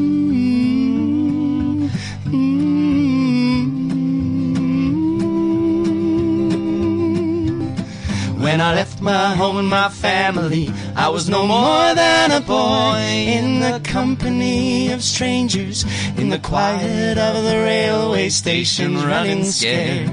When 8.43 8.61
I 8.61 8.75
left 8.75 9.01
my 9.01 9.37
home 9.37 9.57
and 9.59 9.69
my 9.69 9.89
family, 9.89 10.69
I 10.97 11.09
was 11.11 11.29
no 11.29 11.47
more 11.47 11.95
than 11.95 12.33
a 12.33 12.41
boy 12.41 12.99
in 12.99 13.61
the 13.61 13.81
company 13.85 14.91
of 14.91 15.01
strangers, 15.01 15.85
in 16.17 16.29
the 16.29 16.41
quiet 16.41 17.19
of 17.19 17.45
the 17.45 17.59
railway 17.59 18.31
station, 18.31 18.97
running 18.97 19.45
scared. 19.45 20.11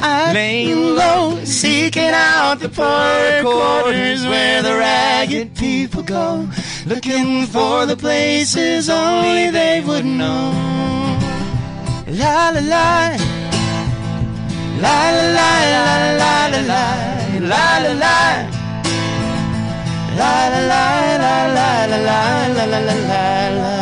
I 0.00 0.32
laying 0.32 0.96
low, 0.96 1.44
seeking 1.44 2.10
out 2.12 2.58
the 2.58 2.68
poor 2.68 3.42
quarters 3.42 4.26
where 4.26 4.64
the 4.64 4.76
ragged 4.76 5.54
people 5.54 6.02
go, 6.02 6.48
looking 6.86 7.46
for 7.46 7.86
the 7.86 7.96
places 7.96 8.90
only 8.90 9.48
they 9.50 9.80
would 9.80 10.04
know. 10.04 10.50
La 12.08 12.50
la 12.50 12.60
la, 12.60 13.41
la 14.82 14.98
la 15.10 15.50
la 15.74 15.86
la 16.20 16.32
la 16.46 16.58
la 16.70 16.82
la 17.38 17.52
la 17.52 17.66
la 17.78 17.92
la. 18.02 18.62
La 20.18 20.48
la 20.48 20.60
la 20.68 21.36
la 21.56 21.86
la 21.86 22.18
la 22.56 22.78
la 22.78 22.80
la 22.80 23.72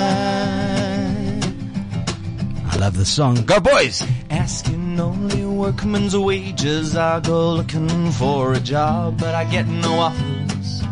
I 2.73 2.77
love 2.79 2.97
the 2.97 3.05
song. 3.05 3.35
Go 3.47 3.59
boys! 3.61 4.05
Asking 4.31 5.01
only 5.01 5.45
workman's 5.45 6.17
wages, 6.17 6.97
I 6.97 7.21
go 7.21 7.55
looking 7.55 8.13
for 8.13 8.53
a 8.53 8.61
job, 8.61 9.19
but 9.19 9.35
I 9.35 9.45
get 9.45 9.67
no 9.67 9.99
offers. 9.99 10.83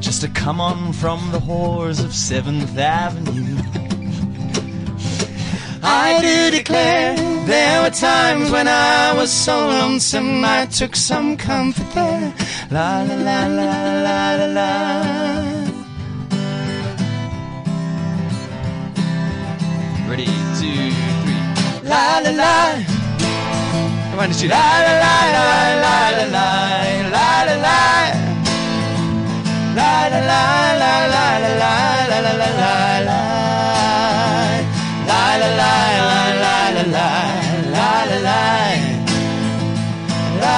Just 0.00 0.20
to 0.22 0.28
come 0.28 0.60
on 0.60 0.92
from 0.92 1.20
the 1.32 1.38
whores 1.38 2.04
of 2.04 2.10
7th 2.10 2.76
Avenue. 2.76 3.75
I 5.88 6.20
do 6.20 6.50
declare 6.50 7.14
there 7.46 7.80
were 7.82 7.90
times 7.90 8.50
when 8.50 8.66
I 8.66 9.14
was 9.14 9.30
so 9.30 9.68
lonesome 9.68 10.44
I 10.44 10.66
took 10.66 10.96
some 10.96 11.36
comfort 11.36 11.88
there. 11.94 12.34
La 12.72 13.02
la 13.02 13.14
la 13.14 13.46
la 13.46 13.70
la 14.06 14.34
la 14.34 14.46
la. 14.58 14.70
Ready, 20.10 20.26
two, 20.58 20.90
three. 21.22 21.42
La 21.88 22.18
la 22.18 22.30
la. 22.42 22.54
Come 24.10 24.18
on, 24.18 24.28
just 24.28 24.40
do 24.40 24.48
that. 24.48 24.82
La 25.04 25.16
la 25.36 25.36
la 25.36 25.58
la 25.84 25.98
la 26.16 26.34
la 26.34 26.66
la 27.14 27.36
la 27.36 27.46
la 27.46 27.78
la 29.76 30.08
la 30.08 30.18
la 30.18 30.40
la 30.42 30.94
la 30.96 31.36
la 31.36 32.20
la 32.20 32.32
la 32.32 32.50
la 32.58 32.85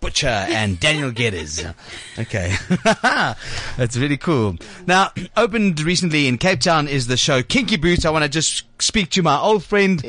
Butcher 0.00 0.26
and 0.28 0.78
Daniel 0.78 1.10
Geddes. 1.10 1.64
Okay. 2.18 2.54
That's 3.02 3.96
really 3.96 4.16
cool. 4.16 4.56
Now, 4.86 5.12
opened 5.36 5.80
recently 5.80 6.28
in 6.28 6.38
Cape 6.38 6.60
Town 6.60 6.88
is 6.88 7.06
the 7.06 7.16
show 7.16 7.42
Kinky 7.42 7.76
Boots. 7.76 8.04
I 8.04 8.10
want 8.10 8.22
to 8.24 8.28
just 8.28 8.64
speak 8.80 9.10
to 9.10 9.22
my 9.22 9.38
old 9.38 9.64
friend, 9.64 10.02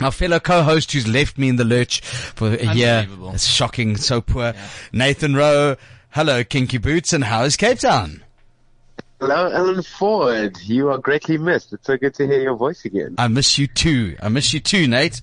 my 0.00 0.10
fellow 0.10 0.40
co-host 0.40 0.92
who's 0.92 1.06
left 1.06 1.38
me 1.38 1.48
in 1.48 1.56
the 1.56 1.64
lurch 1.64 2.00
for 2.00 2.54
a 2.54 2.74
year. 2.74 2.98
Unbelievable. 2.98 3.34
It's 3.34 3.46
shocking, 3.46 3.96
so 3.96 4.20
poor. 4.20 4.52
Nathan 4.92 5.34
Ro. 5.34 5.76
Hello, 6.10 6.44
Kinky 6.44 6.78
Boots, 6.78 7.12
and 7.12 7.24
how 7.24 7.42
is 7.42 7.56
Cape 7.56 7.80
Town? 7.80 8.22
Hello, 9.20 9.50
Alan 9.50 9.82
Ford. 9.82 10.58
You 10.62 10.90
are 10.90 10.98
greatly 10.98 11.38
missed. 11.38 11.72
It's 11.72 11.86
so 11.86 11.96
good 11.96 12.14
to 12.14 12.26
hear 12.26 12.40
your 12.42 12.56
voice 12.56 12.84
again. 12.84 13.14
I 13.16 13.28
miss 13.28 13.56
you 13.58 13.66
too. 13.66 14.16
I 14.22 14.28
miss 14.28 14.52
you 14.52 14.60
too, 14.60 14.86
Nate. 14.86 15.20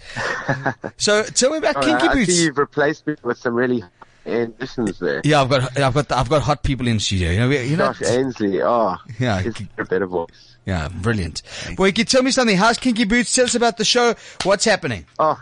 so 0.98 1.24
tell 1.24 1.52
me 1.52 1.58
about 1.58 1.78
Oh, 1.78 1.82
Kinky 1.82 2.08
I 2.08 2.14
Boots. 2.14 2.34
see 2.34 2.46
you've 2.46 2.58
replaced 2.58 3.06
me 3.06 3.16
with 3.22 3.38
some 3.38 3.54
really 3.54 3.84
additions 4.26 4.98
there. 5.00 5.22
Yeah, 5.24 5.42
I've 5.42 5.50
got, 5.50 5.78
I've 5.80 5.94
got, 5.94 6.12
I've 6.12 6.30
got 6.30 6.42
hot 6.42 6.64
people 6.64 6.88
in 6.88 7.00
studio. 7.00 7.32
You 7.32 7.40
know, 7.40 7.50
you 7.50 7.78
know. 7.78 7.94
Josh 7.94 8.02
Ansley. 8.10 8.62
Oh, 8.64 8.96
Yeah. 9.20 9.42
he's 9.42 9.56
a 9.78 9.84
better 9.86 10.08
voice. 10.08 10.56
Yeah, 10.66 10.88
brilliant. 10.90 11.42
Well, 11.78 11.92
can 11.92 12.00
you 12.00 12.06
tell 12.06 12.24
me 12.24 12.32
something. 12.32 12.56
How's 12.56 12.78
Kinky 12.78 13.04
Boots? 13.04 13.36
Tell 13.36 13.46
us 13.46 13.56
about 13.56 13.78
the 13.78 13.86
show. 13.86 14.16
What's 14.44 14.64
happening? 14.66 15.06
Oh, 15.20 15.40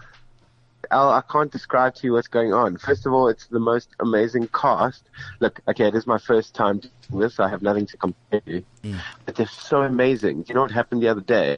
Al, 0.92 1.10
I 1.12 1.22
can't 1.22 1.52
describe 1.52 1.96
to 1.96 2.08
you 2.08 2.14
what's 2.14 2.28
going 2.28 2.54
on. 2.54 2.78
First 2.78 3.06
of 3.06 3.14
all, 3.14 3.28
it's 3.28 3.48
the 3.48 3.60
most 3.60 3.90
amazing 4.00 4.48
cast. 4.48 5.04
Look, 5.40 5.60
okay, 5.68 5.88
it 5.88 5.96
is 5.96 6.08
my 6.08 6.18
first 6.18 6.56
time 6.56 6.80
doing 6.80 7.22
this. 7.22 7.36
So 7.36 7.44
I 7.44 7.50
have 7.50 7.62
nothing 7.62 7.86
to 7.88 7.98
compare 7.98 8.42
to. 8.42 8.64
But 9.26 9.36
they're 9.36 9.48
so 9.48 9.82
amazing. 9.84 10.46
You 10.48 10.56
know 10.56 10.62
what 10.62 10.72
happened 10.72 11.02
the 11.02 11.10
other 11.10 11.22
day? 11.22 11.58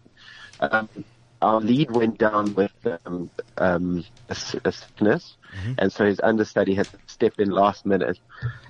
Um, 0.60 0.90
our 1.42 1.60
lead 1.60 1.90
went 1.92 2.18
down 2.20 2.54
with 2.54 2.72
um, 3.06 3.30
um, 3.58 4.06
a, 4.30 4.36
a 4.66 4.72
sickness, 4.72 5.38
and 5.80 5.92
so 5.92 6.06
his 6.06 6.20
understudy 6.20 6.76
had 6.76 6.86
to 6.88 6.98
step 7.08 7.40
in 7.40 7.50
last 7.50 7.86
minute, 7.86 8.20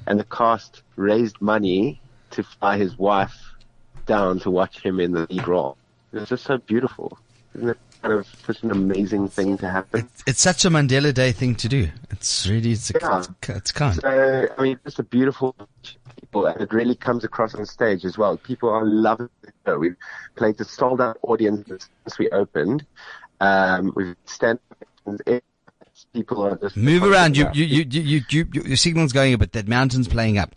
and 0.08 0.20
the 0.20 0.24
cast 0.24 0.82
raised 0.96 1.42
money 1.42 2.00
to 2.32 2.44
fly 2.44 2.78
his 2.78 2.98
wife 2.98 3.36
down 4.06 4.40
to 4.40 4.50
watch 4.50 4.80
him 4.82 5.00
in 5.00 5.12
the 5.12 5.28
lead 5.30 5.48
role. 5.48 5.76
It 6.14 6.20
was 6.20 6.30
just 6.30 6.46
so 6.46 6.58
beautiful. 6.60 7.18
Isn't 7.56 7.70
it 7.70 7.78
kind 8.02 8.14
of 8.14 8.28
such 8.46 8.64
an 8.64 8.72
amazing 8.72 9.28
thing 9.30 9.58
to 9.60 9.70
happen? 9.70 10.10
It's 10.28 10.42
such 10.42 10.66
a 10.66 10.70
Mandela 10.70 11.14
Day 11.14 11.32
thing 11.32 11.56
to 11.56 11.68
do. 11.70 11.90
It's 12.10 12.48
really, 12.48 12.72
it's, 12.72 12.92
Yeah. 13.00 13.20
it's, 13.20 13.30
it's 13.50 13.72
kind. 13.72 14.00
So, 14.02 14.48
I 14.58 14.62
mean, 14.62 14.80
it's 14.86 15.00
a 15.00 15.04
beautiful 15.04 15.56
people, 16.20 16.46
and 16.46 16.62
it 16.62 16.74
really 16.74 16.96
comes 16.96 17.24
across 17.24 17.56
on 17.56 17.66
stage 17.66 18.06
as 18.06 18.18
well. 18.18 18.38
People 18.38 18.70
are 18.70 18.86
loving 18.86 19.30
the 19.42 19.52
show. 19.66 19.78
We've 19.80 19.96
played 20.36 20.58
to 20.58 20.66
sold 20.66 21.02
out 21.02 21.18
audiences 21.24 21.90
since 22.04 22.18
we 22.20 22.30
opened. 22.30 22.86
Um, 23.40 23.92
we've 23.96 24.16
stand 24.26 24.60
people 26.14 26.44
are 26.44 26.56
just 26.58 26.78
Move 26.78 27.04
around. 27.04 27.38
You, 27.38 27.48
you, 27.54 27.66
you, 27.66 27.86
you, 27.90 28.02
you, 28.02 28.22
you, 28.54 28.62
your 28.64 28.78
signal's 28.78 29.14
going 29.14 29.34
a 29.34 29.38
bit. 29.38 29.52
That 29.54 29.68
mountain's 29.68 30.08
playing 30.08 30.38
up. 30.38 30.56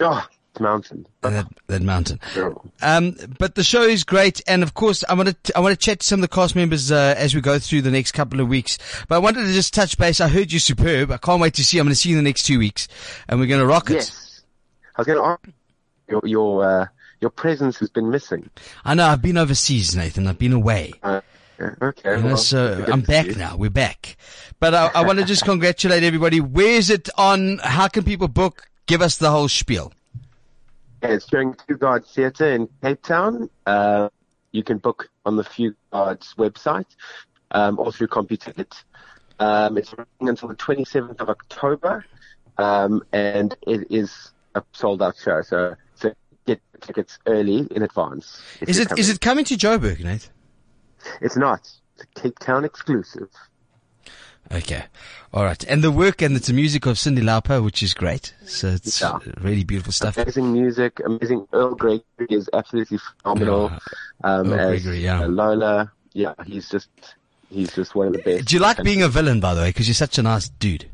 oh, 0.00 0.26
it's 0.26 0.38
mountain. 0.60 1.06
That, 1.22 1.46
that 1.68 1.82
mountain. 1.82 2.20
Um, 2.80 3.16
but 3.38 3.54
the 3.54 3.64
show 3.64 3.82
is 3.82 4.04
great, 4.04 4.40
and 4.46 4.62
of 4.62 4.74
course, 4.74 5.04
I 5.08 5.14
want 5.14 5.42
to 5.44 5.56
I 5.56 5.60
want 5.60 5.78
to 5.78 5.82
chat 5.84 6.00
to 6.00 6.06
some 6.06 6.18
of 6.22 6.28
the 6.28 6.34
cast 6.34 6.54
members 6.56 6.90
uh, 6.92 7.14
as 7.16 7.34
we 7.34 7.40
go 7.40 7.58
through 7.58 7.82
the 7.82 7.90
next 7.90 8.12
couple 8.12 8.40
of 8.40 8.48
weeks. 8.48 8.78
But 9.08 9.16
I 9.16 9.18
wanted 9.18 9.46
to 9.46 9.52
just 9.52 9.72
touch 9.74 9.96
base. 9.98 10.20
I 10.20 10.28
heard 10.28 10.52
you're 10.52 10.60
superb. 10.60 11.10
I 11.10 11.16
can't 11.18 11.40
wait 11.40 11.54
to 11.54 11.64
see. 11.64 11.76
you. 11.76 11.80
I'm 11.80 11.86
going 11.86 11.94
to 11.94 12.00
see 12.00 12.10
you 12.10 12.18
in 12.18 12.24
the 12.24 12.28
next 12.28 12.44
two 12.44 12.58
weeks, 12.58 12.88
and 13.28 13.40
we're 13.40 13.46
going 13.46 13.60
to 13.60 13.66
rock 13.66 13.90
it. 13.90 13.94
Yes, 13.94 14.42
I 14.96 15.00
was 15.00 15.06
going 15.06 15.18
to 15.18 15.24
ask 15.24 15.40
your 16.08 16.20
your 16.24 16.64
uh, 16.64 16.86
your 17.20 17.30
presence 17.30 17.78
has 17.78 17.88
been 17.90 18.10
missing. 18.10 18.50
I 18.84 18.94
know. 18.94 19.06
I've 19.06 19.22
been 19.22 19.38
overseas, 19.38 19.94
Nathan. 19.96 20.26
I've 20.26 20.38
been 20.38 20.52
away. 20.52 20.92
Uh, 21.02 21.20
okay, 21.80 22.16
You 22.16 22.22
know, 22.22 22.26
well, 22.26 22.36
so 22.36 22.84
I'm 22.90 23.02
back 23.02 23.26
you. 23.26 23.34
now. 23.36 23.56
We're 23.56 23.70
back. 23.70 24.16
But 24.60 24.74
I, 24.74 24.90
I 24.94 25.04
want 25.06 25.18
to 25.20 25.24
just 25.24 25.44
congratulate 25.46 26.02
everybody. 26.02 26.40
Where 26.40 26.74
is 26.74 26.90
it 26.90 27.08
on? 27.16 27.58
How 27.58 27.88
can 27.88 28.04
people 28.04 28.28
book? 28.28 28.66
Give 28.86 29.00
us 29.00 29.16
the 29.16 29.30
whole 29.30 29.48
spiel. 29.48 29.92
It's 31.02 31.26
during 31.26 31.54
Fugard 31.54 32.06
Theatre 32.06 32.52
in 32.52 32.68
Cape 32.80 33.02
Town. 33.02 33.50
Uh, 33.66 34.08
you 34.52 34.62
can 34.62 34.78
book 34.78 35.08
on 35.24 35.36
the 35.36 35.44
Few 35.44 35.74
Guards 35.92 36.34
website 36.38 36.86
um, 37.50 37.78
or 37.78 37.90
through 37.90 38.08
CompuTicket. 38.08 38.72
Um, 39.40 39.76
it's 39.78 39.92
running 39.92 40.28
until 40.28 40.48
the 40.48 40.54
27th 40.54 41.20
of 41.20 41.28
October, 41.28 42.04
um, 42.58 43.02
and 43.12 43.56
it 43.66 43.90
is 43.90 44.30
a 44.54 44.62
sold-out 44.72 45.16
show. 45.16 45.42
So, 45.42 45.74
so 45.96 46.12
get 46.46 46.60
tickets 46.80 47.18
early 47.26 47.66
in 47.70 47.82
advance. 47.82 48.40
Is 48.60 48.78
it 48.78 48.96
is 48.96 49.10
it 49.10 49.20
coming 49.20 49.44
to 49.46 49.56
Joburg, 49.56 50.04
Nate? 50.04 50.30
It's 51.20 51.36
not. 51.36 51.60
It's 51.96 52.04
a 52.04 52.20
Cape 52.20 52.38
Town 52.38 52.64
exclusive. 52.64 53.28
Okay. 54.50 54.84
All 55.32 55.44
right. 55.44 55.62
And 55.64 55.82
the 55.82 55.90
work 55.90 56.20
and 56.20 56.36
it's 56.36 56.48
the 56.48 56.52
music 56.52 56.84
of 56.86 56.96
Cyndi 56.96 57.20
Lauper, 57.22 57.62
which 57.64 57.82
is 57.82 57.94
great. 57.94 58.34
So 58.44 58.68
it's 58.68 59.00
Yeah. 59.00 59.18
really 59.40 59.64
beautiful 59.64 59.92
stuff. 59.92 60.18
Amazing 60.18 60.52
music, 60.52 61.00
amazing. 61.04 61.46
Earl 61.52 61.74
Gregory 61.74 62.26
is 62.28 62.50
absolutely 62.52 62.98
phenomenal. 63.22 63.72
Um, 64.24 64.52
Earl 64.52 64.68
Gregory, 64.68 65.00
yeah. 65.04 65.22
uh, 65.22 65.28
Lola, 65.28 65.92
yeah, 66.12 66.34
he's 66.44 66.68
just 66.68 66.88
he's 67.48 67.72
just 67.74 67.94
one 67.94 68.08
of 68.08 68.12
the 68.14 68.18
best. 68.22 68.46
Do 68.48 68.56
you 68.56 68.60
like 68.60 68.82
being 68.82 69.02
a 69.02 69.08
villain, 69.08 69.40
by 69.40 69.54
the 69.54 69.62
way? 69.62 69.70
Because 69.70 69.88
you're 69.88 69.94
such 69.94 70.18
a 70.18 70.22
nice 70.22 70.48
dude. 70.48 70.86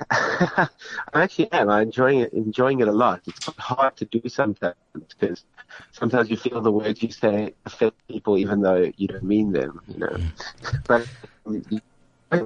I 0.10 0.68
actually 1.14 1.52
am. 1.52 1.68
I'm 1.70 1.82
enjoying 1.82 2.20
it, 2.20 2.32
enjoying 2.32 2.80
it 2.80 2.88
a 2.88 2.92
lot. 2.92 3.20
It's 3.26 3.46
hard 3.58 3.96
to 3.98 4.04
do 4.06 4.28
sometimes 4.28 4.74
because 4.94 5.44
sometimes 5.92 6.30
you 6.30 6.36
feel 6.36 6.60
the 6.60 6.72
words 6.72 7.02
you 7.02 7.10
say 7.10 7.54
affect 7.64 7.96
people 8.08 8.36
even 8.38 8.60
though 8.60 8.90
you 8.96 9.08
don't 9.08 9.22
mean 9.22 9.52
them, 9.52 9.80
you 9.88 9.98
know. 9.98 10.16
But 10.86 11.06
um, 11.46 11.64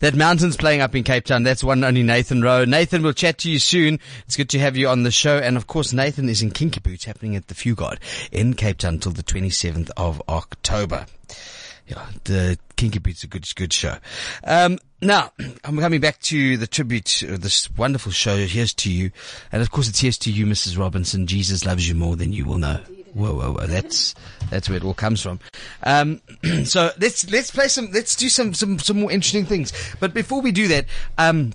That 0.00 0.16
mountain's 0.16 0.56
playing 0.56 0.80
up 0.80 0.96
in 0.96 1.04
Cape 1.04 1.26
Town. 1.26 1.44
That's 1.44 1.62
one 1.62 1.84
only 1.84 2.02
Nathan 2.02 2.42
Ro. 2.42 2.64
Nathan, 2.64 3.04
we'll 3.04 3.12
chat 3.12 3.38
to 3.38 3.50
you 3.50 3.60
soon. 3.60 4.00
It's 4.26 4.36
good 4.36 4.48
to 4.50 4.58
have 4.58 4.76
you 4.76 4.88
on 4.88 5.04
the 5.04 5.12
show. 5.12 5.38
And 5.38 5.56
of 5.56 5.68
course, 5.68 5.92
Nathan 5.92 6.28
is 6.28 6.42
in 6.42 6.50
Kinky 6.50 6.80
Boots 6.80 7.04
happening 7.04 7.36
at 7.36 7.46
the 7.46 7.54
Fugard 7.54 7.98
in 8.32 8.54
Cape 8.54 8.78
Town 8.78 8.94
until 8.94 9.12
the 9.12 9.22
27th 9.22 9.90
of 9.96 10.20
October. 10.28 11.06
Yeah, 11.86 12.04
the 12.24 12.58
Kinky 12.74 12.98
Boots 12.98 13.22
a 13.22 13.28
good, 13.28 13.46
good 13.54 13.72
show. 13.72 13.98
Um, 14.42 14.80
now, 15.00 15.30
I'm 15.62 15.78
coming 15.78 16.00
back 16.00 16.18
to 16.22 16.56
the 16.56 16.66
tribute, 16.66 17.22
uh, 17.22 17.36
this 17.36 17.70
wonderful 17.70 18.10
show. 18.10 18.36
Here's 18.38 18.74
to 18.74 18.92
you. 18.92 19.12
And 19.52 19.62
of 19.62 19.70
course, 19.70 19.88
it's 19.88 20.00
here's 20.00 20.18
to 20.18 20.32
you, 20.32 20.46
Mrs. 20.46 20.76
Robinson. 20.76 21.28
Jesus 21.28 21.64
loves 21.64 21.88
you 21.88 21.94
more 21.94 22.16
than 22.16 22.32
you 22.32 22.44
will 22.44 22.58
know. 22.58 22.80
Whoa, 23.14 23.34
whoa, 23.34 23.52
whoa. 23.52 23.66
That's, 23.66 24.14
that's 24.50 24.68
where 24.68 24.76
it 24.76 24.84
all 24.84 24.94
comes 24.94 25.20
from. 25.20 25.40
Um, 25.82 26.20
so 26.64 26.90
let's, 26.98 27.30
let's 27.30 27.50
play 27.50 27.68
some, 27.68 27.90
let's 27.92 28.16
do 28.16 28.28
some, 28.28 28.54
some, 28.54 28.78
some 28.78 29.00
more 29.00 29.10
interesting 29.12 29.44
things. 29.46 29.72
But 30.00 30.14
before 30.14 30.40
we 30.40 30.52
do 30.52 30.68
that, 30.68 30.86
um, 31.18 31.52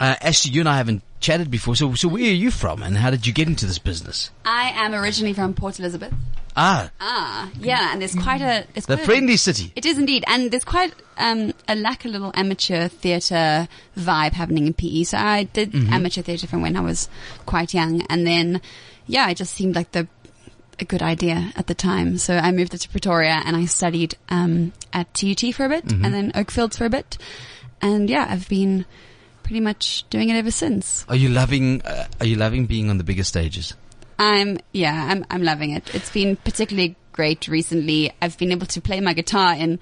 uh, 0.00 0.14
Ashleigh, 0.22 0.52
you 0.52 0.60
and 0.60 0.68
I 0.68 0.76
haven't 0.76 1.02
chatted 1.20 1.50
before. 1.50 1.74
So, 1.74 1.94
so 1.94 2.08
where 2.08 2.22
are 2.22 2.26
you 2.26 2.50
from 2.50 2.82
and 2.82 2.96
how 2.96 3.10
did 3.10 3.26
you 3.26 3.32
get 3.32 3.48
into 3.48 3.66
this 3.66 3.78
business? 3.78 4.30
I 4.44 4.70
am 4.74 4.94
originally 4.94 5.32
from 5.32 5.54
Port 5.54 5.78
Elizabeth. 5.80 6.12
Ah, 6.60 6.90
Ah, 7.00 7.48
yeah, 7.60 7.92
and 7.92 8.00
there's 8.00 8.16
quite 8.16 8.40
a 8.40 8.64
it's 8.74 8.86
the 8.86 8.94
quite 8.96 9.02
a- 9.02 9.06
friendly 9.06 9.36
city. 9.36 9.72
It 9.76 9.86
is 9.86 9.96
indeed, 9.96 10.24
and 10.26 10.50
there's 10.50 10.64
quite 10.64 10.92
um, 11.16 11.52
a 11.68 11.76
lack 11.76 12.04
a 12.04 12.08
little 12.08 12.32
amateur 12.34 12.88
theatre 12.88 13.68
vibe 13.96 14.32
happening 14.32 14.66
in 14.66 14.74
PE. 14.74 15.04
So 15.04 15.18
I 15.18 15.44
did 15.44 15.70
Mm-hmm. 15.70 15.92
amateur 15.92 16.22
theatre 16.22 16.48
from 16.48 16.62
when 16.62 16.76
I 16.76 16.80
was 16.80 17.08
quite 17.46 17.74
young, 17.74 18.02
and 18.10 18.26
then 18.26 18.60
yeah, 19.06 19.30
it 19.30 19.36
just 19.36 19.54
seemed 19.54 19.76
like 19.76 19.92
the 19.92 20.08
a 20.80 20.84
good 20.84 21.02
idea 21.02 21.52
at 21.56 21.66
the 21.66 21.74
time. 21.74 22.18
So 22.18 22.36
I 22.36 22.52
moved 22.52 22.72
to 22.72 22.88
Pretoria 22.88 23.42
and 23.44 23.56
I 23.56 23.66
studied 23.66 24.16
um, 24.28 24.72
at 24.92 25.12
TUT 25.14 25.54
for 25.54 25.64
a 25.64 25.68
bit, 25.68 25.84
Mm-hmm. 25.86 26.04
and 26.04 26.14
then 26.14 26.32
Oakfields 26.34 26.76
for 26.78 26.84
a 26.84 26.90
bit, 26.90 27.18
and 27.80 28.08
yeah, 28.10 28.26
I've 28.28 28.48
been 28.48 28.84
pretty 29.42 29.60
much 29.60 30.04
doing 30.10 30.28
it 30.28 30.36
ever 30.36 30.50
since. 30.50 31.04
Are 31.08 31.16
you 31.16 31.28
loving, 31.28 31.82
uh, 31.82 32.06
are 32.20 32.26
you 32.26 32.36
loving 32.36 32.66
being 32.66 32.90
on 32.90 32.98
the 32.98 33.04
bigger 33.04 33.24
stages? 33.24 33.74
I'm 34.18 34.58
yeah, 34.72 35.06
I'm 35.10 35.24
I'm 35.30 35.42
loving 35.44 35.70
it. 35.70 35.94
It's 35.94 36.10
been 36.10 36.34
particularly 36.36 36.96
great 37.12 37.46
recently. 37.46 38.12
I've 38.20 38.36
been 38.36 38.50
able 38.50 38.66
to 38.66 38.80
play 38.80 39.00
my 39.00 39.12
guitar 39.12 39.54
in 39.54 39.78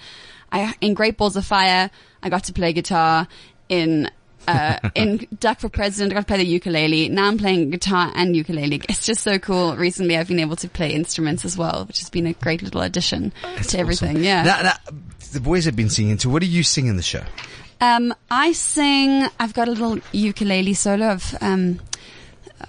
I 0.53 0.75
in 0.83 0.93
Great 0.95 1.17
Balls 1.17 1.37
of 1.37 1.47
Fire. 1.47 1.91
I 2.23 2.29
got 2.29 2.45
to 2.45 2.53
play 2.53 2.75
guitar 2.75 3.29
in 3.71 4.11
uh, 4.47 4.79
in 4.95 5.27
Duck 5.39 5.61
for 5.61 5.69
President. 5.69 6.13
I 6.13 6.15
got 6.15 6.21
to 6.21 6.27
play 6.27 6.39
the 6.39 6.47
ukulele. 6.47 7.09
Now 7.09 7.27
I'm 7.27 7.39
playing 7.39 7.71
guitar 7.71 8.13
and 8.15 8.37
ukulele. 8.37 8.81
It's 8.89 9.05
just 9.05 9.23
so 9.23 9.39
cool. 9.39 9.77
Recently, 9.77 10.17
I've 10.17 10.29
been 10.29 10.41
able 10.41 10.57
to 10.57 10.69
play 10.69 10.93
instruments 10.93 11.45
as 11.45 11.57
well, 11.57 11.85
which 11.87 11.99
has 12.01 12.11
been 12.11 12.27
a 12.27 12.33
great 12.35 12.63
little 12.63 12.81
addition 12.81 13.33
to 13.69 13.79
everything. 13.79 14.23
Yeah. 14.23 14.43
Now, 14.43 14.63
now, 14.63 14.73
the 15.33 15.41
boys 15.41 15.65
have 15.65 15.77
been 15.77 15.91
singing. 15.91 16.19
So 16.19 16.31
what 16.31 16.43
do 16.43 16.49
you 16.49 16.63
sing 16.63 16.87
in 16.87 16.97
the 16.97 17.03
show? 17.03 17.23
Um, 17.81 18.15
I 18.31 18.53
sing. 18.53 19.27
I've 19.39 19.55
got 19.55 19.69
a 19.69 19.71
little 19.71 19.99
ukulele 20.13 20.75
solo 20.75 21.11
of. 21.11 21.35
Um, 21.41 21.81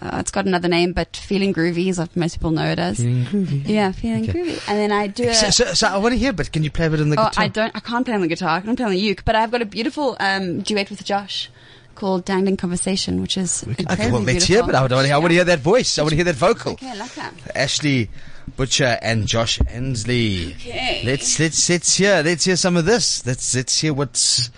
uh, 0.01 0.17
it's 0.19 0.32
got 0.32 0.45
another 0.45 0.67
name, 0.67 0.91
but 0.91 1.15
feeling 1.15 1.53
groovy, 1.53 1.89
as 1.89 2.15
most 2.15 2.36
people 2.36 2.51
know 2.51 2.65
it 2.65 2.78
as. 2.78 2.97
Feeling 2.97 3.23
groovy. 3.23 3.67
Yeah, 3.67 3.91
feeling 3.93 4.30
Okay. 4.30 4.34
groovy. 4.34 4.69
And 4.69 4.78
then 4.78 4.91
I 4.91 5.07
do 5.07 5.30
a. 5.30 5.34
So, 5.34 5.49
so, 5.49 5.73
so 5.73 5.88
I 5.88 5.97
want 5.97 6.11
to 6.11 6.17
hear, 6.17 6.34
but 6.34 6.51
can 6.51 6.63
you 6.63 6.69
play 6.69 6.88
a 6.88 6.89
bit 6.89 6.99
on 6.99 7.09
the 7.09 7.19
oh, 7.19 7.30
guitar? 7.30 7.43
I 7.43 7.47
don't. 7.47 7.71
I 7.73 7.80
can't 7.80 8.05
play 8.05 8.13
on 8.13 8.21
the 8.21 8.28
guitar. 8.28 8.57
I 8.57 8.61
can 8.61 8.75
play 8.75 8.86
on 8.86 8.91
the 8.91 8.99
uke, 8.99 9.23
but 9.23 9.36
I've 9.36 9.49
got 9.49 9.61
a 9.61 9.65
beautiful 9.65 10.17
um, 10.19 10.59
duet 10.59 10.89
with 10.89 11.05
Josh 11.05 11.49
called 11.98 12.24
Dangling 12.26 12.58
Conversation, 12.58 13.22
which 13.22 13.38
is 13.38 13.66
Okay, 13.68 14.12
well, 14.12 14.22
let's 14.22 14.45
hear, 14.45 14.64
but 14.64 14.76
I 14.76 14.82
want 14.82 14.91
to, 14.91 15.12
I 15.12 15.18
want 15.18 15.30
to 15.30 15.34
hear 15.34 15.43
that 15.43 15.60
voice. 15.60 15.98
I 15.98 16.04
want 16.04 16.12
to 16.12 16.16
hear 16.16 16.26
that 16.26 16.36
vocal. 16.36 16.74
Okay, 16.74 16.91
I 16.91 16.93
like 16.93 17.14
that. 17.16 17.34
Ashleigh 17.56 18.08
Butcher 18.56 18.98
and 19.02 19.28
Josh 19.28 19.60
Ansley. 19.68 20.54
Okay. 20.54 21.02
Let's 21.04 21.39
let's 21.39 21.70
let's 21.70 21.98
hear 21.98 22.22
let's 22.24 22.45
hear 22.45 22.56
some 22.56 22.78
of 22.78 22.86
this. 22.86 23.26
Let's 23.26 23.56
let's 23.56 23.82
hear 23.82 23.93
what's 23.93 24.52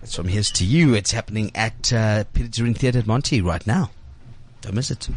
that's 0.00 0.16
from 0.16 0.28
here's 0.28 0.50
to 0.52 0.64
you. 0.64 0.94
It's 0.94 1.12
happening 1.12 1.52
at 1.54 1.92
uh, 1.92 2.24
Peter 2.32 2.72
Theatre 2.72 2.98
at 2.98 3.06
Monty 3.06 3.40
right 3.40 3.64
now. 3.66 3.90
Don't 4.62 4.74
miss 4.74 4.90
it. 4.90 5.08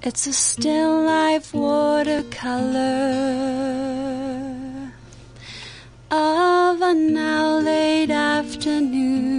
It's 0.00 0.28
a 0.28 0.32
still 0.32 1.02
life 1.02 1.52
watercolor 1.52 2.78
of 6.08 6.80
a 6.80 6.94
now 6.94 7.58
late 7.58 8.10
afternoon 8.10 9.32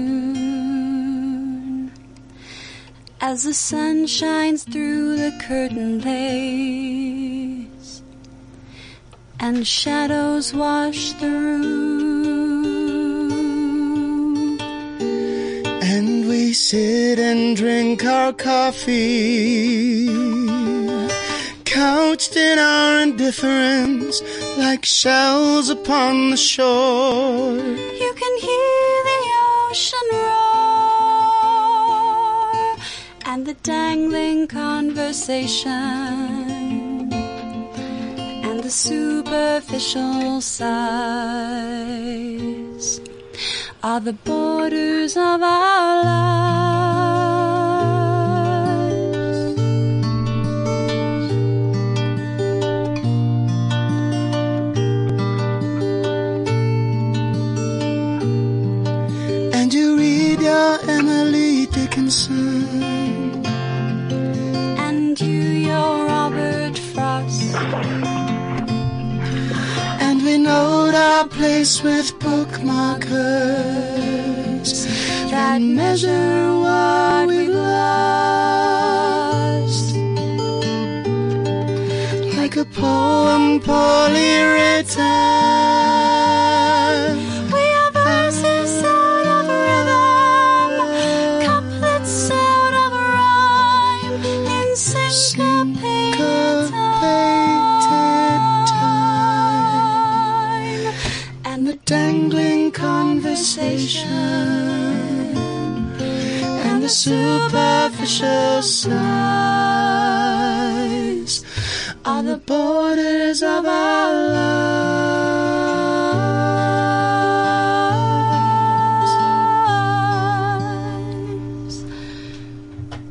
as 3.22 3.44
the 3.44 3.54
sun 3.54 4.06
shines 4.06 4.66
through 4.66 5.16
the 5.16 5.32
curtain 5.48 6.02
lace 6.02 7.70
and 9.40 9.66
shadows 9.66 10.54
wash 10.54 11.14
the 11.14 11.30
room. 11.30 11.99
We 16.50 16.54
sit 16.54 17.20
and 17.20 17.56
drink 17.56 18.04
our 18.04 18.34
coffee, 18.34 20.08
couched 21.64 22.36
in 22.36 22.58
our 22.58 23.02
indifference, 23.02 24.24
like 24.58 24.84
shells 24.84 25.70
upon 25.70 26.32
the 26.32 26.38
shore. 26.38 27.56
You 28.04 28.14
can 28.22 28.38
hear 28.48 29.04
the 29.10 29.22
ocean 29.70 30.10
roar 30.12 30.50
and 33.26 33.46
the 33.46 33.54
dangling 33.62 34.48
conversation 34.48 35.54
and 38.50 38.64
the 38.64 38.72
superficial 38.72 40.42
sighs 40.42 41.70
are 43.82 44.00
the 44.02 44.14
borders 44.14 45.16
of 45.16 45.42
our 45.42 46.04
lives. 46.04 47.29
Our 71.00 71.28
place 71.28 71.82
with 71.82 72.14
bookmarkers 72.20 73.10
that 75.32 75.62
measure 75.62 76.54
what 76.64 77.28
we've 77.28 77.50
lost. 77.50 78.76
Like 82.38 82.58
a 82.58 82.66
poem 82.66 83.60
poorly 83.62 84.44
written. 84.54 86.09
Conversation 103.70 104.10
and 106.66 106.84
the 106.84 106.90
superficial 106.90 108.62
sighs 108.62 108.94
are 112.06 112.24
the 112.24 112.38
borders 112.38 113.44
of 113.44 113.66
our 113.66 114.14
lives. 114.14 114.70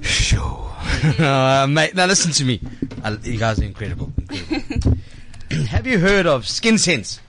Sure. 0.03 0.71
uh, 1.19 1.67
mate, 1.69 1.95
now 1.95 2.07
listen 2.07 2.33
to 2.33 2.45
me. 2.45 2.61
Uh, 3.05 3.17
you 3.23 3.39
guys 3.39 3.61
are 3.61 3.65
incredible. 3.65 4.13
incredible. 4.31 4.99
Have 5.69 5.87
you 5.87 5.99
heard 5.99 6.27
of 6.27 6.47
Skin 6.47 6.77
Sense 6.79 7.21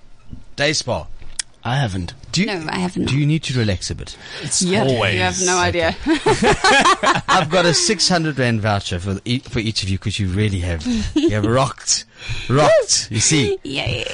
Day 0.55 0.73
Spa? 0.73 1.07
I 1.63 1.75
haven't. 1.75 2.13
Do 2.45 2.51
you, 2.51 2.59
No, 2.59 2.69
I 2.71 2.79
haven't. 2.79 3.05
Do 3.05 3.17
you 3.17 3.25
need 3.25 3.43
to 3.43 3.57
relax 3.59 3.91
a 3.91 3.95
bit? 3.95 4.15
It's 4.41 4.61
Yeah, 4.61 4.83
you 4.85 5.19
have 5.19 5.41
no 5.45 5.57
idea. 5.57 5.95
I've 7.27 7.49
got 7.49 7.65
a 7.65 7.73
600 7.73 8.37
rand 8.39 8.61
voucher 8.61 8.99
for 8.99 9.19
e- 9.25 9.39
for 9.39 9.59
each 9.59 9.83
of 9.83 9.89
you 9.89 9.97
because 9.97 10.19
you 10.19 10.27
really 10.29 10.59
have 10.59 10.85
you 11.15 11.31
have 11.31 11.45
rocked, 11.45 12.05
rocked. 12.49 13.09
You 13.11 13.19
see. 13.19 13.57
Yay. 13.63 14.05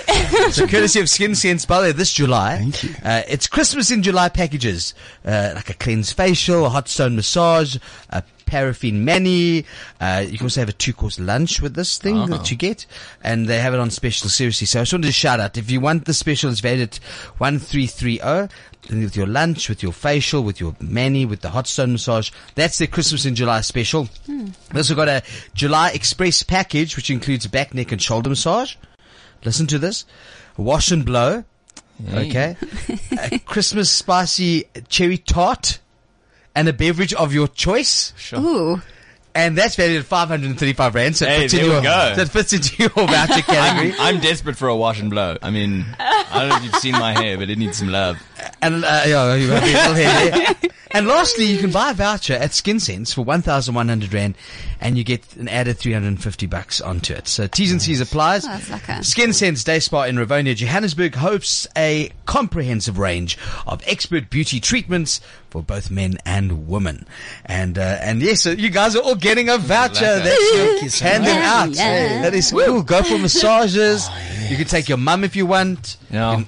So 0.52 0.68
courtesy 0.68 1.00
of 1.00 1.10
Skin 1.10 1.36
Sense, 1.36 1.66
by 1.66 1.82
the 1.82 1.88
way, 1.88 1.92
this 1.92 2.12
July, 2.12 2.58
Thank 2.58 2.84
you. 2.84 2.90
Uh, 3.04 3.22
it's 3.28 3.48
Christmas 3.48 3.92
in 3.92 4.04
July 4.04 4.30
packages, 4.30 4.94
uh, 5.26 5.52
like 5.56 5.70
a 5.70 5.74
cleanse 5.74 6.12
facial, 6.12 6.66
a 6.66 6.70
hot 6.70 6.88
stone 6.88 7.16
massage, 7.16 7.78
a 8.10 8.24
paraffin 8.46 9.04
mani. 9.04 9.66
Uh, 10.00 10.24
you 10.28 10.38
can 10.38 10.46
also 10.46 10.62
have 10.62 10.70
a 10.70 10.74
two-course 10.74 11.20
lunch 11.20 11.62
with 11.62 11.74
this 11.76 11.98
thing 11.98 12.28
that 12.28 12.52
you 12.52 12.58
get, 12.58 12.86
and 13.24 13.48
they 13.48 13.60
have 13.60 13.74
it 13.74 13.80
on 13.80 13.90
special. 13.90 14.30
Seriously, 14.30 14.68
so 14.68 14.80
I 14.80 14.84
just 14.84 14.94
wanted 14.94 15.08
to 15.08 15.14
shout 15.14 15.40
out 15.40 15.58
if 15.58 15.72
you 15.72 15.80
want 15.80 16.06
the 16.06 16.14
special, 16.14 16.52
it's 16.52 16.60
valued 16.60 16.90
at 16.90 16.96
one 17.38 17.60
three 17.60 17.88
three 17.88 18.18
zero. 18.18 18.48
With 18.90 19.16
your 19.16 19.26
lunch, 19.28 19.68
with 19.70 19.82
your 19.82 19.92
facial, 19.94 20.44
with 20.44 20.60
your 20.60 20.76
mani, 20.80 21.26
with 21.26 21.42
the 21.42 21.50
hot 21.50 21.68
stone 21.68 21.92
massage, 21.94 22.32
that's 22.54 22.78
their 22.78 22.88
Christmas 22.88 23.26
in 23.26 23.34
July 23.36 23.62
special. 23.62 24.06
Hmm. 24.28 24.48
They 24.72 24.80
also 24.80 24.94
got 24.96 25.08
a 25.10 25.24
July 25.56 25.90
Express 25.92 26.44
package, 26.44 26.96
which 26.96 27.10
includes 27.10 27.48
back, 27.48 27.74
neck, 27.74 27.92
and 27.92 28.02
shoulder 28.02 28.30
massage. 28.30 28.76
Listen 29.44 29.66
to 29.68 29.80
this. 29.80 30.06
Wash 30.58 30.92
and 30.92 31.04
blow. 31.06 31.44
Okay. 32.14 32.58
a 33.32 33.40
Christmas 33.40 33.90
spicy 33.90 34.66
cherry 34.90 35.18
tart 35.18 35.80
and 36.54 36.68
a 36.68 36.74
beverage 36.74 37.14
of 37.14 37.34
your 37.34 37.48
choice. 37.48 38.14
Sure. 38.18 38.40
Ooh. 38.40 38.82
And 39.34 39.58
that's 39.58 39.76
valued 39.76 40.00
at 40.00 40.06
535 40.06 40.96
rand. 40.96 41.16
So 41.18 41.26
Hey, 41.26 41.42
fits 41.42 41.54
in 41.54 41.60
there 41.60 41.68
we 41.68 41.74
your, 41.74 41.82
go. 41.84 42.14
so 42.16 42.22
it 42.22 42.30
fits 42.30 42.54
into 42.54 42.76
your 42.84 42.90
voucher 43.08 43.42
category. 43.42 43.94
I'm, 44.00 44.16
I'm 44.16 44.22
desperate 44.22 44.56
for 44.56 44.70
a 44.70 44.76
wash 44.76 45.02
and 45.02 45.10
blow. 45.10 45.36
I 45.42 45.50
mean, 45.52 45.86
I 46.00 46.40
don't 46.40 46.50
know 46.50 46.56
if 46.58 46.64
you've 46.64 46.76
seen 46.76 46.94
my 46.94 47.14
hair, 47.14 47.38
but 47.38 47.50
it 47.50 47.58
needs 47.58 47.78
some 47.78 47.90
love. 47.90 48.18
And 48.62 48.84
uh, 48.84 49.04
yeah, 49.06 49.36
you 49.36 49.50
have 49.50 49.64
a 49.64 49.66
little 49.66 49.94
hair. 49.94 50.56
And 50.92 51.08
lastly, 51.08 51.44
you 51.46 51.58
can 51.58 51.72
buy 51.72 51.92
a 51.92 51.94
voucher 51.94 52.36
at 52.36 52.54
Skin 52.54 52.80
Sense 52.80 53.14
for 53.14 53.22
1,100 53.22 54.14
rand, 54.14 54.36
and 54.80 54.98
you 54.98 55.04
get 55.04 55.36
an 55.36 55.50
added 55.50 55.78
350 55.78 56.46
bucks 56.46 56.80
onto 56.80 57.14
it. 57.14 57.28
So 57.28 57.48
T's 57.48 57.72
and 57.74 57.82
C's 57.82 58.00
applies. 58.00 58.46
Oh, 58.46 58.50
that's 58.50 58.70
lekker. 58.70 59.04
Skin 59.04 59.34
Sense 59.34 59.64
Day 59.66 59.80
Spa 59.80 60.04
in 60.04 60.16
Rivonia, 60.16 60.56
Johannesburg 60.56 61.16
hosts 61.16 61.68
a 61.78 62.12
comprehensive 62.26 62.98
range 62.98 63.38
of 63.68 63.82
expert 63.86 64.30
beauty 64.30 64.62
treatments 64.62 65.20
for 65.50 65.62
both 65.62 65.92
men 65.92 66.18
and 66.26 66.68
women. 66.70 67.06
And 67.46 67.78
uh, 67.78 67.98
and 68.02 68.22
yes, 68.22 68.42
so 68.44 68.52
you 68.52 68.70
guys 68.70 68.96
are 68.96 69.02
all 69.04 69.16
getting 69.16 69.50
a 69.50 69.58
voucher. 69.58 70.00
That's 70.00 70.54
your 70.94 71.10
hand 71.10 71.26
them 71.26 71.42
Yeah, 71.42 71.54
out. 71.62 71.70
yeah. 71.72 72.22
That 72.22 72.34
is 72.34 72.52
cool. 72.52 72.84
Go 72.84 73.04
for 73.04 73.18
massages. 73.18 74.08
You 74.46 74.58
can 74.58 74.68
take 74.68 74.88
your 74.88 75.00
mum 75.00 75.24
if 75.24 75.36
you 75.36 75.48
want. 75.48 75.98
Yeah. 76.12 76.38
You 76.38 76.46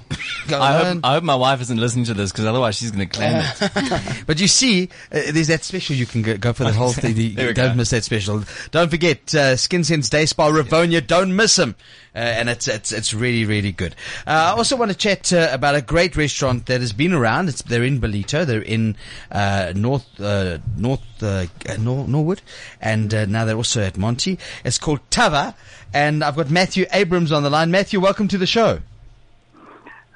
I 0.56 0.78
hope, 0.78 1.00
I 1.02 1.14
hope 1.14 1.24
my 1.24 1.34
wife 1.34 1.60
isn't 1.62 1.78
listening 1.78 1.87
to 1.94 2.14
this 2.14 2.32
because 2.32 2.44
otherwise 2.44 2.76
she's 2.76 2.90
going 2.90 3.08
to 3.08 3.18
claim 3.18 3.42
it. 3.44 4.24
But 4.26 4.40
you 4.40 4.48
see, 4.48 4.88
uh, 5.12 5.32
there's 5.32 5.48
that 5.48 5.64
special 5.64 5.96
you 5.96 6.06
can 6.06 6.22
go, 6.22 6.36
go 6.36 6.52
for 6.52 6.64
the 6.64 6.72
whole 6.72 6.92
thing. 6.92 7.34
Don't 7.34 7.54
go. 7.54 7.74
miss 7.74 7.90
that 7.90 8.04
special. 8.04 8.44
Don't 8.70 8.90
forget 8.90 9.34
uh, 9.34 9.56
Skin 9.56 9.84
Sense 9.84 10.08
Day 10.08 10.26
Spa 10.26 10.48
Rivonia. 10.50 11.06
Don't 11.06 11.34
miss 11.34 11.56
them. 11.56 11.76
Uh, 12.14 12.20
and 12.20 12.48
it's 12.48 12.66
it's 12.66 12.90
it's 12.90 13.14
really 13.14 13.44
really 13.44 13.70
good. 13.70 13.94
Uh, 14.26 14.30
I 14.30 14.50
also 14.56 14.76
want 14.76 14.90
to 14.90 14.96
chat 14.96 15.32
uh, 15.32 15.48
about 15.52 15.76
a 15.76 15.82
great 15.82 16.16
restaurant 16.16 16.66
that 16.66 16.80
has 16.80 16.92
been 16.92 17.12
around. 17.12 17.48
It's 17.48 17.62
they're 17.62 17.84
in 17.84 18.00
Ballito. 18.00 18.44
They're 18.44 18.60
in 18.60 18.96
uh, 19.30 19.72
North 19.76 20.20
uh, 20.20 20.58
North 20.76 21.02
Nor- 21.20 22.08
Norwood, 22.08 22.42
and 22.80 23.12
uh, 23.14 23.26
now 23.26 23.44
they're 23.44 23.56
also 23.56 23.82
at 23.82 23.96
Monty. 23.98 24.38
It's 24.64 24.78
called 24.78 25.00
Thava, 25.10 25.54
and 25.94 26.24
I've 26.24 26.34
got 26.34 26.50
Matthew 26.50 26.86
Abrams 26.92 27.30
on 27.30 27.42
the 27.44 27.50
line. 27.50 27.70
Matthew, 27.70 28.00
welcome 28.00 28.26
to 28.28 28.38
the 28.38 28.46
show. 28.46 28.80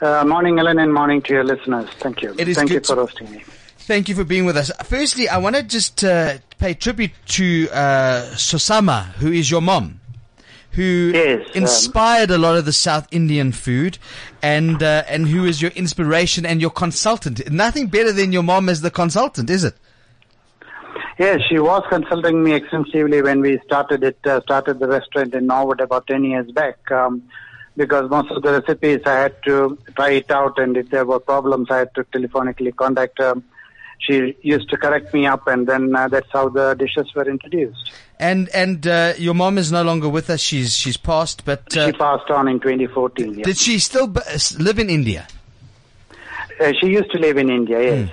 Uh, 0.03 0.25
morning, 0.25 0.59
Ellen, 0.59 0.81
and 0.81 0.93
morning 0.93 1.23
to 1.23 1.33
your 1.33 1.45
listeners. 1.45 1.89
Thank 2.01 2.23
you. 2.23 2.35
It 2.37 2.49
is 2.49 2.57
Thank 2.57 2.71
you 2.71 2.81
for 2.81 2.97
hosting 2.97 3.31
me. 3.31 3.45
Thank 3.79 4.09
you 4.09 4.17
for 4.17 4.25
being 4.25 4.45
with 4.45 4.57
us. 4.57 4.73
Firstly, 4.83 5.29
I 5.29 5.39
want 5.39 5.55
to 5.55 5.63
just 5.63 6.03
uh, 6.03 6.39
pay 6.59 6.75
tribute 6.75 7.13
to 7.29 7.69
uh, 7.71 8.23
Susama, 8.33 9.05
who 9.15 9.31
is 9.31 9.49
your 9.49 9.61
mom, 9.61 10.01
who 10.73 11.13
um, 11.15 11.47
inspired 11.55 12.33
a 12.33 12.39
lot 12.39 12.57
of 12.57 12.65
the 12.65 12.73
South 12.73 13.07
Indian 13.13 13.53
food, 13.53 13.99
and 14.43 14.83
uh, 14.83 15.05
and 15.09 15.29
who 15.29 15.45
is 15.45 15.63
your 15.63 15.71
inspiration 15.71 16.45
and 16.45 16.61
your 16.61 16.71
consultant. 16.71 17.49
Nothing 17.53 17.87
better 17.87 18.11
than 18.11 18.33
your 18.33 18.43
mom 18.43 18.69
as 18.69 18.81
the 18.81 18.91
consultant, 18.91 19.51
is 19.51 19.63
it? 19.63 19.77
Yes, 21.17 21.39
she 21.49 21.61
was 21.61 21.85
consulting 21.89 22.43
me 22.43 22.55
extensively 22.55 23.23
when 23.23 23.41
we 23.41 23.61
started 23.65 24.03
it, 24.03 24.19
uh, 24.27 24.41
started 24.41 24.81
the 24.81 24.89
restaurant 24.89 25.33
in 25.33 25.47
Norwood 25.47 25.81
about 25.81 26.09
10 26.09 26.25
years 26.25 26.51
back. 26.51 26.91
Um, 26.91 27.23
because 27.77 28.11
most 28.11 28.31
of 28.31 28.43
the 28.43 28.53
recipes 28.61 29.01
I 29.07 29.15
had 29.15 29.43
to 29.45 29.79
try 29.97 30.11
it 30.11 30.31
out, 30.31 30.59
and 30.59 30.77
if 30.77 30.91
there 30.91 31.05
were 31.05 31.21
problems, 31.21 31.69
I 31.71 31.79
had 31.79 31.95
to 31.95 32.05
telephonically 32.05 32.75
contact 32.75 33.19
her. 33.19 33.35
She 33.99 34.37
used 34.43 34.69
to 34.71 34.77
correct 34.77 35.15
me 35.15 35.27
up, 35.27 35.47
and 35.47 35.67
then 35.67 35.95
uh, 35.95 36.09
that's 36.09 36.29
how 36.33 36.49
the 36.49 36.75
dishes 36.75 37.15
were 37.15 37.29
introduced. 37.29 37.93
And 38.19 38.49
and 38.51 38.87
uh, 38.87 39.15
your 39.17 39.35
mom 39.35 39.59
is 39.59 39.71
no 39.71 39.83
longer 39.83 40.09
with 40.09 40.29
us. 40.29 40.41
She's 40.41 40.75
she's 40.75 40.97
passed, 40.97 41.45
but 41.45 41.77
uh, 41.77 41.87
she 41.87 41.93
passed 41.93 42.31
on 42.31 42.49
in 42.49 42.59
2014. 42.59 43.35
Yeah. 43.35 43.45
did 43.45 43.57
she 43.57 43.79
still 43.79 44.09
b- 44.09 44.21
live 44.59 44.79
in 44.79 44.91
India? 44.91 45.27
Uh, 46.61 46.73
she 46.81 46.89
used 46.89 47.11
to 47.13 47.19
live 47.19 47.37
in 47.37 47.49
India. 47.49 47.81
Yes. 47.81 48.11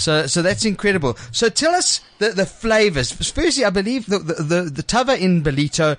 So, 0.00 0.26
so 0.26 0.42
that's 0.42 0.64
incredible. 0.64 1.16
So 1.30 1.48
tell 1.48 1.74
us 1.74 2.00
the, 2.18 2.30
the 2.30 2.46
flavors. 2.46 3.12
Firstly, 3.12 3.64
I 3.64 3.70
believe 3.70 4.06
the, 4.06 4.18
the, 4.18 4.34
the, 4.34 4.62
the 4.62 4.82
Thava 4.82 5.20
in 5.20 5.42
Ballito 5.42 5.98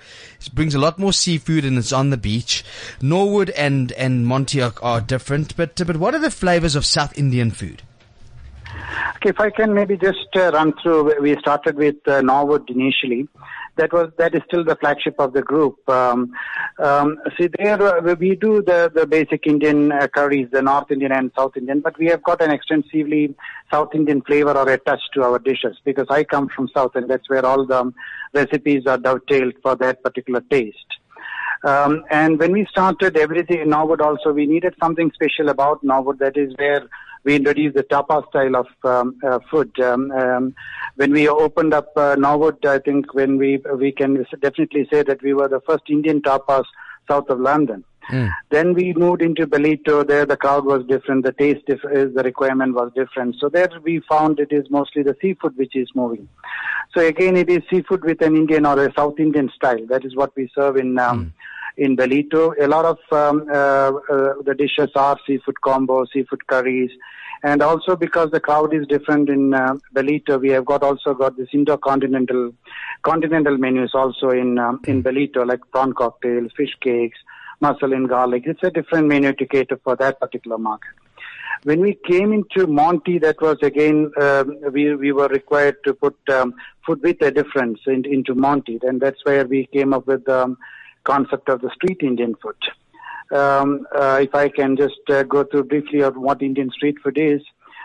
brings 0.52 0.74
a 0.74 0.78
lot 0.78 0.98
more 0.98 1.12
seafood 1.12 1.64
and 1.64 1.78
it's 1.78 1.92
on 1.92 2.10
the 2.10 2.16
beach. 2.16 2.64
Norwood 3.00 3.50
and, 3.50 3.92
and 3.92 4.26
Monty 4.26 4.60
are, 4.60 4.74
are 4.82 5.00
different, 5.00 5.56
but, 5.56 5.80
but 5.86 5.96
what 5.96 6.14
are 6.14 6.20
the 6.20 6.30
flavors 6.30 6.74
of 6.74 6.84
South 6.84 7.16
Indian 7.16 7.50
food? 7.50 7.82
Okay, 9.16 9.28
if 9.30 9.38
I 9.38 9.50
can 9.50 9.72
maybe 9.74 9.96
just 9.96 10.26
uh, 10.34 10.50
run 10.52 10.72
through. 10.82 11.20
We 11.20 11.36
started 11.38 11.76
with 11.76 11.96
uh, 12.08 12.22
Norwood 12.22 12.68
initially. 12.68 13.28
That 13.76 13.92
was 13.92 14.10
that 14.18 14.34
is 14.34 14.42
still 14.46 14.64
the 14.64 14.76
flagship 14.76 15.14
of 15.18 15.32
the 15.32 15.40
group. 15.40 15.76
Um, 15.88 16.34
um, 16.78 17.18
see, 17.38 17.48
there 17.58 17.80
uh, 17.80 18.14
we 18.14 18.36
do 18.36 18.62
the 18.62 18.92
the 18.94 19.06
basic 19.06 19.46
Indian 19.46 19.90
uh, 19.90 20.08
curries, 20.08 20.48
the 20.52 20.60
North 20.60 20.90
Indian 20.90 21.12
and 21.12 21.30
South 21.36 21.56
Indian, 21.56 21.80
but 21.80 21.98
we 21.98 22.06
have 22.06 22.22
got 22.22 22.42
an 22.42 22.50
extensively 22.50 23.34
South 23.72 23.94
Indian 23.94 24.20
flavor 24.20 24.52
or 24.52 24.68
a 24.68 24.76
touch 24.76 25.00
to 25.14 25.22
our 25.22 25.38
dishes 25.38 25.78
because 25.84 26.06
I 26.10 26.22
come 26.24 26.48
from 26.54 26.68
South, 26.68 26.92
and 26.96 27.08
that's 27.08 27.30
where 27.30 27.46
all 27.46 27.64
the 27.66 27.80
um, 27.80 27.94
recipes 28.34 28.86
are 28.86 28.98
dovetailed 28.98 29.54
for 29.62 29.74
that 29.76 30.02
particular 30.02 30.42
taste. 30.50 30.76
Um, 31.64 32.04
and 32.10 32.38
when 32.38 32.52
we 32.52 32.66
started 32.66 33.16
everything 33.16 33.60
in 33.60 33.70
Norwood 33.70 34.00
also, 34.00 34.32
we 34.32 34.46
needed 34.46 34.74
something 34.82 35.12
special 35.14 35.48
about 35.48 35.82
Norwood. 35.82 36.18
That 36.18 36.36
is 36.36 36.52
where 36.56 36.88
we 37.24 37.36
introduced 37.36 37.76
the 37.76 37.82
tapa 37.84 38.22
style 38.28 38.56
of 38.56 38.66
um, 38.84 39.18
uh, 39.24 39.38
food. 39.50 39.70
Um, 39.80 40.10
um, 40.10 40.54
when 40.96 41.12
we 41.12 41.28
opened 41.28 41.72
up 41.72 41.96
uh, 41.96 42.16
Norwood, 42.18 42.64
I 42.66 42.78
think 42.78 43.14
when 43.14 43.38
we 43.38 43.62
we 43.76 43.92
can 43.92 44.26
definitely 44.40 44.88
say 44.92 45.02
that 45.02 45.22
we 45.22 45.34
were 45.34 45.48
the 45.48 45.60
first 45.60 45.84
Indian 45.88 46.20
tapas 46.20 46.64
south 47.08 47.28
of 47.28 47.40
London. 47.40 47.84
Then 48.50 48.74
we 48.74 48.92
moved 48.94 49.22
into 49.22 49.46
Ballito. 49.46 50.06
There 50.06 50.26
the 50.26 50.36
crowd 50.36 50.64
was 50.64 50.84
different. 50.86 51.24
The 51.24 51.32
taste, 51.32 51.62
is 51.68 51.78
uh, 51.84 52.08
the 52.14 52.22
requirement 52.24 52.74
was 52.74 52.90
different. 52.94 53.36
So 53.38 53.48
there 53.48 53.68
we 53.82 54.00
found 54.08 54.40
it 54.40 54.52
is 54.52 54.68
mostly 54.70 55.02
the 55.02 55.16
seafood 55.20 55.56
which 55.56 55.76
is 55.76 55.88
moving. 55.94 56.28
So 56.94 57.00
again, 57.00 57.36
it 57.36 57.48
is 57.48 57.62
seafood 57.70 58.04
with 58.04 58.20
an 58.22 58.36
Indian 58.36 58.66
or 58.66 58.84
a 58.84 58.92
South 58.94 59.18
Indian 59.18 59.50
style. 59.54 59.86
That 59.86 60.04
is 60.04 60.16
what 60.16 60.34
we 60.36 60.50
serve 60.54 60.76
in 60.76 60.98
um, 60.98 61.32
in 61.76 61.96
Ballito. 61.96 62.52
A 62.60 62.66
lot 62.66 62.84
of 62.84 62.98
um, 63.12 63.46
uh, 63.50 63.54
uh, 63.54 64.34
the 64.44 64.54
dishes 64.56 64.90
are 64.94 65.18
seafood 65.26 65.60
combo, 65.60 66.04
seafood 66.12 66.46
curries, 66.46 66.90
and 67.42 67.62
also 67.62 67.96
because 67.96 68.30
the 68.30 68.40
crowd 68.40 68.72
is 68.74 68.86
different 68.86 69.28
in 69.28 69.52
uh, 69.54 69.74
Ballito, 69.94 70.40
we 70.40 70.50
have 70.50 70.64
got 70.64 70.82
also 70.82 71.14
got 71.14 71.36
this 71.36 71.48
intercontinental 71.52 72.52
continental 73.02 73.58
menus 73.58 73.90
also 73.94 74.30
in 74.30 74.58
um, 74.58 74.80
in 74.86 75.02
Ballito, 75.02 75.46
like 75.46 75.60
prawn 75.72 75.92
cocktail, 75.92 76.48
fish 76.56 76.76
cakes, 76.80 77.18
mussel 77.60 77.92
and 77.92 78.08
garlic. 78.08 78.44
It's 78.46 78.62
a 78.62 78.70
different 78.70 79.08
menu 79.08 79.32
to 79.32 79.46
cater 79.46 79.80
for 79.82 79.96
that 79.96 80.20
particular 80.20 80.58
market. 80.58 80.90
When 81.64 81.80
we 81.80 81.96
came 82.08 82.32
into 82.32 82.66
Monty, 82.66 83.18
that 83.18 83.40
was 83.40 83.56
again 83.62 84.10
um, 84.20 84.58
we 84.72 84.94
we 84.94 85.12
were 85.12 85.28
required 85.28 85.76
to 85.84 85.94
put 85.94 86.16
um, 86.28 86.54
food 86.86 87.02
with 87.02 87.22
a 87.22 87.30
difference 87.30 87.80
in, 87.86 88.04
into 88.04 88.34
Monty, 88.34 88.78
and 88.82 89.00
that's 89.00 89.24
where 89.24 89.46
we 89.46 89.66
came 89.72 89.92
up 89.92 90.06
with 90.06 90.28
um, 90.28 90.58
concept 91.04 91.48
of 91.48 91.60
the 91.60 91.70
street 91.74 91.98
Indian 92.02 92.34
food. 92.42 92.56
Um, 93.36 93.86
uh, 93.94 94.20
if 94.22 94.34
I 94.34 94.48
can 94.48 94.76
just 94.76 95.00
uh, 95.08 95.22
go 95.22 95.44
through 95.44 95.64
briefly 95.64 96.00
of 96.00 96.16
what 96.16 96.42
Indian 96.42 96.70
street 96.70 96.96
food 97.02 97.16
is, 97.18 97.40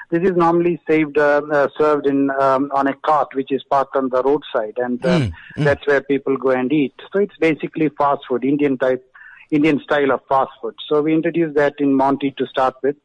this 0.09 0.23
is 0.23 0.35
normally 0.35 0.79
saved, 0.89 1.17
uh, 1.17 1.41
uh, 1.51 1.67
served 1.77 2.07
in 2.07 2.29
um, 2.39 2.71
on 2.73 2.87
a 2.87 2.93
cart 2.93 3.29
which 3.33 3.51
is 3.51 3.63
parked 3.69 3.95
on 3.95 4.09
the 4.09 4.23
roadside, 4.23 4.77
and 4.77 5.05
uh, 5.05 5.19
Mm, 5.19 5.33
that's 5.65 5.85
where 5.87 6.01
people 6.01 6.37
go 6.37 6.51
and 6.51 6.71
eat. 6.71 6.93
So 7.11 7.19
it's 7.19 7.35
basically 7.37 7.89
fast 7.97 8.21
food, 8.29 8.45
Indian 8.45 8.77
type, 8.77 9.03
Indian 9.51 9.81
style 9.81 10.11
of 10.11 10.21
fast 10.29 10.51
food. 10.61 10.75
So 10.87 11.01
we 11.01 11.13
introduced 11.13 11.55
that 11.55 11.75
in 11.79 11.93
Monty 11.93 12.31
to 12.37 12.45
start 12.47 12.75
with, 12.83 12.95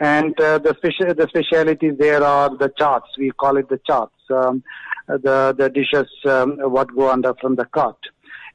and 0.00 0.38
uh, 0.40 0.58
the 0.58 0.74
special 0.78 1.14
the 1.14 1.28
specialities 1.28 1.94
there 1.98 2.24
are 2.24 2.56
the 2.56 2.72
chaats. 2.76 3.06
We 3.18 3.30
call 3.30 3.56
it 3.56 3.68
the 3.68 3.80
chaats. 3.86 4.14
Um, 4.30 4.64
the 5.06 5.54
the 5.56 5.68
dishes 5.68 6.10
um, 6.24 6.58
what 6.58 6.94
go 6.94 7.10
under 7.10 7.34
from 7.34 7.56
the 7.56 7.66
cart. 7.66 7.98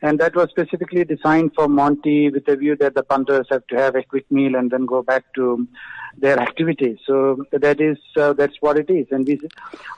And 0.01 0.19
that 0.19 0.35
was 0.35 0.49
specifically 0.49 1.03
designed 1.03 1.51
for 1.55 1.67
Monty 1.67 2.29
with 2.29 2.47
a 2.47 2.55
view 2.55 2.75
that 2.77 2.93
the 2.93 3.03
punters 3.03 3.47
have 3.49 3.65
to 3.67 3.75
have 3.77 3.95
a 3.95 4.03
quick 4.03 4.31
meal 4.31 4.55
and 4.55 4.69
then 4.69 4.85
go 4.85 5.01
back 5.01 5.23
to 5.35 5.67
their 6.19 6.39
activities. 6.39 6.97
So 7.05 7.45
that 7.51 7.79
is 7.79 7.97
uh, 8.15 8.33
that's 8.33 8.55
what 8.59 8.77
it 8.77 8.89
is. 8.89 9.07
And 9.11 9.27
we, 9.27 9.39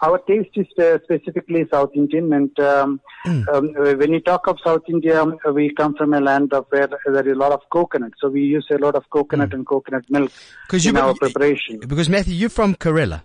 our 0.01 0.17
taste 0.19 0.51
is 0.55 0.67
uh, 0.77 0.99
specifically 1.03 1.65
South 1.71 1.91
Indian. 1.95 2.31
And 2.33 2.59
um, 2.59 3.01
um, 3.25 3.73
when 3.73 4.13
you 4.13 4.19
talk 4.21 4.47
of 4.47 4.57
South 4.63 4.83
India, 4.87 5.21
um, 5.21 5.37
we 5.53 5.73
come 5.73 5.95
from 5.95 6.13
a 6.13 6.21
land 6.21 6.53
of 6.53 6.65
where 6.69 6.87
there 6.87 7.27
is 7.27 7.33
a 7.33 7.39
lot 7.39 7.51
of 7.51 7.61
coconut. 7.71 8.13
So 8.19 8.29
we 8.29 8.41
use 8.41 8.67
a 8.71 8.77
lot 8.77 8.95
of 8.95 9.09
coconut 9.09 9.53
and 9.53 9.65
coconut 9.65 10.05
milk 10.09 10.31
Because 10.67 10.85
in 10.85 10.97
our 10.97 11.13
preparation. 11.13 11.79
because 11.79 12.09
Matthew, 12.09 12.35
you're 12.35 12.49
from 12.49 12.75
Kerala. 12.75 13.21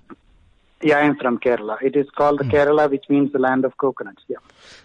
Yeah, 0.85 0.99
I 0.99 1.07
am 1.07 1.17
from 1.17 1.39
Kerala. 1.39 1.81
It 1.81 1.97
is 1.97 2.11
called 2.11 2.41
Kerala, 2.41 2.91
which 2.91 3.07
means 3.09 3.33
the 3.33 3.39
land 3.39 3.65
of 3.65 3.75
coconuts. 3.79 4.23
Yeah. 4.29 4.37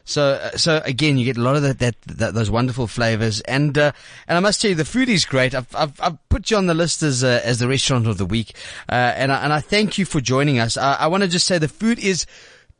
So, 0.06 0.40
uh, 0.42 0.52
so 0.52 0.82
again, 0.86 1.18
you 1.18 1.26
get 1.26 1.36
a 1.36 1.42
lot 1.42 1.58
of 1.58 1.62
that, 1.64 1.80
that, 1.80 1.96
that 2.04 2.34
those 2.34 2.50
wonderful 2.50 2.88
flavors, 2.88 3.42
and 3.42 3.78
uh, 3.78 3.92
and 4.26 4.38
I 4.38 4.40
must 4.40 4.62
tell 4.62 4.70
you, 4.70 4.76
the 4.76 4.86
food 4.86 5.10
is 5.10 5.26
great. 5.26 5.54
I've 5.54 5.76
I've, 5.76 6.00
I've 6.00 6.30
put 6.30 6.52
you 6.52 6.58
on 6.58 6.68
the 6.68 6.74
list 6.74 7.04
as 7.04 7.22
uh, 7.22 7.42
as 7.44 7.60
the 7.60 7.68
restaurant 7.68 8.08
of 8.08 8.18
the 8.18 8.26
week, 8.26 8.56
uh, 8.88 8.94
and 8.94 9.30
I, 9.30 9.44
and 9.44 9.52
I 9.52 9.60
thank 9.60 9.98
you 9.98 10.06
for 10.06 10.22
joining 10.22 10.58
us. 10.58 10.78
I, 10.78 10.94
I 10.94 11.08
want 11.08 11.24
to 11.24 11.30
just 11.30 11.46
say 11.46 11.58
the 11.58 11.68
food 11.68 12.00
is 12.00 12.26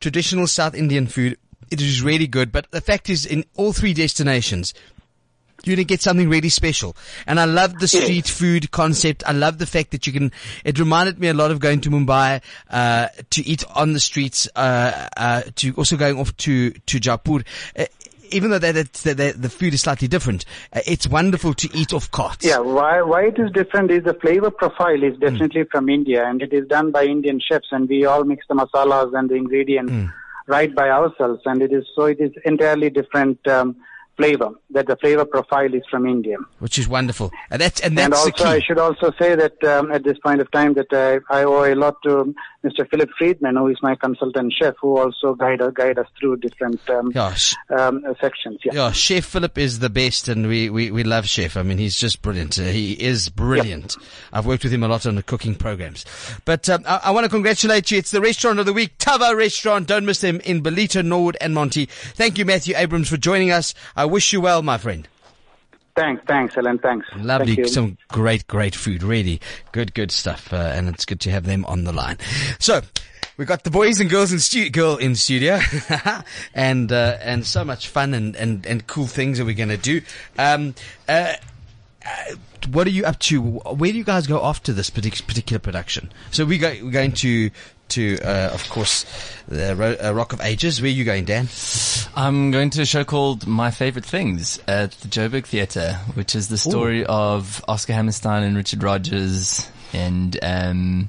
traditional 0.00 0.46
South 0.46 0.74
Indian 0.74 1.06
food. 1.06 1.36
It 1.70 1.82
is 1.82 2.02
really 2.02 2.26
good, 2.26 2.50
but 2.50 2.70
the 2.70 2.80
fact 2.80 3.10
is, 3.10 3.26
in 3.26 3.44
all 3.54 3.74
three 3.74 3.92
destinations, 3.92 4.72
you're 5.64 5.76
going 5.76 5.86
to 5.86 5.88
get 5.88 6.02
something 6.02 6.28
really 6.28 6.48
special. 6.48 6.96
And 7.26 7.38
I 7.38 7.44
love 7.44 7.78
the 7.78 7.88
street 7.88 8.26
food 8.26 8.70
concept. 8.70 9.22
I 9.26 9.32
love 9.32 9.58
the 9.58 9.66
fact 9.66 9.90
that 9.90 10.06
you 10.06 10.12
can, 10.12 10.32
it 10.64 10.78
reminded 10.78 11.18
me 11.18 11.28
a 11.28 11.34
lot 11.34 11.50
of 11.50 11.60
going 11.60 11.80
to 11.82 11.90
Mumbai, 11.90 12.42
uh, 12.70 13.08
to 13.30 13.46
eat 13.46 13.64
on 13.74 13.92
the 13.92 14.00
streets, 14.00 14.48
uh, 14.56 15.08
uh, 15.16 15.42
to 15.56 15.72
also 15.74 15.96
going 15.96 16.18
off 16.18 16.36
to, 16.38 16.70
to 16.70 17.00
Jaipur. 17.00 17.42
Uh, 17.78 17.84
even 18.32 18.50
though 18.50 18.58
that, 18.58 18.74
that, 18.74 19.16
that 19.16 19.42
the 19.42 19.50
food 19.50 19.74
is 19.74 19.82
slightly 19.82 20.08
different, 20.08 20.44
uh, 20.72 20.80
it's 20.86 21.08
wonderful 21.08 21.52
to 21.54 21.68
eat 21.76 21.92
off 21.92 22.10
carts. 22.10 22.46
Yeah, 22.46 22.58
why 22.58 23.02
why 23.02 23.24
it 23.24 23.38
is 23.38 23.50
different 23.50 23.90
is 23.90 24.04
the 24.04 24.14
flavor 24.14 24.50
profile 24.50 25.02
is 25.02 25.18
definitely 25.18 25.64
from 25.64 25.88
India 25.88 26.24
and 26.24 26.40
it 26.40 26.52
is 26.52 26.66
done 26.68 26.92
by 26.92 27.04
Indian 27.04 27.40
chefs 27.40 27.68
and 27.72 27.88
we 27.88 28.04
all 28.04 28.24
mix 28.24 28.46
the 28.48 28.54
masalas 28.54 29.12
and 29.18 29.28
the 29.28 29.34
ingredients 29.34 30.12
right 30.46 30.74
by 30.74 30.88
ourselves 30.90 31.42
and 31.44 31.62
it 31.62 31.72
is 31.72 31.84
so 31.94 32.04
it 32.04 32.20
is 32.20 32.32
entirely 32.44 32.90
different 32.90 33.38
um, 33.48 33.76
flavor 34.20 34.50
that 34.70 34.86
the 34.86 34.96
flavor 34.96 35.24
profile 35.24 35.72
is 35.80 35.82
from 35.90 36.06
India. 36.06 36.36
Which 36.58 36.78
is 36.78 36.86
wonderful. 36.88 37.30
And 37.50 37.60
that's, 37.62 37.80
and 37.80 37.98
And 37.98 38.12
that's 38.12 38.24
the 38.24 38.32
also. 38.32 38.44
I 38.56 38.60
should 38.60 38.78
also 38.78 39.12
say 39.20 39.34
that 39.34 39.56
um, 39.64 39.90
at 39.96 40.02
this 40.04 40.18
point 40.26 40.40
of 40.40 40.50
time 40.50 40.74
that 40.74 40.92
I, 40.92 41.38
I 41.38 41.44
owe 41.44 41.64
a 41.64 41.76
lot 41.84 41.96
to 42.06 42.34
Mr. 42.64 42.88
Philip 42.90 43.08
Friedman, 43.16 43.56
who 43.56 43.68
is 43.68 43.78
my 43.82 43.94
consultant 43.94 44.52
chef, 44.52 44.74
who 44.80 44.98
also 44.98 45.34
guide, 45.34 45.62
guide 45.74 45.98
us 45.98 46.06
through 46.18 46.36
different 46.36 46.80
um, 46.90 47.10
um, 47.70 48.04
sections. 48.20 48.58
Yeah. 48.64 48.72
Yeah, 48.74 48.92
Chef 48.92 49.24
Philip 49.24 49.56
is 49.56 49.78
the 49.78 49.88
best, 49.88 50.28
and 50.28 50.46
we, 50.46 50.68
we, 50.68 50.90
we 50.90 51.02
love 51.02 51.26
Chef. 51.26 51.56
I 51.56 51.62
mean, 51.62 51.78
he's 51.78 51.96
just 51.96 52.20
brilliant. 52.20 52.58
Uh, 52.58 52.64
he 52.64 52.92
is 52.92 53.30
brilliant. 53.30 53.96
I've 54.32 54.46
worked 54.46 54.64
with 54.64 54.72
him 54.72 54.82
a 54.82 54.88
lot 54.88 55.06
on 55.06 55.14
the 55.14 55.22
cooking 55.22 55.54
programs. 55.54 56.04
But 56.44 56.68
um, 56.68 56.84
I, 56.86 57.00
I 57.04 57.10
want 57.12 57.24
to 57.24 57.30
congratulate 57.30 57.90
you. 57.90 57.98
It's 57.98 58.10
the 58.10 58.20
restaurant 58.20 58.58
of 58.58 58.66
the 58.66 58.72
week, 58.74 58.98
Thava 58.98 59.34
Restaurant. 59.34 59.86
Don't 59.86 60.04
miss 60.04 60.20
them 60.20 60.40
in 60.40 60.62
Ballito, 60.62 61.04
Norwood, 61.04 61.38
and 61.40 61.54
Monty. 61.54 61.86
Thank 61.86 62.36
you, 62.36 62.44
Matthew 62.44 62.74
Abrams, 62.76 63.08
for 63.08 63.16
joining 63.16 63.50
us. 63.50 63.74
I 63.96 64.04
wish 64.04 64.32
you 64.32 64.40
well, 64.42 64.62
my 64.62 64.76
friend. 64.76 65.08
Thanks, 65.96 66.22
thanks, 66.26 66.56
Ellen. 66.56 66.78
Thanks. 66.78 67.06
Lovely, 67.16 67.56
Thank 67.56 67.68
some 67.68 67.98
great, 68.08 68.46
great 68.46 68.74
food. 68.74 69.02
Really 69.02 69.40
good, 69.72 69.94
good 69.94 70.10
stuff, 70.10 70.52
uh, 70.52 70.56
and 70.56 70.88
it's 70.88 71.04
good 71.04 71.20
to 71.20 71.30
have 71.30 71.44
them 71.44 71.64
on 71.66 71.84
the 71.84 71.92
line. 71.92 72.18
So. 72.58 72.82
We 73.36 73.46
got 73.46 73.64
the 73.64 73.70
boys 73.70 74.00
and 74.00 74.10
girls 74.10 74.32
in 74.32 74.38
stu- 74.38 74.68
girl 74.68 74.98
in 74.98 75.16
studio, 75.16 75.60
and 76.54 76.92
uh, 76.92 77.16
and 77.22 77.46
so 77.46 77.64
much 77.64 77.88
fun 77.88 78.12
and, 78.12 78.36
and, 78.36 78.66
and 78.66 78.86
cool 78.86 79.06
things 79.06 79.38
that 79.38 79.46
we're 79.46 79.54
going 79.54 79.70
to 79.70 79.78
do. 79.78 80.02
Um, 80.36 80.74
uh, 81.08 81.32
uh, 82.04 82.34
what 82.70 82.86
are 82.86 82.90
you 82.90 83.04
up 83.04 83.18
to? 83.20 83.40
Where 83.40 83.92
do 83.92 83.98
you 83.98 84.04
guys 84.04 84.26
go 84.26 84.44
after 84.44 84.72
this 84.72 84.90
particular 84.90 85.58
production? 85.58 86.12
So 86.30 86.44
we 86.44 86.58
go, 86.58 86.68
we're 86.82 86.90
going 86.90 87.12
to, 87.12 87.50
to, 87.90 88.18
uh, 88.22 88.50
of 88.52 88.68
course, 88.68 89.04
the 89.48 89.74
Ro- 89.76 89.96
uh, 90.02 90.12
Rock 90.14 90.32
of 90.32 90.40
Ages. 90.40 90.80
Where 90.80 90.88
are 90.88 90.92
you 90.92 91.04
going, 91.04 91.24
Dan? 91.24 91.48
I'm 92.16 92.50
going 92.50 92.70
to 92.70 92.82
a 92.82 92.86
show 92.86 93.04
called 93.04 93.46
My 93.46 93.70
Favorite 93.70 94.04
Things 94.04 94.58
at 94.66 94.92
the 94.92 95.08
Joburg 95.08 95.44
Theatre, 95.46 95.94
which 96.14 96.34
is 96.34 96.48
the 96.48 96.58
story 96.58 97.04
of 97.04 97.64
Oscar 97.68 97.92
Hammerstein 97.92 98.42
and 98.42 98.56
Richard 98.56 98.82
Rodgers 98.82 99.68
and, 99.92 100.38
um, 100.42 101.08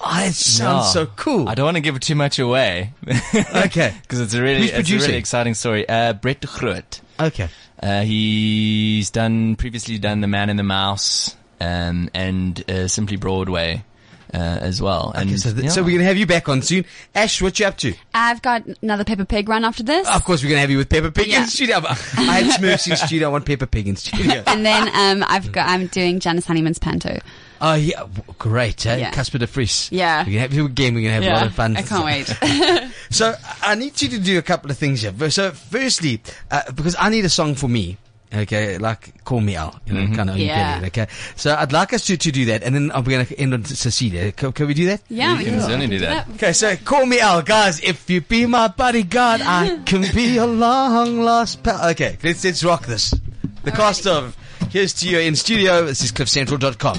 Oh, 0.00 0.24
it 0.24 0.32
sounds 0.32 0.86
yeah. 0.86 0.90
so 0.92 1.06
cool. 1.16 1.48
I 1.48 1.54
don't 1.56 1.64
want 1.64 1.76
to 1.76 1.80
give 1.80 1.96
it 1.96 2.02
too 2.02 2.14
much 2.14 2.38
away. 2.38 2.92
Okay. 3.34 3.92
Because 4.02 4.20
it's 4.20 4.34
a 4.34 4.40
really, 4.42 4.68
Who's 4.70 4.70
it's 4.70 4.90
a 4.90 4.94
really 5.08 5.16
exciting 5.18 5.54
story. 5.54 5.88
Uh, 5.88 6.12
Brett 6.12 6.40
Groot. 6.46 7.00
Okay. 7.18 7.48
Uh, 7.82 8.02
he's 8.02 9.10
done, 9.10 9.56
previously 9.56 9.98
done 9.98 10.20
The 10.20 10.28
Man 10.28 10.50
and 10.50 10.58
the 10.58 10.62
Mouse, 10.64 11.36
um, 11.60 12.10
and, 12.14 12.70
uh, 12.70 12.86
Simply 12.88 13.16
Broadway, 13.16 13.84
as 14.34 14.80
well. 14.82 15.12
And, 15.14 15.28
Okay, 15.30 15.36
so, 15.36 15.52
th- 15.52 15.64
yeah. 15.64 15.70
so 15.70 15.82
we're 15.82 15.88
going 15.90 16.00
to 16.00 16.04
have 16.06 16.16
you 16.16 16.26
back 16.26 16.48
on 16.48 16.62
soon. 16.62 16.84
Ash, 17.14 17.40
what 17.42 17.58
you 17.58 17.66
up 17.66 17.76
to? 17.78 17.94
I've 18.14 18.42
got 18.42 18.64
another 18.82 19.04
Peppa 19.04 19.24
Pig 19.24 19.48
run 19.48 19.64
after 19.64 19.82
this. 19.82 20.08
Of 20.08 20.24
course, 20.24 20.42
we're 20.42 20.48
going 20.50 20.56
to 20.58 20.60
have 20.62 20.70
you 20.70 20.78
with 20.78 20.88
Peppa 20.88 21.10
Pig 21.10 21.26
Yeah. 21.28 21.42
in 21.42 21.48
studio. 21.48 21.76
I 21.86 21.92
had 22.42 22.60
Smurfs 22.60 22.90
in 22.90 22.96
studio. 22.96 23.28
I 23.28 23.32
want 23.32 23.46
Peppa 23.46 23.66
Pig 23.66 23.88
in 23.88 23.96
studio. 23.96 24.42
and 24.46 24.64
then 24.64 24.88
um, 24.94 25.24
I've 25.28 25.50
got 25.52 25.68
I'm 25.68 25.86
doing 25.88 26.20
Janice 26.20 26.46
Honeyman's 26.46 26.78
panto. 26.78 27.18
Oh, 27.60 27.74
yeah. 27.74 28.04
Great. 28.38 28.86
Eh? 28.86 28.96
Yeah. 28.98 29.10
Casper 29.10 29.38
de 29.38 29.46
Vries. 29.46 29.88
Yeah. 29.90 30.20
We're 30.20 30.24
going 30.24 30.34
to 30.34 30.40
have 30.40 30.54
you 30.54 30.66
again. 30.66 30.94
We're 30.94 31.08
going 31.10 31.20
to 31.20 31.26
have 31.26 31.32
a 31.32 31.36
lot 31.40 31.46
of 31.46 31.54
fun. 31.54 31.76
I 31.76 31.82
can't 31.82 32.04
wait. 32.04 32.90
So 33.10 33.34
I 33.62 33.74
need 33.74 34.00
you 34.02 34.08
to 34.10 34.18
do 34.18 34.36
a 34.38 34.42
couple 34.42 34.70
of 34.70 34.76
things 34.76 35.00
here. 35.00 35.30
So 35.30 35.50
firstly, 35.52 36.20
uh, 36.50 36.70
because 36.72 36.94
I 36.98 37.08
need 37.08 37.24
a 37.24 37.30
song 37.30 37.54
for 37.54 37.66
me. 37.66 37.96
Okay, 38.34 38.76
like 38.76 39.24
call 39.24 39.40
me 39.40 39.56
out, 39.56 39.76
you 39.86 39.94
know, 39.94 40.00
Mhm. 40.06 40.14
kind 40.16 40.30
of. 40.30 40.36
Yeah. 40.36 40.82
Okay, 40.86 41.06
so 41.34 41.54
I'd 41.54 41.72
like 41.72 41.92
us 41.94 42.04
to, 42.06 42.16
to 42.18 42.30
do 42.30 42.44
that, 42.46 42.62
and 42.62 42.74
then 42.74 42.90
I'm 42.94 43.02
going 43.04 43.24
to 43.24 43.38
end 43.40 43.54
on 43.54 43.64
Cecilia. 43.64 44.32
Can, 44.32 44.52
can 44.52 44.66
we 44.66 44.74
do 44.74 44.86
that? 44.86 45.00
Yeah, 45.08 45.38
You 45.38 45.46
can 45.46 45.60
certainly 45.60 45.86
do 45.86 45.98
that. 46.00 46.28
Okay, 46.34 46.52
so 46.52 46.76
call 46.76 47.06
me 47.06 47.20
out, 47.20 47.46
guys. 47.46 47.80
If 47.80 48.10
you 48.10 48.20
be 48.20 48.44
my 48.46 48.68
bodyguard, 48.68 49.40
I 49.40 49.78
can 49.86 50.04
be 50.14 50.36
a 50.36 50.46
long 50.46 51.22
lost 51.22 51.62
pal. 51.62 51.88
Okay, 51.90 52.18
let's 52.22 52.44
let's 52.44 52.62
rock 52.62 52.84
this. 52.86 53.14
The 53.64 53.72
cast 53.72 54.06
of 54.06 54.36
Here's 54.70 54.92
to 54.94 55.08
you 55.08 55.18
in 55.20 55.34
studio. 55.34 55.86
This 55.86 56.02
is 56.02 56.12
CliffCentral.com. 56.12 56.98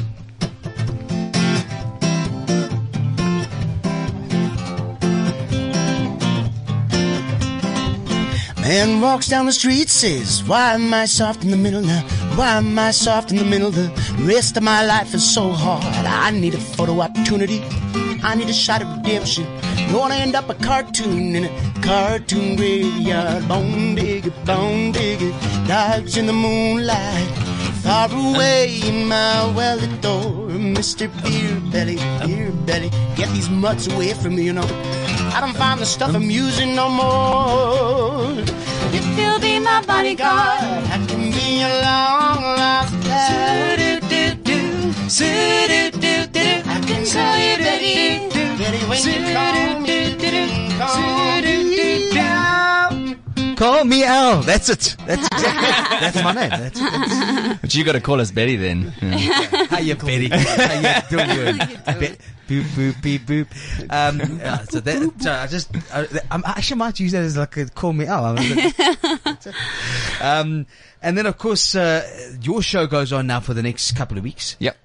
Man 8.69 9.01
walks 9.01 9.27
down 9.27 9.47
the 9.47 9.51
street, 9.51 9.89
says, 9.89 10.43
Why 10.43 10.75
am 10.75 10.93
I 10.93 11.05
soft 11.05 11.43
in 11.43 11.49
the 11.49 11.57
middle 11.57 11.81
now? 11.81 12.03
Why 12.35 12.57
am 12.57 12.77
I 12.77 12.91
soft 12.91 13.31
in 13.31 13.37
the 13.37 13.43
middle? 13.43 13.71
The 13.71 13.91
rest 14.19 14.57
of 14.57 14.61
my 14.61 14.85
life 14.85 15.15
is 15.15 15.27
so 15.27 15.49
hard. 15.49 16.05
I 16.05 16.29
need 16.29 16.53
a 16.53 16.59
photo 16.59 17.01
opportunity. 17.01 17.63
I 18.21 18.35
need 18.35 18.47
a 18.47 18.53
shot 18.53 18.83
of 18.83 18.95
redemption. 18.95 19.47
Wanna 19.91 20.13
end 20.13 20.35
up 20.35 20.51
a 20.51 20.53
cartoon 20.53 21.35
in 21.35 21.45
a 21.45 21.81
cartoon 21.81 22.57
graveyard. 22.57 23.47
Bone 23.47 23.95
digger, 23.95 24.29
bone 24.45 24.91
digger, 24.91 25.31
dogs 25.67 26.15
in 26.15 26.27
the 26.27 26.33
moonlight. 26.33 27.27
Far 27.81 28.11
away 28.11 28.81
in 28.83 29.07
my 29.07 29.51
well-lit 29.55 29.99
door, 29.99 30.49
Mr. 30.77 31.09
Beer 31.23 31.59
Belly, 31.71 31.95
Beer 32.23 32.48
Belly, 32.69 32.91
get 33.15 33.27
these 33.33 33.49
mutts 33.49 33.87
away 33.87 34.13
from 34.13 34.35
me, 34.35 34.43
you 34.43 34.53
know. 34.53 34.69
I 35.33 35.39
don't 35.41 35.57
find 35.57 35.79
the 35.79 35.87
stuff 35.87 36.13
amusing 36.13 36.75
no 36.75 36.87
more. 36.87 38.29
If 38.93 39.05
you'll 39.17 39.39
be 39.39 39.57
my 39.57 39.81
bodyguard, 39.87 40.61
I 40.95 41.03
can 41.07 41.31
be 41.31 41.61
a 41.63 41.71
long 41.81 42.43
lost 42.61 42.93
pal. 43.01 43.79
I 46.69 46.79
can 46.85 47.03
call 47.09 47.37
you 47.45 47.57
Betty, 47.57 48.29
Betty 48.59 48.81
when 48.85 49.01
you 49.01 49.19
call 49.33 49.79
me, 49.79 49.97
call 50.77 51.41
me 51.41 52.19
out. 52.19 53.57
Call 53.57 53.83
me 53.83 54.03
Al. 54.03 54.43
That's 54.43 54.69
it. 54.69 54.95
That's 55.07 55.25
exactly, 55.25 55.69
that's 56.01 56.23
my 56.23 56.33
name. 56.33 56.49
That's, 56.51 56.79
that's 56.79 57.61
But 57.61 57.73
you 57.73 57.83
got 57.83 57.93
to 57.93 57.99
call 57.99 58.21
us 58.21 58.29
Betty 58.29 58.57
then. 58.57 58.93
Yeah. 59.01 59.65
How 59.65 59.79
you, 59.79 59.95
Betty? 59.95 60.29
How 60.29 61.07
you 61.09 61.17
doing? 61.17 61.57
Be- 61.99 62.17
boop 62.49 62.63
boop 62.75 63.01
beep 63.01 63.21
boop. 63.21 63.47
Um, 63.89 64.19
yeah, 64.39 64.63
so 64.63 64.79
that, 64.79 65.21
so 65.21 65.31
I 65.31 65.47
just, 65.47 65.69
I, 65.93 66.07
I'm, 66.31 66.43
I 66.43 66.51
actually 66.51 66.77
might 66.77 66.99
use 66.99 67.11
that 67.11 67.23
as 67.23 67.37
like 67.37 67.55
a 67.57 67.67
call 67.67 67.93
me 67.93 68.07
out. 68.07 68.39
um, 70.21 70.65
and 71.01 71.17
then 71.17 71.25
of 71.27 71.37
course, 71.37 71.75
uh, 71.75 72.35
your 72.41 72.61
show 72.61 72.87
goes 72.87 73.13
on 73.13 73.27
now 73.27 73.39
for 73.39 73.53
the 73.53 73.63
next 73.63 73.95
couple 73.95 74.17
of 74.17 74.23
weeks. 74.23 74.55
Yep. 74.59 74.77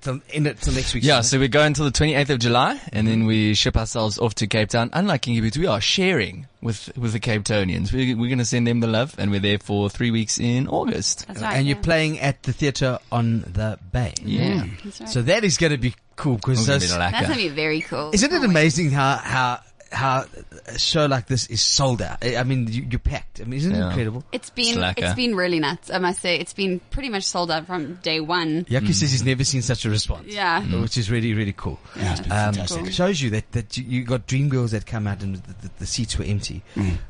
Till, 0.00 0.20
end 0.32 0.46
it 0.46 0.60
till 0.60 0.74
next 0.74 0.94
week. 0.94 1.02
Yeah, 1.02 1.22
so 1.22 1.40
we 1.40 1.48
go 1.48 1.62
until 1.62 1.84
the 1.84 1.90
28th 1.90 2.30
of 2.30 2.38
July, 2.38 2.80
and 2.92 3.08
then 3.08 3.26
we 3.26 3.54
ship 3.54 3.76
ourselves 3.76 4.18
off 4.18 4.34
to 4.36 4.46
Cape 4.46 4.68
Town. 4.68 4.90
Unlike 4.92 5.22
Kinky 5.22 5.40
Boots, 5.40 5.58
we 5.58 5.66
are 5.66 5.80
sharing 5.80 6.46
with, 6.60 6.96
with 6.96 7.12
the 7.12 7.20
Cape 7.20 7.44
Townians. 7.44 7.92
We, 7.92 8.14
we're 8.14 8.28
going 8.28 8.38
to 8.38 8.44
send 8.44 8.66
them 8.66 8.80
the 8.80 8.86
love, 8.86 9.16
and 9.18 9.30
we're 9.30 9.40
there 9.40 9.58
for 9.58 9.90
three 9.90 10.12
weeks 10.12 10.38
in 10.38 10.68
August. 10.68 11.26
That's 11.26 11.40
right. 11.40 11.56
and 11.56 11.66
yeah. 11.66 11.74
you're 11.74 11.82
playing 11.82 12.20
at 12.20 12.42
the 12.44 12.52
theatre 12.52 12.98
on 13.10 13.40
the 13.40 13.78
Bay. 13.90 14.14
Yeah. 14.22 14.66
That's 14.84 15.00
right. 15.00 15.08
So 15.08 15.22
that 15.22 15.42
is 15.42 15.56
going 15.56 15.72
to 15.72 15.78
be 15.78 15.94
cool 16.18 16.36
because 16.36 16.60
We're 16.60 16.74
gonna 16.74 16.80
be 16.80 16.86
the 16.86 16.98
That's 16.98 17.22
gonna 17.22 17.36
be 17.36 17.48
very 17.48 17.80
cool. 17.80 18.10
Isn't 18.12 18.32
it 18.32 18.44
amazing 18.44 18.90
how 18.90 19.16
how 19.16 19.60
how 19.90 20.24
a 20.66 20.78
show 20.78 21.06
like 21.06 21.26
this 21.26 21.46
is 21.48 21.60
sold 21.62 22.02
out? 22.02 22.18
I 22.22 22.36
I 22.36 22.42
mean, 22.42 22.66
you, 22.68 22.86
you're 22.90 22.98
packed. 22.98 23.40
I 23.40 23.44
mean, 23.44 23.58
isn't 23.58 23.74
it 23.74 23.80
incredible? 23.86 24.24
It's 24.32 24.50
been 24.50 24.74
Slacker. 24.74 25.04
it's 25.04 25.14
been 25.14 25.34
really 25.34 25.58
nuts. 25.60 25.90
I 25.90 25.98
must 25.98 26.20
say, 26.20 26.38
it's 26.38 26.52
been 26.52 26.80
pretty 26.90 27.08
much 27.08 27.24
sold 27.24 27.50
out 27.50 27.66
from 27.66 27.94
day 27.96 28.20
one. 28.20 28.64
Yaki 28.66 28.92
says 28.94 29.10
he's 29.10 29.24
never 29.24 29.44
seen 29.44 29.62
such 29.62 29.84
a 29.84 29.90
response. 29.90 30.26
Yeah. 30.28 30.62
Which 30.80 30.96
is 30.98 31.10
really, 31.10 31.32
really 31.34 31.54
cool. 31.56 31.78
Yeah, 31.96 32.12
it's 32.12 32.20
been 32.20 32.32
Um, 32.32 32.54
fantastic. 32.54 32.86
it 32.86 32.94
shows 32.94 33.20
you 33.22 33.30
that, 33.30 33.50
that 33.52 33.76
you, 33.76 33.84
you 33.84 34.04
got 34.04 34.26
dream 34.26 34.48
girls 34.48 34.72
that 34.72 34.84
come 34.86 35.06
out 35.06 35.22
and 35.22 35.36
the, 35.36 35.54
the, 35.62 35.70
the 35.80 35.86
seats 35.86 36.18
were 36.18 36.24
empty. 36.24 36.62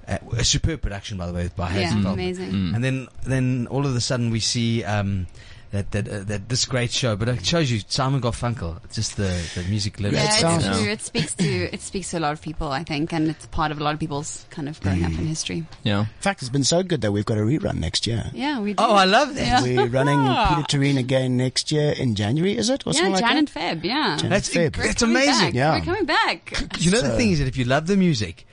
Uh, 0.07 0.19
a 0.37 0.45
superb 0.45 0.81
production, 0.81 1.19
by 1.19 1.27
the 1.27 1.33
way, 1.33 1.51
by 1.57 1.69
Hazel 1.71 1.83
Yeah, 1.99 2.03
Feldman. 2.03 2.13
amazing. 2.15 2.75
And 2.75 2.85
then, 2.85 3.09
then 3.25 3.67
all 3.71 3.87
of 3.87 3.95
a 3.97 4.01
sudden 4.01 4.31
we 4.31 4.41
see, 4.41 4.85
um, 4.85 5.27
that, 5.71 5.91
that, 5.93 6.09
uh, 6.09 6.21
that 6.25 6.49
this 6.49 6.65
great 6.65 6.91
show, 6.91 7.15
but 7.17 7.29
it 7.29 7.45
shows 7.45 7.71
you 7.71 7.81
Simon 7.89 8.21
Garfunkel, 8.21 8.81
just 8.93 9.17
the, 9.17 9.29
the 9.55 9.63
music 9.69 10.01
lyrics. 10.01 10.17
Yeah, 10.19 10.31
sounds- 10.31 10.67
it's 10.67 10.79
true. 10.81 10.91
It 10.91 11.01
speaks 11.03 11.35
to 11.35 11.45
it 11.75 11.81
speaks 11.83 12.11
to 12.13 12.19
a 12.19 12.21
lot 12.21 12.33
of 12.33 12.41
people, 12.41 12.69
I 12.69 12.85
think, 12.85 13.13
and 13.13 13.29
it's 13.29 13.47
part 13.47 13.71
of 13.73 13.81
a 13.81 13.85
lot 13.85 13.93
of 13.95 14.01
people's 14.01 14.47
kind 14.51 14.69
of 14.69 14.81
growing 14.81 15.05
up 15.05 15.11
in 15.13 15.27
history. 15.27 15.65
Yeah. 15.83 16.01
In 16.01 16.07
fact, 16.21 16.41
it's 16.43 16.49
been 16.49 16.65
so 16.65 16.83
good 16.83 17.03
that 17.03 17.13
we've 17.13 17.27
got 17.27 17.37
a 17.39 17.43
rerun 17.43 17.75
next 17.81 18.07
year. 18.07 18.31
Yeah, 18.33 18.61
we. 18.61 18.73
Do. 18.73 18.83
Oh, 18.83 18.95
I 18.95 19.05
love 19.05 19.35
that. 19.35 19.47
Yeah. 19.47 19.63
We're 19.63 19.87
running 19.89 20.19
Pieter 20.25 20.79
Toerien 20.79 20.99
again 20.99 21.37
next 21.37 21.71
year 21.71 21.93
in 21.93 22.15
January, 22.15 22.57
is 22.57 22.71
it? 22.71 22.87
Or 22.87 22.91
Yeah, 22.93 23.01
something 23.01 23.13
like 23.15 23.21
Jan 23.25 23.45
that? 23.45 23.57
and 23.57 23.81
Feb. 23.83 23.85
Yeah, 23.85 24.17
Jan 24.19 24.31
That's, 24.31 24.49
Feb. 24.49 24.77
We're 24.77 24.87
that's 24.87 25.03
amazing. 25.03 25.49
Back. 25.49 25.55
Yeah. 25.55 25.79
We're 25.79 25.85
coming 25.85 26.05
back. 26.07 26.53
You 26.79 26.91
know 26.91 27.03
the 27.03 27.17
thing 27.17 27.31
is 27.33 27.41
that 27.41 27.49
if 27.49 27.57
you 27.57 27.65
love 27.67 27.87
the 27.87 27.97
music, 27.97 28.47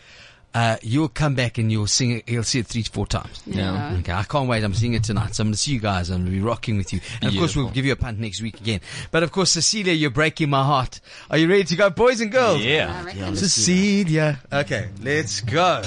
uh, 0.55 0.77
you'll 0.81 1.09
come 1.09 1.35
back 1.35 1.57
and 1.57 1.69
you'll 1.69 1.85
sing 1.85 2.11
it, 2.11 2.29
you'll 2.29 2.43
see 2.43 2.59
it 2.59 2.67
three 2.67 2.81
to 2.81 2.89
four 2.89 3.05
times. 3.05 3.43
Yeah. 3.45 3.97
Okay, 3.99 4.13
I 4.13 4.23
can't 4.23 4.47
wait. 4.47 4.63
I'm 4.63 4.73
seeing 4.73 4.93
it 4.93 5.03
tonight. 5.03 5.35
So 5.35 5.41
I'm 5.41 5.47
going 5.47 5.53
to 5.53 5.59
see 5.59 5.73
you 5.73 5.81
guys. 5.81 6.09
I'm 6.09 6.19
going 6.19 6.27
to 6.27 6.31
be 6.31 6.39
rocking 6.39 6.77
with 6.77 6.93
you. 6.93 7.01
And 7.21 7.29
of 7.29 7.37
course, 7.37 7.57
we'll 7.57 7.69
give 7.69 7.85
you 7.85 7.91
a 7.91 7.97
punt 7.97 8.19
next 8.19 8.41
week 8.41 8.61
again. 8.61 8.79
But 9.11 9.23
of 9.23 9.33
course, 9.33 9.51
Cecilia, 9.51 9.91
you're 9.91 10.11
breaking 10.11 10.49
my 10.49 10.63
heart. 10.63 11.01
Are 11.29 11.37
you 11.37 11.49
ready 11.49 11.65
to 11.65 11.75
go, 11.75 11.89
boys 11.89 12.21
and 12.21 12.31
girls? 12.31 12.61
Yeah. 12.61 13.03
I. 13.05 13.11
Yeah, 13.11 13.25
let's 13.25 13.41
do 13.41 13.41
that. 13.41 13.49
Cecilia. 13.49 14.39
Okay, 14.53 14.89
let's 15.01 15.41
go. 15.41 15.81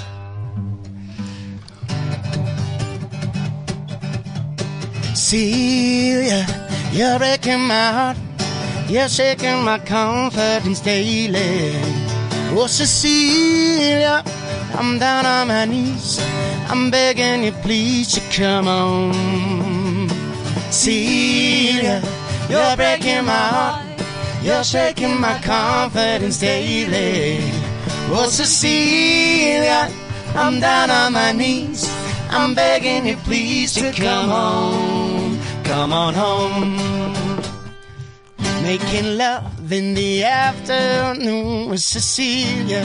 Celia, 5.14 6.46
you're 6.92 7.18
breaking 7.18 7.60
my 7.60 7.92
heart. 7.92 8.16
You're 8.90 9.08
shaking 9.08 9.64
my 9.64 9.78
confidence 9.78 10.80
daily. 10.80 12.07
Oh, 12.50 12.66
Cecilia, 12.66 14.22
I'm 14.74 14.98
down 14.98 15.26
on 15.26 15.48
my 15.48 15.64
knees. 15.66 16.18
I'm 16.68 16.90
begging 16.90 17.44
you, 17.44 17.52
please, 17.52 18.12
to 18.14 18.20
come 18.30 18.66
on. 18.66 20.08
Celia, 20.70 22.02
you're 22.48 22.76
breaking 22.76 23.26
my 23.26 23.32
heart. 23.32 23.84
You're 24.42 24.64
shaking 24.64 25.20
my 25.20 25.38
confidence 25.40 26.40
daily. 26.40 27.38
Oh, 28.10 28.28
Cecilia, 28.30 29.90
I'm 30.34 30.58
down 30.58 30.90
on 30.90 31.12
my 31.12 31.32
knees. 31.32 31.86
I'm 32.30 32.54
begging 32.54 33.06
you, 33.06 33.16
please, 33.16 33.74
to 33.74 33.92
come 33.92 34.30
home. 34.30 35.38
Come 35.64 35.92
on 35.92 36.14
home. 36.14 36.76
Making 38.62 39.16
love 39.16 39.57
in 39.72 39.94
the 39.94 40.24
afternoon 40.24 41.68
with 41.68 41.80
Cecilia 41.80 42.84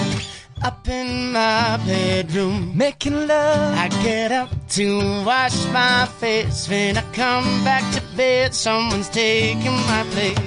up 0.63 0.87
in 0.87 1.31
my 1.31 1.77
bedroom. 1.85 2.75
Making 2.75 3.27
love. 3.27 3.77
I 3.77 3.89
get 4.03 4.31
up 4.31 4.49
to 4.69 4.99
wash 5.25 5.65
my 5.67 6.05
face. 6.19 6.67
When 6.69 6.97
I 6.97 7.03
come 7.13 7.63
back 7.63 7.83
to 7.93 8.01
bed, 8.15 8.53
someone's 8.53 9.09
taking 9.09 9.77
my 9.87 10.03
place. 10.11 10.37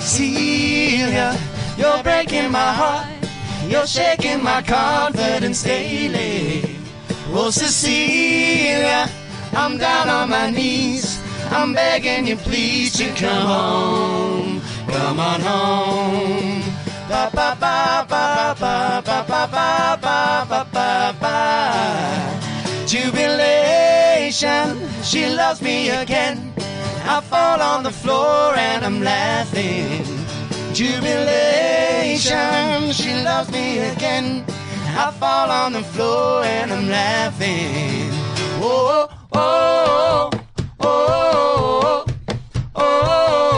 Celia, 0.00 1.38
you're 1.76 2.02
breaking 2.02 2.50
my 2.50 2.72
heart. 2.72 3.08
You're 3.68 3.86
shaking 3.86 4.42
my 4.42 4.62
confidence 4.62 5.62
daily. 5.62 6.76
Oh, 7.32 7.50
Cecilia, 7.50 9.08
I'm 9.52 9.78
down 9.78 10.08
on 10.08 10.30
my 10.30 10.50
knees. 10.50 11.20
I'm 11.50 11.72
begging 11.74 12.26
you, 12.26 12.36
please 12.36 12.92
to 12.98 13.08
come 13.14 13.46
home. 13.46 14.25
Come 14.96 15.20
on 15.20 15.40
home. 15.40 16.62
Ba 17.10 17.30
ba 17.36 17.48
ba 17.60 17.76
ba 18.12 18.54
ba 18.62 19.02
ba 19.06 19.18
ba 19.28 19.46
ba 20.04 20.18
ba 20.50 20.60
ba 20.72 20.88
ba. 21.22 21.36
Jubilation, 22.86 24.66
she 25.02 25.26
loves 25.40 25.60
me 25.60 25.90
again. 25.90 26.36
I 27.04 27.20
fall 27.20 27.60
on 27.60 27.82
the 27.82 27.90
floor 28.02 28.54
and 28.56 28.84
I'm 28.86 29.02
laughing. 29.02 30.04
Jubilation, 30.72 32.22
she 32.92 33.12
loves 33.22 33.50
me 33.52 33.78
again. 33.92 34.44
I 35.04 35.10
fall 35.20 35.50
on 35.50 35.72
the 35.74 35.82
floor 35.82 36.42
and 36.42 36.72
I'm 36.72 36.88
laughing. 36.88 38.10
Oh, 38.62 39.08
oh, 39.34 40.30
oh, 40.30 40.30
oh, 40.80 40.94
oh, 41.60 42.04
oh, 42.76 43.55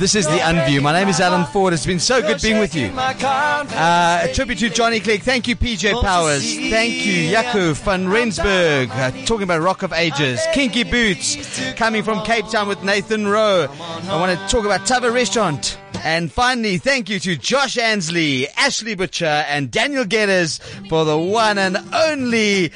This 0.00 0.14
is 0.14 0.26
The 0.26 0.38
Unview. 0.38 0.80
My 0.80 0.94
name 0.94 1.08
is 1.08 1.20
Alan 1.20 1.44
Ford. 1.44 1.74
It's 1.74 1.84
been 1.84 2.00
so 2.00 2.22
good 2.22 2.40
being 2.40 2.58
with 2.58 2.74
you. 2.74 2.86
Uh, 2.86 4.20
a 4.22 4.32
tribute 4.32 4.58
to 4.60 4.70
Johnny 4.70 4.98
Clegg. 4.98 5.20
Thank 5.20 5.46
you, 5.46 5.54
PJ 5.54 6.00
Powers. 6.00 6.56
Thank 6.56 7.04
you, 7.04 7.30
Jaco 7.30 7.74
van 7.74 8.08
Rensburg. 8.08 8.88
Uh, 8.90 9.10
talking 9.26 9.42
about 9.42 9.60
Rock 9.60 9.82
of 9.82 9.92
Ages. 9.92 10.40
Kinky 10.54 10.84
Boots. 10.84 11.36
Coming 11.74 12.02
from 12.02 12.24
Cape 12.24 12.46
Town 12.48 12.66
with 12.66 12.82
Nathan 12.82 13.28
Ro. 13.28 13.66
I 14.08 14.18
want 14.18 14.40
to 14.40 14.48
talk 14.48 14.64
about 14.64 14.86
Thava 14.86 15.12
Restaurant. 15.12 15.78
And 16.02 16.32
finally, 16.32 16.78
thank 16.78 17.10
you 17.10 17.18
to 17.18 17.36
Josh 17.36 17.76
Ansley, 17.76 18.46
Ashleigh 18.56 18.96
Butcher, 18.96 19.26
and 19.26 19.70
Daniel 19.70 20.06
Geddes 20.06 20.60
for 20.88 21.04
the 21.04 21.18
one 21.18 21.58
and 21.58 21.76
only 21.92 22.72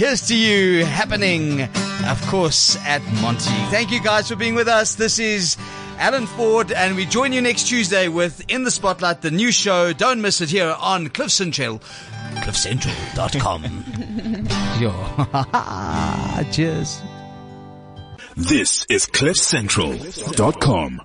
Here's 0.00 0.26
to 0.28 0.34
you 0.34 0.86
happening, 0.86 1.68
of 2.08 2.26
course, 2.28 2.78
at 2.86 3.02
Monty. 3.20 3.50
Thank 3.68 3.90
you 3.90 4.02
guys 4.02 4.30
for 4.30 4.36
being 4.36 4.54
with 4.54 4.66
us. 4.66 4.94
This 4.94 5.18
is 5.18 5.58
Alan 6.00 6.26
Ford, 6.26 6.72
and 6.72 6.96
we 6.96 7.04
join 7.04 7.32
you 7.34 7.42
next 7.42 7.68
Tuesday 7.68 8.08
with 8.08 8.42
In 8.48 8.64
the 8.64 8.70
Spotlight, 8.70 9.20
the 9.20 9.30
new 9.30 9.52
show. 9.52 9.92
Don't 9.92 10.22
miss 10.22 10.40
it 10.40 10.48
here 10.48 10.74
on 10.80 11.08
Cliff 11.08 11.30
Central, 11.30 11.78
cliffcentral.com. 12.36 13.64
Yo. 14.80 14.90
Cheers. 16.52 17.02
This 18.34 18.86
is 18.88 19.04
CliffCentral.com. 19.04 20.98